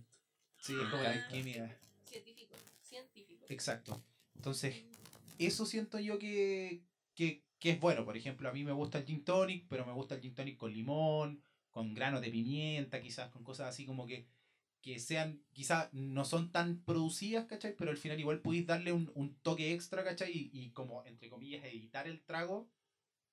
Sí, 0.60 0.74
es 0.74 0.90
como 0.90 1.02
la 1.04 1.12
alquimia. 1.12 1.78
Científico, 2.06 2.56
científico. 2.82 3.46
Exacto. 3.50 4.04
Entonces, 4.36 4.84
eso 5.40 5.66
siento 5.66 6.00
yo 6.00 6.20
que, 6.20 6.84
que, 7.14 7.44
que 7.60 7.72
es 7.72 7.80
bueno. 7.80 8.06
Por 8.06 8.18
ejemplo, 8.18 8.50
a 8.50 8.54
mí 8.54 8.64
me 8.64 8.72
gusta 8.72 9.00
el 9.00 9.06
gin 9.06 9.24
tonic, 9.24 9.66
pero 9.68 9.86
me 9.86 9.94
gusta 9.94 10.16
el 10.16 10.22
gin 10.22 10.36
tonic 10.36 10.58
con 10.58 10.74
limón, 10.74 11.42
con 11.72 11.94
granos 11.94 12.22
de 12.22 12.30
pimienta, 12.32 13.02
quizás 13.02 13.30
con 13.32 13.44
cosas 13.44 13.68
así 13.68 13.86
como 13.86 14.06
que, 14.06 14.28
que 14.82 15.00
sean, 15.00 15.42
quizás 15.52 15.92
no 15.94 16.26
son 16.26 16.52
tan 16.52 16.84
producidas, 16.84 17.46
¿cachai? 17.46 17.76
Pero 17.76 17.92
al 17.92 17.98
final 17.98 18.20
igual 18.20 18.42
podéis 18.42 18.68
darle 18.68 18.92
un, 18.94 19.12
un 19.16 19.36
toque 19.42 19.74
extra, 19.74 20.04
¿cachai? 20.04 20.32
Y, 20.32 20.50
y 20.54 20.70
como, 20.72 21.04
entre 21.06 21.30
comillas, 21.30 21.64
editar 21.66 22.08
el 22.08 22.22
trago 22.24 22.70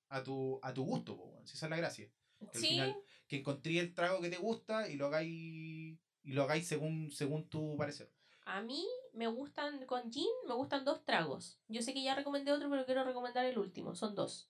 a 0.09 0.22
tu, 0.22 0.59
a 0.62 0.72
tu 0.72 0.84
gusto. 0.84 1.40
Si 1.44 1.55
esa 1.57 1.66
es 1.66 1.70
la 1.70 1.76
gracia. 1.76 2.11
Que 2.38 2.59
al 2.59 2.64
final, 2.64 2.96
que 3.28 3.36
encontré 3.36 3.78
el 3.78 3.94
trago 3.94 4.20
que 4.20 4.30
te 4.30 4.38
gusta 4.38 4.88
y 4.90 4.96
lo 4.96 5.07
hagáis, 5.07 5.98
y 6.24 6.32
lo 6.32 6.42
hagáis 6.42 6.66
según, 6.66 7.11
según 7.12 7.48
tu 7.48 7.76
parecer. 7.76 8.11
a 8.44 8.61
mí 8.62 8.84
me 9.13 9.27
gustan, 9.29 9.85
con 9.87 10.11
gin, 10.13 10.29
me 10.47 10.55
gustan 10.55 10.85
dos 10.85 11.05
tragos. 11.05 11.59
Yo 11.69 11.83
sé 11.83 11.93
que 11.95 12.03
ya 12.03 12.15
recomendé 12.15 12.53
otro, 12.53 12.71
pero 12.71 12.85
quiero 12.87 13.05
recomendar 13.05 13.45
el 13.45 13.59
último. 13.59 13.95
Son 13.95 14.15
dos. 14.15 14.49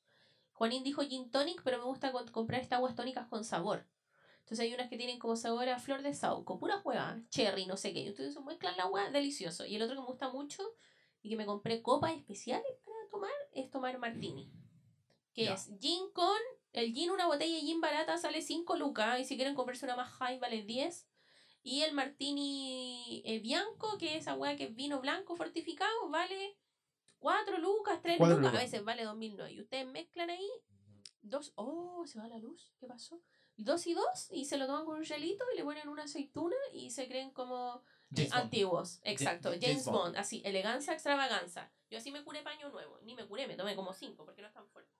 Juanín 0.52 0.84
dijo 0.84 1.02
gin 1.02 1.30
tonic, 1.30 1.62
pero 1.64 1.78
me 1.78 1.84
gusta 1.84 2.12
con- 2.12 2.28
comprar 2.28 2.60
estas 2.60 2.76
aguas 2.78 2.94
tónicas 2.94 3.26
con 3.28 3.44
sabor. 3.44 3.86
Entonces 4.40 4.60
hay 4.60 4.74
unas 4.74 4.88
que 4.88 4.96
tienen 4.96 5.18
como 5.18 5.36
sabor 5.36 5.68
a 5.68 5.78
flor 5.78 6.02
de 6.02 6.14
sauco, 6.14 6.58
pura 6.58 6.80
hueá, 6.84 7.22
cherry, 7.30 7.66
no 7.66 7.76
sé 7.76 7.92
qué. 7.92 8.06
Entonces 8.06 8.36
mezclan 8.44 8.76
la 8.76 8.84
agua, 8.84 9.10
delicioso. 9.10 9.64
Y 9.66 9.76
el 9.76 9.82
otro 9.82 9.96
que 9.96 10.00
me 10.02 10.06
gusta 10.06 10.30
mucho 10.30 10.62
y 11.22 11.28
que 11.30 11.36
me 11.36 11.46
compré 11.46 11.80
copas 11.82 12.12
especiales 12.12 12.66
para 12.84 12.96
tomar 13.10 13.30
es 13.52 13.70
tomar 13.70 13.98
martini. 13.98 14.50
Que 15.34 15.46
es 15.54 15.70
gin 15.80 16.10
con. 16.12 16.38
El 16.72 16.92
gin, 16.92 17.10
una 17.10 17.26
botella 17.26 17.54
de 17.54 17.60
gin 17.60 17.80
barata 17.80 18.16
sale 18.18 18.42
5 18.42 18.76
lucas. 18.76 19.20
Y 19.20 19.24
si 19.24 19.36
quieren 19.36 19.54
comprarse 19.54 19.84
una 19.86 19.96
más 19.96 20.10
high, 20.14 20.38
vale 20.38 20.62
10. 20.62 21.06
Y 21.62 21.82
el 21.82 21.92
martini 21.94 23.22
eh, 23.24 23.38
bianco, 23.38 23.96
que 23.98 24.16
es 24.16 24.22
esa 24.22 24.34
hueá 24.34 24.56
que 24.56 24.64
es 24.64 24.74
vino 24.74 25.00
blanco 25.00 25.36
fortificado, 25.36 26.08
vale 26.10 26.56
4 27.18 27.58
lucas, 27.58 28.00
3 28.02 28.18
Cuatro 28.18 28.38
lucas. 28.38 28.54
A 28.54 28.58
veces 28.58 28.84
vale 28.84 29.04
2009. 29.04 29.52
Y 29.52 29.60
ustedes 29.60 29.86
mezclan 29.86 30.30
ahí 30.30 30.48
dos. 31.22 31.52
Oh, 31.54 32.04
se 32.06 32.18
va 32.18 32.26
la 32.28 32.38
luz. 32.38 32.74
¿Qué 32.78 32.86
pasó? 32.86 33.22
Dos 33.56 33.86
y 33.86 33.94
dos. 33.94 34.28
Y 34.30 34.44
se 34.46 34.56
lo 34.56 34.66
toman 34.66 34.84
con 34.84 34.98
un 34.98 35.04
gelito 35.04 35.44
y 35.54 35.56
le 35.56 35.64
ponen 35.64 35.88
una 35.88 36.02
aceituna 36.02 36.56
y 36.72 36.90
se 36.90 37.06
creen 37.06 37.30
como 37.30 37.82
eh, 38.16 38.28
antiguos. 38.32 39.00
Exacto. 39.04 39.50
James 39.50 39.64
James, 39.64 39.84
Bond. 39.84 39.96
Bond. 39.98 40.16
Así, 40.16 40.42
elegancia, 40.44 40.92
extravaganza. 40.92 41.72
Yo 41.90 41.98
así 41.98 42.10
me 42.10 42.24
curé 42.24 42.42
paño 42.42 42.70
nuevo. 42.70 42.98
Ni 43.02 43.14
me 43.14 43.26
curé, 43.26 43.46
me 43.46 43.56
tomé 43.56 43.76
como 43.76 43.92
cinco 43.92 44.24
porque 44.24 44.42
no 44.42 44.48
es 44.48 44.54
tan 44.54 44.66
fuerte. 44.68 44.92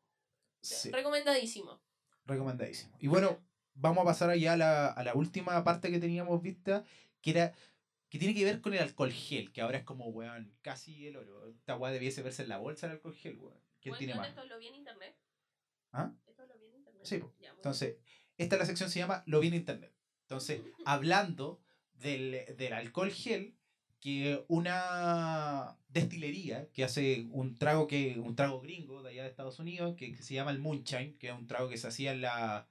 Sí. 0.61 0.93
Recomendadísimo. 0.93 1.83
Recomendadísimo. 2.25 2.97
Y 3.01 3.09
bueno, 3.09 3.43
vamos 3.75 4.03
a 4.03 4.07
pasar 4.07 4.31
allá 4.31 4.55
a 4.55 4.57
la, 4.57 4.87
a 4.89 5.03
la 5.05 5.14
última 5.14 5.62
parte 5.64 5.91
que 5.91 5.99
teníamos 5.99 6.43
vista, 6.43 6.85
que 7.20 7.31
era 7.31 7.55
que 8.09 8.18
tiene 8.18 8.35
que 8.35 8.45
ver 8.45 8.61
con 8.61 8.75
el 8.75 8.81
alcohol 8.81 9.11
gel, 9.11 9.53
que 9.53 9.62
ahora 9.62 9.79
es 9.79 9.85
como, 9.85 10.07
weón, 10.09 10.53
casi 10.61 11.07
el 11.07 11.16
oro. 11.16 11.49
Esta 11.49 11.79
weá 11.79 11.91
debiese 11.91 12.20
verse 12.23 12.43
en 12.43 12.51
la 12.51 12.59
bolsa 12.59 12.85
el 12.87 12.93
alcohol 12.93 13.14
gel, 13.14 13.39
weón. 13.39 13.59
¿Quién 13.81 13.93
Bueno, 13.93 13.99
tiene 13.99 14.12
¿dónde 14.12 14.29
más? 14.29 14.37
Esto 14.37 14.55
lo 14.55 14.59
vi 14.59 14.66
en 14.66 14.75
internet. 14.75 15.16
¿Ah? 15.93 16.12
Esto 16.27 16.47
lo 16.47 16.59
vi 16.59 16.66
en 16.66 16.75
internet. 16.75 17.03
Sí. 17.05 17.23
Ya, 17.41 17.53
Entonces, 17.53 17.97
esta 18.37 18.57
es 18.57 18.61
la 18.61 18.66
sección 18.66 18.91
se 18.91 18.99
llama 18.99 19.23
Lo 19.25 19.41
vi 19.41 19.49
en 19.49 19.55
internet. 19.55 19.95
Entonces, 20.23 20.61
hablando 20.85 21.62
del, 21.95 22.55
del 22.57 22.73
alcohol 22.75 23.11
gel, 23.11 23.57
que 23.99 24.45
una 24.49 25.79
destilería 25.89 26.68
que 26.73 26.85
hace 26.85 27.29
un 27.31 27.57
trago 27.57 27.87
que 27.87 28.18
un 28.18 28.37
trago 28.37 28.61
gringo 28.61 29.03
de 29.03 29.11
allá 29.11 29.23
de 29.23 29.31
Estados 29.31 29.59
Unidos 29.59 29.95
que, 29.97 30.12
que 30.12 30.23
se 30.23 30.35
llama 30.35 30.51
el 30.51 30.59
moonshine, 30.59 31.16
que 31.18 31.29
es 31.29 31.33
un 31.33 31.47
trago 31.47 31.68
que 31.68 31.79
se 31.79 31.87
hacía 31.87 32.12
en 32.12 32.20
la 32.20 32.68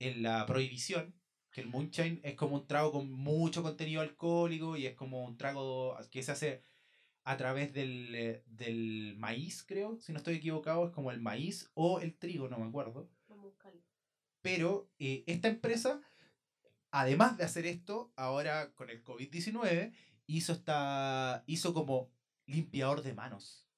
en 0.00 0.22
la 0.22 0.44
prohibición, 0.46 1.14
que 1.52 1.60
el 1.60 1.68
moonshine 1.68 2.20
es 2.24 2.34
como 2.34 2.56
un 2.56 2.66
trago 2.66 2.90
con 2.92 3.12
mucho 3.12 3.62
contenido 3.62 4.00
alcohólico 4.00 4.76
y 4.76 4.86
es 4.86 4.94
como 4.94 5.24
un 5.24 5.36
trago 5.36 5.96
que 6.10 6.22
se 6.22 6.32
hace 6.32 6.64
a 7.24 7.36
través 7.36 7.72
del, 7.72 8.14
eh, 8.14 8.42
del 8.46 9.14
maíz, 9.18 9.62
creo, 9.62 10.00
si 10.00 10.12
no 10.12 10.18
estoy 10.18 10.36
equivocado, 10.36 10.86
es 10.86 10.92
como 10.92 11.10
el 11.10 11.20
maíz 11.20 11.70
o 11.74 12.00
el 12.00 12.16
trigo, 12.16 12.48
no 12.48 12.58
me 12.58 12.66
acuerdo. 12.66 13.08
Pero 14.42 14.90
eh, 14.98 15.22
esta 15.26 15.48
empresa, 15.48 16.00
además 16.90 17.36
de 17.36 17.44
hacer 17.44 17.66
esto, 17.66 18.12
ahora 18.16 18.72
con 18.72 18.88
el 18.88 19.04
COVID-19, 19.04 19.92
hizo, 20.26 20.52
esta, 20.52 21.44
hizo 21.46 21.74
como 21.74 22.10
limpiador 22.46 23.02
de 23.02 23.12
manos 23.12 23.68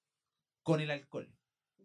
con 0.62 0.81
el 0.81 0.91
alcohol. 0.93 1.29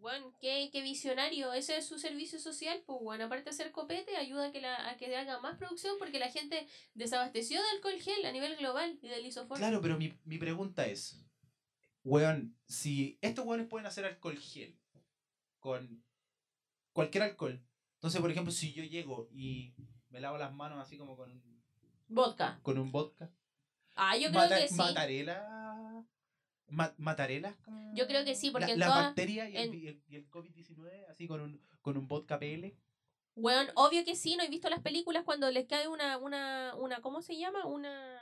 Bueno, 0.00 0.32
qué, 0.40 0.68
qué 0.72 0.82
visionario. 0.82 1.52
Ese 1.52 1.76
es 1.76 1.86
su 1.86 1.98
servicio 1.98 2.38
social. 2.38 2.82
Pues 2.86 2.98
bueno, 3.02 3.24
aparte 3.24 3.44
de 3.44 3.50
hacer 3.50 3.72
copete, 3.72 4.16
ayuda 4.16 4.46
a 4.48 4.52
que, 4.52 4.60
la, 4.60 4.88
a 4.90 4.96
que 4.96 5.14
haga 5.16 5.40
más 5.40 5.56
producción 5.58 5.96
porque 5.98 6.18
la 6.18 6.30
gente 6.30 6.66
desabasteció 6.94 7.60
de 7.60 7.68
alcohol 7.70 8.00
gel 8.00 8.24
a 8.24 8.32
nivel 8.32 8.56
global 8.56 8.98
y 9.02 9.08
del 9.08 9.26
isofor. 9.26 9.58
Claro, 9.58 9.80
pero 9.82 9.98
mi, 9.98 10.16
mi 10.24 10.38
pregunta 10.38 10.86
es, 10.86 11.24
weón, 12.04 12.56
si 12.66 13.18
estos 13.22 13.44
weones 13.44 13.66
pueden 13.68 13.86
hacer 13.86 14.04
alcohol 14.04 14.38
gel 14.38 14.78
con 15.58 16.04
cualquier 16.92 17.24
alcohol, 17.24 17.60
entonces, 17.94 18.20
por 18.20 18.30
ejemplo, 18.30 18.52
si 18.52 18.72
yo 18.72 18.84
llego 18.84 19.28
y 19.32 19.74
me 20.10 20.20
lavo 20.20 20.38
las 20.38 20.54
manos 20.54 20.78
así 20.80 20.96
como 20.96 21.16
con, 21.16 21.42
Vodka. 22.08 22.60
con 22.62 22.78
un 22.78 22.92
vodka, 22.92 23.30
Ah, 24.00 24.16
yo 24.16 24.28
creo 24.28 24.42
mata- 24.42 24.60
que 24.60 24.68
sí. 24.68 24.74
mataré 24.76 25.24
la... 25.24 26.04
ma- 26.68 26.94
mataré 26.98 27.40
las- 27.40 27.54
Yo 27.94 28.06
creo 28.06 28.24
que 28.24 28.34
sí, 28.34 28.50
porque 28.50 28.66
la, 28.68 28.72
en 28.72 28.78
la 28.80 28.88
bacteria 28.88 29.48
y 29.48 29.56
el, 29.56 29.74
el- 29.88 30.02
y 30.08 30.16
el 30.16 30.30
COVID-19 30.30 31.06
así 31.10 31.26
con 31.26 31.40
un, 31.40 31.60
con 31.82 31.96
un 31.96 32.06
vodka 32.08 32.38
PL. 32.38 32.74
Bueno, 33.34 33.70
obvio 33.76 34.04
que 34.04 34.16
sí, 34.16 34.36
¿no 34.36 34.42
he 34.42 34.48
visto 34.48 34.68
las 34.68 34.80
películas 34.80 35.22
cuando 35.24 35.50
les 35.50 35.66
cae 35.66 35.86
una, 35.88 36.18
una, 36.18 36.74
una, 36.76 37.00
¿cómo 37.00 37.22
se 37.22 37.36
llama? 37.36 37.64
Una... 37.66 38.20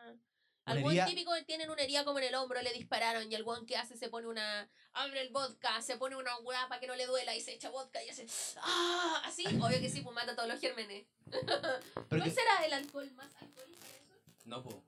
Algún 0.66 0.90
herida. 0.90 1.06
típico 1.06 1.32
que 1.32 1.44
tienen 1.44 1.70
una 1.70 1.80
herida 1.82 2.04
como 2.04 2.18
en 2.18 2.24
el 2.24 2.34
hombro, 2.34 2.60
le 2.60 2.72
dispararon 2.72 3.30
y 3.30 3.34
el 3.36 3.44
guan 3.44 3.66
que 3.66 3.76
hace 3.76 3.96
se 3.96 4.08
pone 4.08 4.26
una... 4.26 4.68
Abre 4.92 5.20
el 5.20 5.30
vodka, 5.30 5.80
se 5.80 5.96
pone 5.96 6.16
una 6.16 6.36
hueá 6.38 6.68
para 6.68 6.80
que 6.80 6.86
no 6.88 6.96
le 6.96 7.06
duela 7.06 7.36
y 7.36 7.40
se 7.40 7.54
echa 7.54 7.70
vodka 7.70 8.02
y 8.02 8.08
hace... 8.10 8.26
¡Ah! 8.62 9.22
Así, 9.24 9.44
obvio 9.46 9.80
que 9.80 9.88
sí, 9.88 10.00
pues 10.02 10.14
mata 10.14 10.34
todos 10.34 10.48
los 10.48 10.60
gérmenes. 10.60 11.06
¿Cuál 12.08 12.22
que- 12.24 12.30
será 12.30 12.64
el 12.66 12.72
alcohol 12.72 13.10
más 13.12 13.32
alcohol 13.36 13.70
para 13.78 13.94
eso? 13.96 14.14
No, 14.44 14.62
po. 14.64 14.82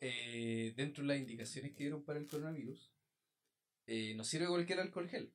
Eh, 0.00 0.72
dentro 0.76 1.02
de 1.02 1.08
las 1.08 1.18
indicaciones 1.18 1.72
que 1.72 1.84
dieron 1.84 2.02
para 2.04 2.18
el 2.18 2.26
coronavirus, 2.26 2.90
eh, 3.88 4.14
no 4.14 4.22
sirve 4.22 4.46
cualquier 4.46 4.78
alcohol 4.80 5.08
gel. 5.08 5.34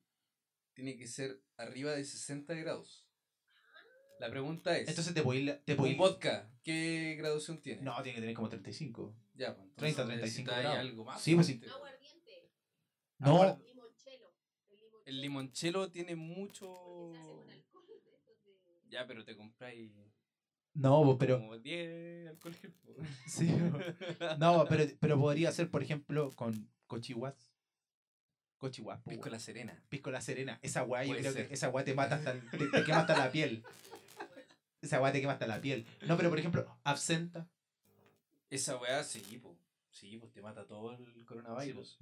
Tiene 0.72 0.96
que 0.96 1.06
ser 1.06 1.42
arriba 1.56 1.92
de 1.92 2.04
60 2.04 2.54
grados. 2.54 3.06
La 4.18 4.30
pregunta 4.30 4.76
es: 4.78 4.88
entonces 4.88 5.12
te 5.12 5.22
podéis... 5.22 5.62
Te 5.64 5.72
¿un 5.72 5.78
podéis- 5.78 5.98
vodka 5.98 6.50
qué 6.62 7.14
graduación 7.18 7.60
tiene? 7.60 7.82
No, 7.82 7.94
tiene 8.02 8.14
que 8.14 8.20
tener 8.22 8.34
como 8.34 8.48
35. 8.48 9.14
ya, 9.34 9.54
pues, 9.54 9.68
30, 9.74 10.02
entonces 10.02 10.06
35 10.06 10.22
necesitáis 10.24 10.62
grados. 10.62 10.78
algo 10.78 11.04
más. 11.04 11.20
Sí, 11.20 11.34
pues 11.34 11.46
sí. 11.46 11.54
fuerte. 11.58 11.74
Aguardiente, 11.74 12.50
No, 13.18 13.36
Aguar- 13.42 13.58
limonchelo. 13.64 14.34
El 14.64 14.80
limonchelo. 14.80 15.02
El 15.06 15.20
limonchelo 15.20 15.90
tiene 15.90 16.16
mucho. 16.16 17.12
Ya, 18.88 19.06
pero 19.06 19.24
te 19.24 19.36
compráis 19.36 19.90
no, 20.74 21.02
pues, 21.04 21.16
pero... 21.20 21.38
como 21.38 21.56
10 21.58 22.28
alcohol 22.28 22.54
gel. 22.54 22.72
po. 22.72 22.94
Sí, 23.28 23.48
no, 24.38 24.64
pero, 24.68 24.84
pero 25.00 25.18
podría 25.20 25.52
ser, 25.52 25.70
por 25.70 25.82
ejemplo, 25.82 26.30
con 26.34 26.68
cochihuas. 26.86 27.53
Cochihuas, 28.58 29.00
po, 29.02 29.10
Pisco 29.10 29.28
la 29.28 29.38
serena. 29.38 29.82
Pisco 29.88 30.10
la 30.10 30.20
serena. 30.20 30.58
Esa 30.62 30.82
guay, 30.82 31.08
yo 31.08 31.14
creo 31.16 31.32
ser. 31.32 31.48
que 31.48 31.54
esa 31.54 31.68
guay 31.68 31.84
te 31.84 31.94
mata 31.94 32.16
hasta 32.16 32.32
el- 32.32 32.50
te, 32.50 32.66
te 32.68 32.84
quema 32.84 33.00
hasta 33.00 33.16
la 33.18 33.30
piel. 33.30 33.62
Esa 34.80 34.98
guay 34.98 35.12
te 35.12 35.20
quema 35.20 35.32
hasta 35.34 35.46
la 35.46 35.60
piel. 35.60 35.86
No, 36.06 36.16
pero 36.16 36.30
por 36.30 36.38
ejemplo, 36.38 36.66
absenta. 36.84 37.48
Esa 38.50 38.76
weá, 38.76 39.02
sí, 39.02 39.20
po. 39.42 39.56
Sí, 39.90 40.16
pues 40.18 40.32
te 40.32 40.42
mata 40.42 40.66
todo 40.66 40.92
el 40.92 41.24
coronavirus. 41.24 41.98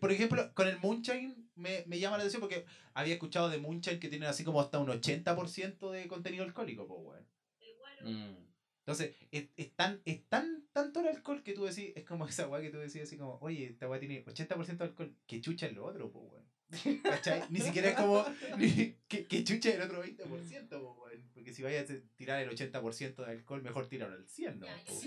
Por 0.00 0.12
ejemplo, 0.12 0.52
con 0.54 0.68
el 0.68 0.78
Moonshine 0.80 1.34
me, 1.54 1.82
me 1.86 1.98
llama 1.98 2.16
la 2.18 2.22
atención 2.24 2.40
porque 2.40 2.66
había 2.94 3.14
escuchado 3.14 3.48
de 3.48 3.58
Moonshine 3.58 3.98
que 3.98 4.08
tienen 4.08 4.28
así 4.28 4.44
como 4.44 4.60
hasta 4.60 4.78
un 4.78 4.88
80% 4.88 5.90
de 5.90 6.08
contenido 6.08 6.44
alcohólico, 6.44 6.86
pues, 6.86 7.00
weón. 7.02 7.26
El 7.60 7.76
guaro. 7.78 8.10
Mm. 8.10 8.51
Entonces, 8.82 9.14
es, 9.30 9.48
es 9.56 9.72
tan, 9.76 10.02
es 10.04 10.28
tan 10.28 10.66
tanto 10.72 11.00
el 11.00 11.08
alcohol 11.08 11.42
que 11.42 11.52
tú 11.52 11.64
decís, 11.64 11.92
es 11.94 12.04
como 12.04 12.26
esa 12.28 12.48
weá 12.48 12.60
que 12.60 12.70
tú 12.70 12.78
decís 12.78 13.02
así 13.02 13.16
como, 13.16 13.38
oye, 13.40 13.66
esta 13.66 13.88
weá 13.88 14.00
tiene 14.00 14.24
80% 14.24 14.76
de 14.76 14.84
alcohol, 14.84 15.16
que 15.26 15.40
chucha 15.40 15.66
es 15.66 15.74
lo 15.74 15.84
otro, 15.84 16.10
pues 16.10 16.24
weón. 16.24 17.02
¿Cachai? 17.02 17.44
Ni 17.50 17.60
siquiera 17.60 17.90
es 17.90 17.96
como, 17.96 18.24
ni, 18.58 18.96
que, 19.06 19.26
que 19.26 19.44
chucha 19.44 19.70
el 19.70 19.82
otro 19.82 20.02
20%, 20.02 20.16
pues 20.26 20.50
weón. 20.70 21.30
Porque 21.34 21.52
si 21.52 21.62
vayas 21.62 21.90
a 21.90 21.94
tirar 22.16 22.42
el 22.42 22.50
80% 22.50 23.14
de 23.14 23.30
alcohol, 23.30 23.62
mejor 23.62 23.88
tíralo 23.88 24.14
al 24.14 24.26
100, 24.26 24.60
¿no? 24.60 24.66
Ya, 24.66 24.76
yo 24.78 24.84
po. 24.84 25.00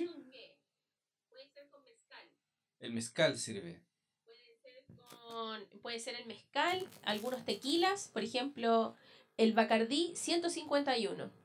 Puede 1.29 1.49
ser 1.49 1.67
con 1.69 1.83
mezcal. 1.83 2.29
El 2.79 2.93
mezcal 2.93 3.37
sirve. 3.37 3.81
Puede 4.23 4.55
ser 4.61 4.85
con. 4.95 5.65
Puede 5.81 5.99
ser 5.99 6.15
el 6.15 6.25
mezcal, 6.27 6.87
algunos 7.03 7.43
tequilas, 7.45 8.09
por 8.09 8.23
ejemplo, 8.23 8.95
el 9.37 9.53
Bacardí 9.53 10.13
151. 10.15 11.44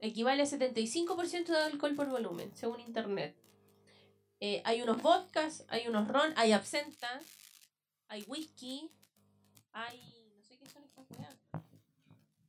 Equivale 0.00 0.42
a 0.42 0.46
75% 0.46 1.46
de 1.46 1.56
alcohol 1.58 1.94
por 1.94 2.08
volumen, 2.08 2.52
según 2.56 2.80
internet. 2.80 3.34
Eh, 4.40 4.62
hay 4.64 4.80
unos 4.82 5.02
vodkas, 5.02 5.64
hay 5.68 5.88
unos 5.88 6.06
ron, 6.06 6.32
hay 6.36 6.52
absenta, 6.52 7.20
hay 8.06 8.22
whisky, 8.28 8.90
hay. 9.72 9.98
no 10.36 10.42
sé 10.44 10.56
qué 10.56 10.68
son 10.68 10.84
estas 10.84 11.04
weas. 11.10 11.34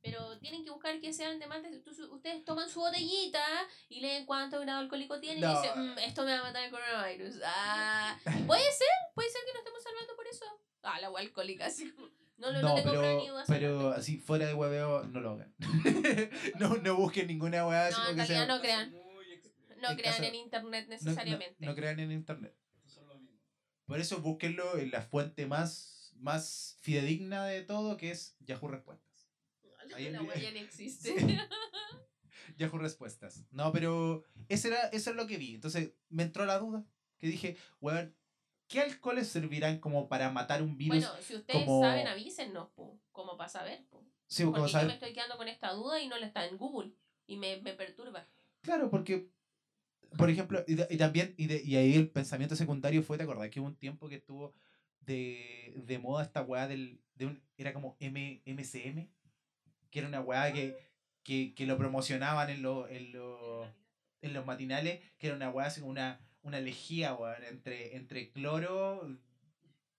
Pero 0.02 0.38
tienen 0.38 0.64
que 0.64 0.70
buscar 0.70 0.98
que 1.00 1.12
sean 1.12 1.38
de 1.40 1.46
más 1.46 1.62
de... 1.62 1.82
ustedes 2.10 2.44
toman 2.44 2.70
su 2.70 2.80
botellita 2.80 3.44
y 3.88 4.00
leen 4.00 4.24
cuánto 4.24 4.60
grado 4.60 4.78
alcohólico 4.78 5.18
tiene 5.20 5.40
No. 5.40 5.50
y 5.52 5.54
dicen, 5.56 5.94
"Mm, 5.94 5.98
esto 5.98 6.24
me 6.24 6.32
va 6.32 6.38
a 6.40 6.42
matar 6.44 6.64
el 6.64 6.70
coronavirus. 6.70 7.40
Ah, 7.44 8.16
puede 8.46 8.62
ser, 8.72 8.88
puede 9.14 9.28
ser 9.28 9.42
que 9.44 9.52
nos 9.52 9.58
estemos 9.60 9.82
salvando 9.82 10.16
por 10.16 10.26
eso. 10.28 10.44
Ah, 10.82 11.00
la 11.00 11.08
agua 11.08 11.20
alcohólica, 11.20 11.66
así 11.66 11.90
como... 11.90 12.08
No, 12.40 12.50
lo- 12.50 12.62
no, 12.62 12.68
No, 12.68 12.74
tengo 12.76 12.90
prueba 12.92 13.12
ni 13.14 13.26
pero, 13.46 13.46
pero 13.46 13.90
así 13.90 14.18
fuera 14.18 14.46
de 14.46 14.54
hueveo, 14.54 15.04
no 15.04 15.20
lo 15.20 15.30
hagan. 15.32 15.54
no, 16.58 16.76
no 16.76 16.96
busquen 16.96 17.26
ninguna 17.26 17.66
hueá 17.66 17.90
No, 17.90 18.08
en 18.08 18.26
sea- 18.26 18.46
no 18.46 18.60
crean. 18.60 18.90
No 19.80 19.90
en 19.90 19.96
crean 19.96 20.14
caso- 20.14 20.24
en 20.24 20.34
internet 20.34 20.84
no- 20.88 20.96
no- 20.96 21.04
necesariamente. 21.04 21.66
No, 21.66 21.74
crean 21.74 22.00
en 22.00 22.12
internet. 22.12 22.54
Son 22.86 23.06
lo 23.08 23.18
mismo. 23.18 23.36
Por 23.86 24.00
eso 24.00 24.20
búsquenlo 24.20 24.78
en 24.78 24.90
la 24.90 25.02
fuente 25.02 25.46
más, 25.46 26.12
más 26.16 26.78
fidedigna 26.80 27.44
de 27.46 27.62
todo, 27.62 27.96
que 27.96 28.10
es 28.10 28.36
Yahoo 28.40 28.68
Respuestas. 28.68 29.28
ahí 29.94 30.10
la 30.10 30.22
ya 30.34 30.50
no 30.52 30.58
existe. 30.60 31.14
Yahoo 32.56 32.78
Respuestas. 32.78 33.44
No, 33.52 33.72
pero 33.72 34.24
ese 34.48 34.68
era, 34.68 34.88
eso 34.88 35.10
es 35.10 35.16
lo 35.16 35.26
que 35.26 35.36
vi. 35.38 35.54
Entonces 35.54 35.92
me 36.08 36.22
entró 36.24 36.44
la 36.46 36.58
duda. 36.58 36.84
Que 37.18 37.26
dije, 37.26 37.56
weón, 37.80 38.14
¿qué 38.70 38.80
alcoholes 38.80 39.28
servirán 39.28 39.78
como 39.80 40.08
para 40.08 40.30
matar 40.30 40.62
un 40.62 40.76
virus? 40.78 41.04
bueno, 41.04 41.22
si 41.22 41.34
ustedes 41.34 41.64
como- 41.64 41.82
saben, 41.82 42.06
avísennos, 42.06 42.68
po, 42.70 42.98
como 43.12 43.36
para 43.36 43.48
saber. 43.50 43.84
Po. 43.90 44.02
sí, 44.28 44.44
Porque 44.44 44.70
yo 44.70 44.82
me 44.86 44.94
estoy 44.94 45.12
quedando 45.12 45.36
con 45.36 45.48
esta 45.48 45.72
duda 45.72 46.00
y 46.00 46.06
no 46.08 46.16
la 46.16 46.26
está 46.26 46.46
en 46.46 46.56
Google. 46.56 46.92
Y 47.26 47.36
me, 47.36 47.60
me 47.60 47.74
perturba. 47.74 48.26
Claro, 48.62 48.88
porque, 48.90 49.28
por 50.16 50.30
ejemplo, 50.30 50.64
y, 50.66 50.74
de- 50.76 50.86
y 50.88 50.96
también, 50.96 51.34
y, 51.36 51.46
de- 51.48 51.62
y 51.64 51.76
ahí 51.76 51.94
el 51.94 52.08
pensamiento 52.10 52.54
secundario 52.56 53.02
fue, 53.02 53.16
¿te 53.18 53.24
acordás 53.24 53.50
que 53.50 53.60
hubo 53.60 53.66
un 53.68 53.76
tiempo 53.76 54.08
que 54.08 54.16
estuvo 54.16 54.54
de, 55.00 55.74
de 55.76 55.98
moda 55.98 56.22
esta 56.22 56.42
weá 56.42 56.66
del, 56.68 57.00
de 57.14 57.26
un, 57.26 57.42
era 57.56 57.72
como 57.72 57.96
M, 58.00 58.42
MCM? 58.46 59.08
Que 59.90 59.98
era 59.98 60.08
una 60.08 60.20
weá 60.20 60.52
que, 60.52 60.76
que, 61.24 61.54
que 61.54 61.66
lo 61.66 61.76
promocionaban 61.76 62.50
en, 62.50 62.62
lo- 62.62 62.88
en, 62.88 63.12
lo- 63.12 63.64
en 64.22 64.32
los 64.34 64.44
matinales, 64.46 65.00
que 65.18 65.26
era 65.28 65.36
una 65.36 65.50
weá 65.50 65.66
así 65.66 65.80
como 65.80 65.90
una, 65.92 66.20
una 66.42 66.60
lejía, 66.60 67.14
weón, 67.14 67.42
entre, 67.44 67.96
entre 67.96 68.30
cloro 68.32 69.18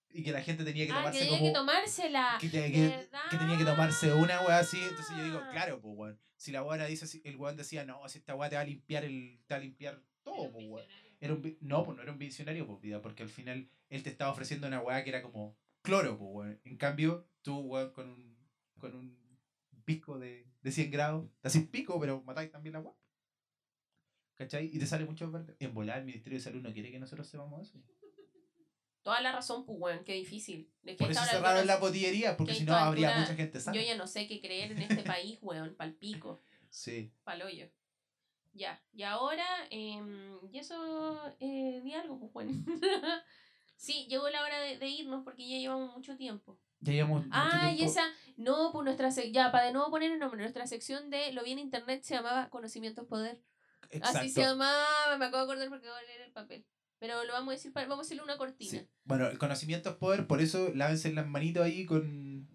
y 0.10 0.24
que 0.24 0.32
la 0.32 0.42
gente 0.42 0.64
tenía 0.64 0.86
que 0.86 0.92
Ah, 0.92 0.96
que 0.96 1.02
tomarse 1.02 1.20
tenía 1.20 1.38
como... 1.40 1.50
que 1.52 1.54
tomársela. 1.54 2.38
que, 2.42 2.50
que- 2.50 3.08
que 3.30 3.38
tenía 3.38 3.58
que 3.58 3.64
tomarse 3.66 4.14
una 4.14 4.42
weá 4.42 4.60
así, 4.60 4.80
entonces 4.82 5.16
yo 5.18 5.24
digo, 5.24 5.42
claro, 5.52 5.80
pues 5.82 5.94
weón. 5.98 6.20
Si 6.36 6.52
la 6.52 6.64
weá 6.64 6.84
dice, 6.86 7.22
el 7.24 7.36
weón 7.38 7.56
decía, 7.56 7.86
no, 7.86 8.08
si 8.10 8.18
esta 8.18 8.36
weá 8.36 8.50
te 8.50 8.56
va 8.56 8.62
a 8.64 8.66
limpiar 8.66 9.06
el, 9.06 9.40
te 9.46 9.54
va 9.54 9.60
a 9.60 9.64
limpiar 9.64 10.02
todo, 10.24 10.52
pues 10.52 10.66
weón. 10.68 10.88
Era 11.20 11.34
un, 11.36 11.58
no, 11.62 11.84
pues 11.86 11.96
no 11.96 12.02
era 12.04 12.12
un 12.12 12.18
visionario, 12.18 12.66
pues 12.66 12.82
vida, 12.82 13.00
porque 13.02 13.22
al 13.24 13.30
final 13.30 13.70
él 13.90 14.02
te 14.04 14.10
estaba 14.10 14.32
ofreciendo 14.32 14.68
una 14.68 14.80
weá 14.82 15.04
que 15.04 15.12
era 15.12 15.22
como 15.22 15.56
cloro, 15.84 16.18
pues 16.18 16.30
weón. 16.34 16.62
En 16.66 16.78
cambio, 16.78 17.28
tú, 17.44 17.60
weón, 17.60 17.92
con 17.94 18.10
un, 18.10 18.38
con 18.80 18.96
un 18.96 19.18
pico 19.86 20.18
de, 20.20 20.48
de 20.62 20.72
100 20.72 20.92
grados, 20.92 21.30
te 21.42 21.48
haces 21.48 21.68
pico, 21.68 22.00
pero 22.00 22.22
matáis 22.24 22.52
también 22.52 22.74
la 22.74 22.80
weá. 22.80 22.94
¿Cachai? 24.42 24.72
Y 24.74 24.80
te 24.80 24.88
sale 24.88 25.06
mucho 25.06 25.30
verde. 25.30 25.56
En 25.60 25.72
volar, 25.76 26.00
el 26.00 26.06
Ministerio 26.06 26.40
de 26.40 26.44
Salud 26.44 26.62
no 26.64 26.74
quiere 26.74 26.90
que 26.92 26.98
nosotros 27.00 27.28
sepamos 27.28 27.70
eso. 27.70 27.80
Toda 29.04 29.22
la 29.22 29.32
razón, 29.32 29.66
pues, 29.68 29.78
weón, 29.80 30.04
qué 30.04 30.14
difícil. 30.14 30.68
¿De 30.82 30.96
qué 30.96 31.04
Por 31.04 31.12
eso 31.12 31.24
cerraron 31.26 31.68
la 31.68 31.78
botillería, 31.78 32.38
porque 32.38 32.54
que 32.54 32.60
si 32.60 32.66
no 32.66 32.74
habría 32.76 33.10
altura- 33.10 33.22
mucha 33.22 33.36
gente 33.36 33.60
sana. 33.60 33.78
Yo 33.78 33.84
ya 33.84 33.96
no 33.96 34.08
sé 34.08 34.28
qué 34.28 34.42
creer 34.42 34.72
en 34.72 34.80
este 34.82 35.04
país, 35.04 35.38
weón, 35.44 35.76
palpico, 35.76 36.42
Sí. 36.72 37.12
paloyo. 37.24 37.70
Ya, 38.54 38.82
y 38.94 39.04
ahora, 39.04 39.46
em, 39.70 40.40
y 40.52 40.58
eso, 40.58 41.20
eh, 41.40 41.82
di 41.84 41.94
algo, 41.94 42.20
pues, 42.20 42.34
bueno. 42.34 42.52
sí, 43.76 44.08
llegó 44.10 44.28
la 44.30 44.44
hora 44.44 44.60
de, 44.60 44.80
de 44.80 44.88
irnos 44.88 45.24
porque 45.24 45.48
ya 45.48 45.58
llevamos 45.58 45.96
mucho 45.96 46.18
tiempo. 46.18 46.58
Ya 46.80 46.94
llevamos. 46.94 47.26
mucho 47.26 47.30
Ah, 47.40 47.70
y 47.72 47.78
tiempo. 47.78 47.92
esa, 47.92 48.04
no, 48.38 48.72
pues 48.72 48.86
nuestra, 48.86 49.10
sec- 49.10 49.32
ya, 49.32 49.52
para 49.52 49.68
de 49.68 49.74
nuevo 49.74 49.92
poner 49.92 50.12
el 50.12 50.18
nombre, 50.18 50.42
nuestra 50.42 50.66
sección 50.66 51.12
de 51.12 51.32
Lo 51.32 51.44
vi 51.44 51.52
en 51.52 51.60
internet 51.60 52.02
se 52.02 52.16
llamaba 52.16 52.50
Conocimiento 52.50 53.02
es 53.04 53.08
Poder. 53.08 53.40
Exacto. 53.90 54.20
Así 54.20 54.30
se 54.30 54.42
llamaba, 54.42 55.18
me 55.18 55.26
acabo 55.26 55.46
de 55.46 55.52
acordar 55.52 55.70
porque 55.70 55.88
voy 55.88 55.98
a 55.98 56.04
leer 56.04 56.22
el 56.22 56.32
papel. 56.32 56.66
Pero 57.00 57.24
lo 57.24 57.34
vamos 57.34 57.50
a 57.54 57.56
decir, 57.56 57.74
para, 57.74 57.88
vamos 57.88 58.06
a 58.06 58.08
hacerle 58.08 58.24
una 58.24 58.38
cortina. 58.38 58.72
Sí. 58.72 58.88
Bueno, 59.06 59.28
el 59.28 59.38
conocimiento 59.40 59.90
es 59.90 59.96
poder, 59.96 60.28
por 60.28 60.40
eso 60.40 60.70
lávense 60.76 61.12
las 61.12 61.28
manitos 61.28 61.64
ahí 61.64 61.86
con, 61.86 62.48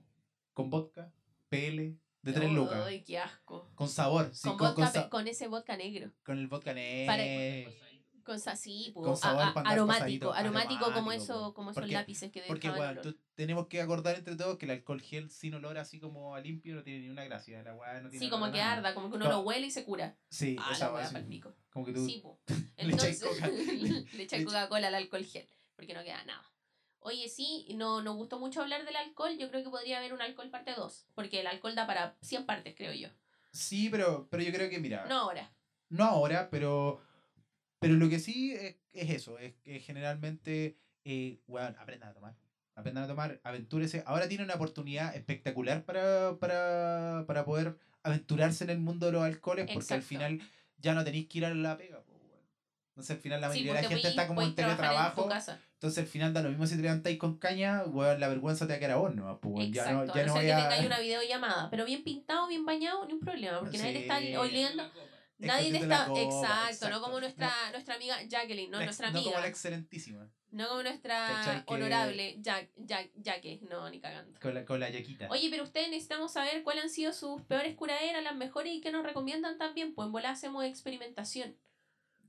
con 0.52 0.70
vodka, 0.70 1.12
PL, 1.48 1.96
de 2.22 2.32
tres 2.32 2.50
lucas. 2.52 2.80
Ay, 2.86 3.02
qué 3.02 3.18
asco. 3.18 3.70
Con 3.74 3.88
sabor, 3.88 4.30
sí, 4.32 4.48
con, 4.48 4.56
con, 4.56 4.74
vodka, 4.74 5.08
con 5.10 5.26
ese 5.26 5.48
vodka 5.48 5.76
negro. 5.76 6.12
con 6.24 6.38
el 6.38 6.46
vodka 6.46 6.74
negro. 6.74 7.12
Para- 7.12 7.85
Con 8.26 8.40
así, 8.48 8.90
po, 8.92 9.02
Con 9.02 9.16
sabor 9.16 9.42
a- 9.42 9.48
a- 9.50 9.54
para 9.54 9.70
andar 9.70 9.72
aromático, 9.96 10.32
aromático 10.32 10.92
como 10.92 11.12
eso, 11.12 11.54
como 11.54 11.70
esos 11.70 11.80
Porque- 11.80 11.94
lápices 11.94 12.32
que 12.32 12.42
Porque, 12.48 12.68
bueno, 12.70 13.00
olor. 13.00 13.02
tú- 13.04 13.16
tenemos 13.36 13.68
que 13.68 13.80
acordar 13.80 14.16
entre 14.16 14.34
todos 14.34 14.58
que 14.58 14.64
el 14.64 14.72
alcohol 14.72 15.00
gel 15.00 15.30
sin 15.30 15.54
olor 15.54 15.78
así 15.78 16.00
como 16.00 16.34
a 16.34 16.40
limpio 16.40 16.74
no 16.74 16.82
tiene 16.82 17.00
ni 17.04 17.08
una 17.08 17.22
gracia. 17.22 17.62
La 17.62 17.74
weá 17.74 18.00
no 18.00 18.10
tiene 18.10 18.24
Sí, 18.26 18.28
como 18.30 18.46
que 18.46 18.58
nada. 18.58 18.72
arda, 18.72 18.94
como 18.94 19.10
que 19.10 19.16
uno 19.16 19.26
No. 19.26 19.30
lo 19.30 19.40
huele 19.42 19.68
y 19.68 19.70
se 19.70 19.84
cura. 19.84 20.16
Sí, 20.28 20.56
Ah, 20.58 20.70
esa 20.72 20.86
la 20.88 20.94
weá, 20.94 21.10
palpico. 21.12 21.54
Como 21.70 21.86
que 21.86 21.92
tú. 21.92 22.04
Sí, 22.04 22.18
po. 22.20 22.40
Entonces, 22.76 23.22
le 24.14 24.22
echáis 24.24 24.44
Coca-Cola 24.44 24.88
al 24.88 24.94
alcohol 24.96 25.24
gel, 25.24 25.46
porque 25.76 25.94
no 25.94 26.02
queda 26.02 26.24
nada. 26.24 26.42
Oye, 26.98 27.28
sí, 27.28 27.68
no, 27.76 28.02
nos 28.02 28.16
gustó 28.16 28.40
mucho 28.40 28.60
hablar 28.60 28.84
del 28.84 28.96
alcohol. 28.96 29.38
Yo 29.38 29.48
creo 29.50 29.62
que 29.62 29.70
podría 29.70 29.98
haber 29.98 30.12
un 30.12 30.20
alcohol 30.20 30.50
parte 30.50 30.74
2, 30.76 31.06
porque 31.14 31.40
el 31.42 31.46
alcohol 31.46 31.76
da 31.76 31.86
para 31.86 32.16
100 32.22 32.44
partes, 32.44 32.74
creo 32.76 32.92
yo. 32.92 33.08
Sí, 33.52 33.88
pero, 33.88 34.26
pero 34.28 34.42
yo 34.42 34.52
creo 34.52 34.68
que, 34.68 34.80
mira. 34.80 35.06
No 35.06 35.14
ahora. 35.20 35.52
no 35.88 36.02
ahora, 36.02 36.48
pero, 36.50 37.00
pero 37.78 37.94
lo 37.94 38.08
que 38.08 38.18
sí 38.18 38.52
es, 38.52 38.76
es 38.92 39.10
eso, 39.10 39.38
es 39.38 39.54
que 39.62 39.80
generalmente, 39.80 40.76
eh, 41.04 41.40
weón, 41.46 41.76
aprendan 41.78 42.10
a 42.10 42.14
tomar, 42.14 42.36
aprendan 42.74 43.04
a 43.04 43.06
tomar, 43.06 43.40
aventúrese. 43.44 44.02
Ahora 44.06 44.28
tiene 44.28 44.44
una 44.44 44.54
oportunidad 44.54 45.14
espectacular 45.14 45.84
para, 45.84 46.38
para, 46.38 47.24
para 47.26 47.44
poder 47.44 47.76
aventurarse 48.02 48.64
en 48.64 48.70
el 48.70 48.78
mundo 48.78 49.06
de 49.06 49.12
los 49.12 49.24
alcoholes, 49.24 49.66
porque 49.72 49.94
al 49.94 50.02
final 50.02 50.40
ya 50.78 50.94
no 50.94 51.04
tenéis 51.04 51.28
que 51.28 51.38
ir 51.38 51.44
a 51.46 51.54
la 51.54 51.76
pega. 51.76 52.02
Entonces 52.90 53.16
al 53.16 53.22
final 53.22 53.40
la 53.42 53.48
Sí, 53.48 53.58
mayoría 53.58 53.74
de 53.74 53.82
la 53.82 53.88
gente 53.88 54.08
está 54.08 54.26
como 54.26 54.40
en 54.40 54.48
en 54.48 54.54
teletrabajo, 54.54 55.28
casa. 55.28 55.58
entonces 55.74 55.98
al 55.98 56.06
final 56.06 56.32
da 56.32 56.40
lo 56.40 56.48
mismo 56.48 56.66
si 56.66 56.76
te 56.76 56.82
levantáis 56.82 57.18
con 57.18 57.36
caña, 57.36 57.84
weón, 57.84 58.18
la 58.20 58.28
vergüenza 58.28 58.66
te 58.66 58.72
va 58.72 58.76
a 58.76 58.80
quedar 58.80 58.92
a 58.92 58.96
vos, 58.96 59.14
¿no? 59.14 59.38
Pues, 59.38 59.70
ya 59.70 59.92
no, 59.92 60.06
ya 60.06 60.22
no 60.22 60.28
no 60.28 60.32
voy 60.32 60.46
que 60.46 60.52
tengáis 60.54 60.86
una 60.86 60.98
videollamada, 60.98 61.68
pero 61.68 61.84
bien 61.84 62.02
pintado, 62.02 62.48
bien 62.48 62.64
bañado, 62.64 63.04
ni 63.06 63.12
un 63.12 63.20
problema, 63.20 63.60
porque 63.60 63.76
nadie 63.76 63.92
te 63.92 63.98
está 64.00 64.18
Sí. 64.18 64.32
Nadie 65.38 65.76
está. 65.76 66.06
copa, 66.06 66.20
exacto, 66.20 66.66
exacto. 66.70 66.88
no 66.90 67.00
como 67.02 67.20
nuestra, 67.20 67.52
nuestra 67.72 67.94
amiga 67.96 68.22
Jacqueline, 68.26 68.70
no 68.70 68.78
ex- 68.78 68.86
nuestra 68.86 69.10
no 69.10 69.18
amiga. 69.18 69.32
como 69.32 69.42
la 69.42 69.48
excelentísima, 69.48 70.30
No 70.50 70.68
como 70.68 70.82
nuestra. 70.82 71.64
Que- 71.66 71.74
honorable 71.74 72.36
Jack, 72.40 72.70
Jack, 72.76 73.10
Jaque, 73.22 73.60
no, 73.68 73.90
ni 73.90 74.00
cagando. 74.00 74.38
con 74.40 74.54
la, 74.54 74.64
con 74.64 74.80
la 74.80 74.88
yaquita. 74.88 75.28
Oye, 75.30 75.48
pero 75.50 75.64
ustedes 75.64 75.90
necesitamos 75.90 76.32
saber 76.32 76.62
cuáles 76.62 76.84
han 76.84 76.90
sido 76.90 77.12
sus 77.12 77.42
peores 77.42 77.74
curaderas, 77.76 78.22
las 78.24 78.34
mejores 78.36 78.72
y 78.72 78.80
qué 78.80 78.90
nos 78.90 79.04
recomiendan 79.04 79.58
también. 79.58 79.94
Pues 79.94 80.06
en 80.06 80.12
bola 80.12 80.30
hacemos 80.30 80.64
experimentación. 80.64 81.54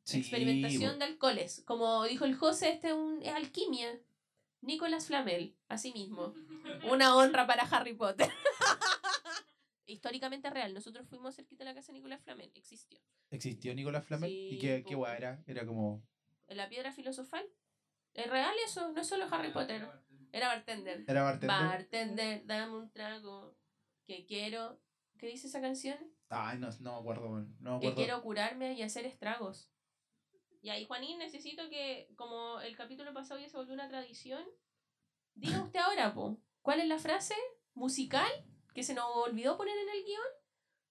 Sí, 0.04 0.20
experimentación 0.20 1.00
de 1.00 1.06
alcoholes. 1.06 1.64
Como 1.66 2.04
dijo 2.06 2.26
el 2.26 2.36
José, 2.36 2.72
este 2.72 2.88
es, 2.90 2.94
un, 2.94 3.22
es 3.24 3.34
alquimia. 3.34 3.98
Nicolás 4.62 5.06
Flamel, 5.06 5.56
así 5.70 5.94
mismo. 5.94 6.34
Una 6.92 7.16
honra 7.16 7.46
para 7.48 7.64
Harry 7.64 7.94
Potter. 7.94 8.30
Históricamente 9.88 10.50
real. 10.50 10.74
Nosotros 10.74 11.08
fuimos 11.08 11.36
cerquita 11.36 11.64
de 11.64 11.70
la 11.72 11.76
casa 11.76 11.92
de 11.92 11.98
Nicolás 12.00 12.22
Flamel. 12.22 12.52
Existió. 12.54 13.00
¿Existió 13.32 13.74
Nicolás 13.74 14.06
Flamel? 14.06 14.30
Sí, 14.30 14.50
¿Y 14.52 14.60
qué, 14.60 14.84
qué 14.88 14.96
guay 14.96 15.18
era? 15.18 15.42
Era 15.48 15.66
como... 15.66 16.04
En 16.48 16.58
la 16.58 16.70
piedra 16.70 16.92
filosofal. 16.92 17.46
¿Es 18.14 18.30
real 18.30 18.54
eso? 18.66 18.92
No 18.92 19.02
es 19.02 19.08
solo 19.08 19.28
Harry 19.32 19.52
Potter. 19.52 19.88
Era 20.32 20.48
bartender. 20.50 21.06
Era 21.08 21.24
bartender. 21.24 21.58
Bartender, 21.58 22.46
dame 22.46 22.76
un 22.76 22.92
trago. 22.92 23.58
Que 24.06 24.26
quiero. 24.26 24.80
¿Qué 25.18 25.28
dice 25.28 25.48
esa 25.48 25.62
canción? 25.62 25.98
Ay, 26.30 26.60
no, 26.60 26.70
no 26.80 26.94
me 26.94 27.00
acuerdo, 27.00 27.30
no 27.30 27.40
me 27.40 27.80
Que 27.80 27.88
acuerdo. 27.88 27.96
quiero 27.96 28.22
curarme 28.22 28.74
y 28.74 28.82
hacer 28.82 29.06
estragos. 29.06 29.72
Y 30.62 30.70
ahí, 30.70 30.86
Juanín, 30.86 31.18
necesito 31.20 31.70
que, 31.70 32.10
como 32.16 32.60
el 32.62 32.76
capítulo 32.76 33.14
pasado 33.14 33.40
ya 33.40 33.48
se 33.48 33.56
volvió 33.56 33.74
una 33.74 33.88
tradición, 33.88 34.44
diga 35.36 35.64
usted 35.64 35.80
ahora, 35.80 36.14
po, 36.14 36.42
¿cuál 36.62 36.82
es 36.82 36.88
la 36.88 37.00
frase 37.00 37.36
musical 37.74 38.30
que 38.78 38.84
se 38.84 38.94
nos 38.94 39.06
olvidó 39.16 39.58
poner 39.58 39.76
en 39.76 39.90
el 39.90 40.04
guion 40.06 40.22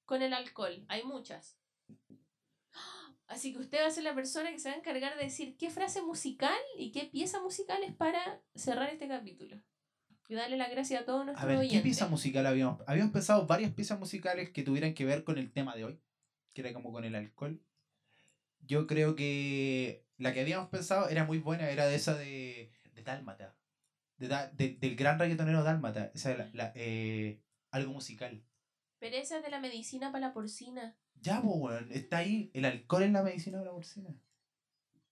con 0.07 0.20
el 0.20 0.34
alcohol? 0.34 0.84
Hay 0.89 1.05
muchas. 1.05 1.57
Así 3.28 3.53
que 3.53 3.61
usted 3.61 3.80
va 3.80 3.87
a 3.87 3.91
ser 3.93 4.03
la 4.03 4.12
persona 4.12 4.51
que 4.51 4.59
se 4.59 4.68
va 4.70 4.74
a 4.74 4.78
encargar 4.78 5.16
de 5.16 5.22
decir 5.22 5.57
qué 5.57 5.70
frase 5.70 6.03
musical 6.03 6.59
y 6.76 6.91
qué 6.91 7.05
pieza 7.05 7.41
musical 7.41 7.80
es 7.84 7.95
para 7.95 8.43
cerrar 8.57 8.91
este 8.91 9.07
capítulo. 9.07 9.62
Y 10.28 10.34
darle 10.34 10.57
las 10.57 10.68
gracias 10.68 11.01
a 11.03 11.05
todos 11.05 11.24
nuestros 11.24 11.45
A 11.45 11.47
ver, 11.47 11.68
¿qué 11.68 11.78
pieza 11.78 12.09
musical 12.09 12.45
habíamos? 12.47 12.82
Habíamos 12.89 13.12
pensado 13.12 13.47
varias 13.47 13.72
piezas 13.72 14.01
musicales 14.01 14.51
que 14.51 14.64
tuvieran 14.64 14.93
que 14.93 15.05
ver 15.05 15.22
con 15.22 15.39
el 15.39 15.53
tema 15.53 15.76
de 15.76 15.84
hoy, 15.84 16.01
que 16.55 16.62
era 16.62 16.72
como 16.72 16.91
con 16.91 17.05
el 17.05 17.14
alcohol. 17.14 17.62
Yo 18.59 18.89
creo 18.89 19.14
que 19.14 20.05
la 20.16 20.34
que 20.34 20.41
habíamos 20.41 20.70
pensado 20.70 21.09
era 21.09 21.24
muy 21.24 21.39
buena, 21.39 21.70
era 21.70 21.87
de 21.87 21.95
esa 21.95 22.16
de, 22.16 22.72
de 22.95 23.03
Dálmata, 23.05 23.57
de, 24.16 24.26
de- 24.55 24.76
del 24.80 24.97
gran 24.97 25.20
reggaetonero 25.20 25.62
Dálmata, 25.62 26.11
esa 26.14 26.37
la, 26.37 26.51
la, 26.53 26.72
eh, 26.74 27.41
algo 27.76 27.92
musical. 27.92 28.42
Pero 28.98 29.16
esa 29.16 29.38
es 29.38 29.42
de 29.44 29.50
la 29.50 29.60
medicina 29.60 30.10
para 30.12 30.28
la 30.28 30.32
porcina. 30.32 30.96
Ya, 31.20 31.40
pues, 31.42 31.54
weón, 31.56 31.92
está 31.92 32.18
ahí, 32.18 32.50
el 32.54 32.64
alcohol 32.64 33.02
en 33.04 33.12
la 33.12 33.22
medicina 33.22 33.58
de 33.58 33.64
la 33.64 33.72
porcina. 33.72 34.14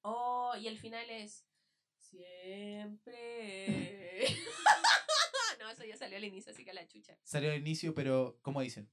Oh, 0.03 0.55
y 0.59 0.69
el 0.69 0.79
final 0.79 1.09
es. 1.11 1.45
Siempre. 1.99 3.17
no, 5.61 5.71
eso 5.71 5.85
ya 5.85 5.97
salió 5.97 6.17
al 6.17 6.25
inicio, 6.25 6.53
así 6.53 6.65
que 6.65 6.71
a 6.71 6.75
la 6.75 6.87
chucha. 6.87 7.17
Salió 7.25 7.51
al 7.53 7.59
inicio, 7.59 7.95
pero, 7.95 8.39
¿cómo 8.43 8.61
dicen? 8.61 8.91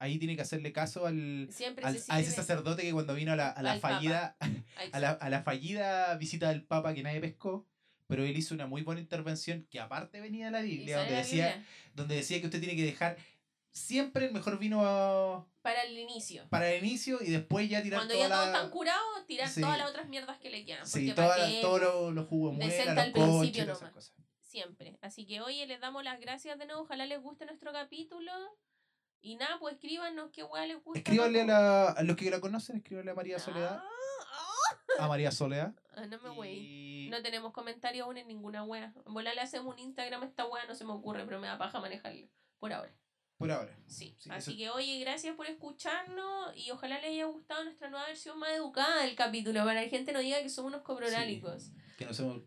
ahí 0.00 0.18
tiene 0.18 0.36
que 0.36 0.42
hacerle 0.42 0.72
caso 0.72 1.06
al, 1.06 1.48
Siempre 1.50 1.84
al- 1.84 2.00
a 2.08 2.20
ese 2.20 2.30
sacerdote 2.30 2.82
que 2.82 2.92
cuando 2.92 3.14
vino 3.14 3.32
a 3.32 3.36
la, 3.36 3.50
a 3.50 3.62
la 3.62 3.80
fallida 3.80 4.36
a 4.92 5.00
la, 5.00 5.10
a 5.10 5.28
la 5.28 5.42
fallida 5.42 6.14
visita 6.16 6.50
del 6.50 6.64
Papa 6.64 6.94
que 6.94 7.02
nadie 7.02 7.20
pescó, 7.20 7.66
pero 8.08 8.24
él 8.24 8.36
hizo 8.36 8.54
una 8.54 8.66
muy 8.66 8.82
buena 8.82 9.00
intervención 9.00 9.66
que 9.70 9.78
aparte 9.78 10.20
venía 10.20 10.46
de 10.46 10.50
la 10.52 10.60
Biblia, 10.62 10.96
donde 10.98 11.12
la 11.12 11.18
decía, 11.18 11.46
Biblia 11.48 11.66
donde 11.94 12.14
decía 12.16 12.40
que 12.40 12.46
usted 12.46 12.58
tiene 12.58 12.74
que 12.74 12.84
dejar 12.84 13.16
siempre 13.70 14.26
el 14.26 14.32
mejor 14.32 14.58
vino 14.58 14.80
a- 14.84 15.46
Para 15.62 15.82
el 15.82 15.96
inicio. 15.96 16.48
para 16.48 16.70
el 16.72 16.84
inicio 16.84 17.18
y 17.20 17.30
después 17.30 17.68
ya 17.68 17.82
tirar 17.82 18.00
Cuando 18.00 18.14
toda 18.14 18.28
ya 18.28 18.34
todos 18.34 18.46
la- 18.48 18.52
están 18.54 18.70
curados, 18.70 19.26
tirar 19.26 19.48
Sí. 19.48 19.60
todas 19.60 19.78
las 19.78 19.90
otras 19.90 20.08
mierdas 20.08 20.38
que 20.38 20.50
le 20.50 20.64
quedan. 20.64 20.86
Sí, 20.86 21.12
todos 21.14 21.80
los, 21.80 22.12
los 22.14 22.26
jugos 22.26 22.56
los 22.56 22.64
al 22.64 23.12
principio 23.12 23.62
esas 23.62 23.80
nomás. 23.80 23.92
cosas. 23.94 24.14
siempre. 24.40 24.98
Así 25.02 25.26
que 25.26 25.42
oye, 25.42 25.66
les 25.66 25.78
damos 25.78 26.02
las 26.02 26.18
gracias 26.18 26.58
de 26.58 26.64
nuevo. 26.66 26.80
Ojalá 26.82 27.04
les 27.04 27.20
guste 27.20 27.44
nuestro 27.44 27.70
capítulo. 27.70 28.32
Y 29.20 29.36
nada, 29.36 29.58
pues 29.60 29.74
escríbanos 29.74 30.30
qué 30.32 30.42
hueá 30.42 30.64
les 30.66 30.82
gusta. 30.82 30.98
Escríbanle 31.00 31.42
a, 31.42 31.44
la, 31.44 31.88
a 31.90 32.02
los 32.02 32.16
que 32.16 32.30
la 32.30 32.40
conocen, 32.40 32.76
escríbanle 32.78 33.10
a 33.10 33.14
María 33.14 33.38
Soledad. 33.38 33.82
A 34.98 35.06
María 35.08 35.30
Soledad. 35.30 35.74
ah, 35.96 36.06
no 36.06 36.18
me 36.20 36.30
wey. 36.30 36.56
Y- 37.06 37.08
No 37.10 37.22
tenemos 37.22 37.52
comentarios 37.52 38.04
aún 38.06 38.16
en 38.18 38.28
ninguna 38.28 38.62
wea. 38.64 38.92
En 39.06 39.14
volar 39.14 39.34
le 39.34 39.40
hacemos 39.40 39.74
un 39.74 39.78
Instagram 39.80 40.22
a 40.22 40.26
esta 40.26 40.46
wea, 40.46 40.64
no 40.66 40.74
se 40.74 40.84
me 40.84 40.92
ocurre, 40.92 41.24
pero 41.24 41.40
me 41.40 41.46
da 41.46 41.56
paja 41.58 41.80
manejarlo. 41.80 42.28
Por 42.58 42.72
ahora. 42.72 42.92
Por 43.38 43.50
ahora. 43.50 43.76
Sí. 43.86 44.14
Sí, 44.18 44.28
Así 44.30 44.50
eso- 44.50 44.58
que 44.58 44.70
oye, 44.70 44.98
gracias 45.00 45.34
por 45.36 45.46
escucharnos 45.46 46.56
y 46.56 46.70
ojalá 46.70 46.96
les 47.00 47.10
haya 47.10 47.26
gustado 47.26 47.64
nuestra 47.64 47.88
nueva 47.88 48.06
versión 48.06 48.38
más 48.38 48.50
educada 48.50 49.02
del 49.02 49.14
capítulo, 49.14 49.64
para 49.64 49.80
que 49.80 49.86
la 49.86 49.90
gente 49.90 50.12
no 50.12 50.18
diga 50.18 50.42
que 50.42 50.48
somos 50.48 50.72
unos 50.72 50.82
cobronálicos. 50.82 51.70
Que 51.98 52.06
no 52.06 52.14
somos, 52.14 52.42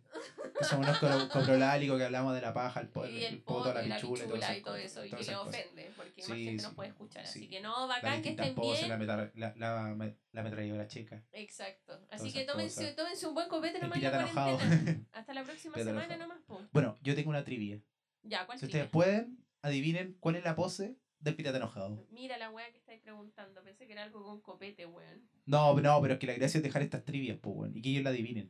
que 0.58 0.64
somos 0.64 0.88
unos 1.04 1.28
cobrolálicos 1.30 1.98
que 1.98 2.06
hablamos 2.06 2.34
de 2.34 2.40
la 2.40 2.54
paja, 2.54 2.80
el, 2.80 2.88
po- 2.88 3.06
y 3.06 3.22
el 3.26 3.40
poto, 3.44 3.74
la 3.74 3.84
pichula, 3.84 4.24
y 4.24 4.38
esas 4.38 4.58
y 4.58 4.62
todo 4.62 4.76
eso, 4.78 5.04
y 5.06 5.10
que 5.10 5.18
cosas. 5.18 5.36
ofende, 5.36 5.92
porque 5.98 6.22
más 6.22 6.26
Sí, 6.38 6.46
gente 6.46 6.60
sí, 6.62 6.66
nos 6.68 6.74
puede 6.74 6.90
escuchar. 6.90 7.28
sí. 7.28 7.40
Así 7.40 7.50
que 7.50 7.60
no, 7.60 7.86
bacán 7.86 8.22
que 8.22 8.30
estén 8.30 8.56
poses, 8.56 8.88
bien. 8.88 9.06
la, 9.08 9.30
la, 9.36 9.54
la, 9.58 10.16
la 10.32 10.44
metralladora 10.44 10.88
checa. 10.88 11.22
Exacto. 11.34 12.00
Así 12.10 12.32
que 12.32 12.46
tómense, 12.46 12.94
tómense 12.94 13.28
un 13.28 13.34
buen 13.34 13.50
copete 13.50 13.76
El 13.76 13.84
nomás 13.84 13.98
en 13.98 14.04
la 14.06 14.32
cuarentena. 14.34 15.06
Hasta 15.12 15.34
la 15.34 15.44
próxima 15.44 15.76
semana 15.76 16.06
enojado. 16.16 16.20
nomás, 16.22 16.42
pum. 16.48 16.68
Bueno, 16.72 16.98
yo 17.02 17.14
tengo 17.14 17.30
una 17.30 17.44
trivia. 17.44 17.82
Ya, 18.24 18.46
¿cuál 18.46 18.58
Si 18.58 18.66
ustedes 18.66 18.88
pueden, 18.88 19.44
adivinen 19.62 20.16
cuál 20.22 20.38
es 20.38 20.46
la 20.46 20.56
pose 20.56 20.96
del 21.20 21.36
pirata 21.36 21.58
enojado. 21.58 22.08
Mira 22.10 22.38
la 22.38 22.50
wea 22.52 22.72
que 22.72 22.78
estáis 22.78 23.02
preguntando. 23.02 23.62
Pensé 23.64 23.86
que 23.86 23.92
era 23.92 24.04
algo 24.04 24.24
con 24.24 24.40
copete, 24.42 24.86
weón. 24.86 25.28
No, 25.46 25.74
no, 25.82 26.02
pero 26.02 26.14
es 26.14 26.20
que 26.22 26.28
la 26.28 26.34
gracia 26.36 26.58
es 26.60 26.64
dejar 26.64 26.82
estas 26.84 27.04
trivias, 27.04 27.38
pues, 27.42 27.54
weón, 27.54 27.76
y 27.76 27.82
que 27.82 27.90
ellos 27.90 28.04
la 28.06 28.12
adivinen 28.12 28.50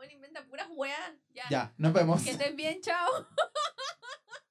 bueno, 0.00 0.14
inventa 0.14 0.42
puras 0.46 0.66
weas. 0.70 1.12
Ya. 1.34 1.44
ya, 1.50 1.74
nos 1.76 1.92
vemos. 1.92 2.22
Que 2.22 2.30
estén 2.30 2.56
bien, 2.56 2.80
chao. 2.80 3.06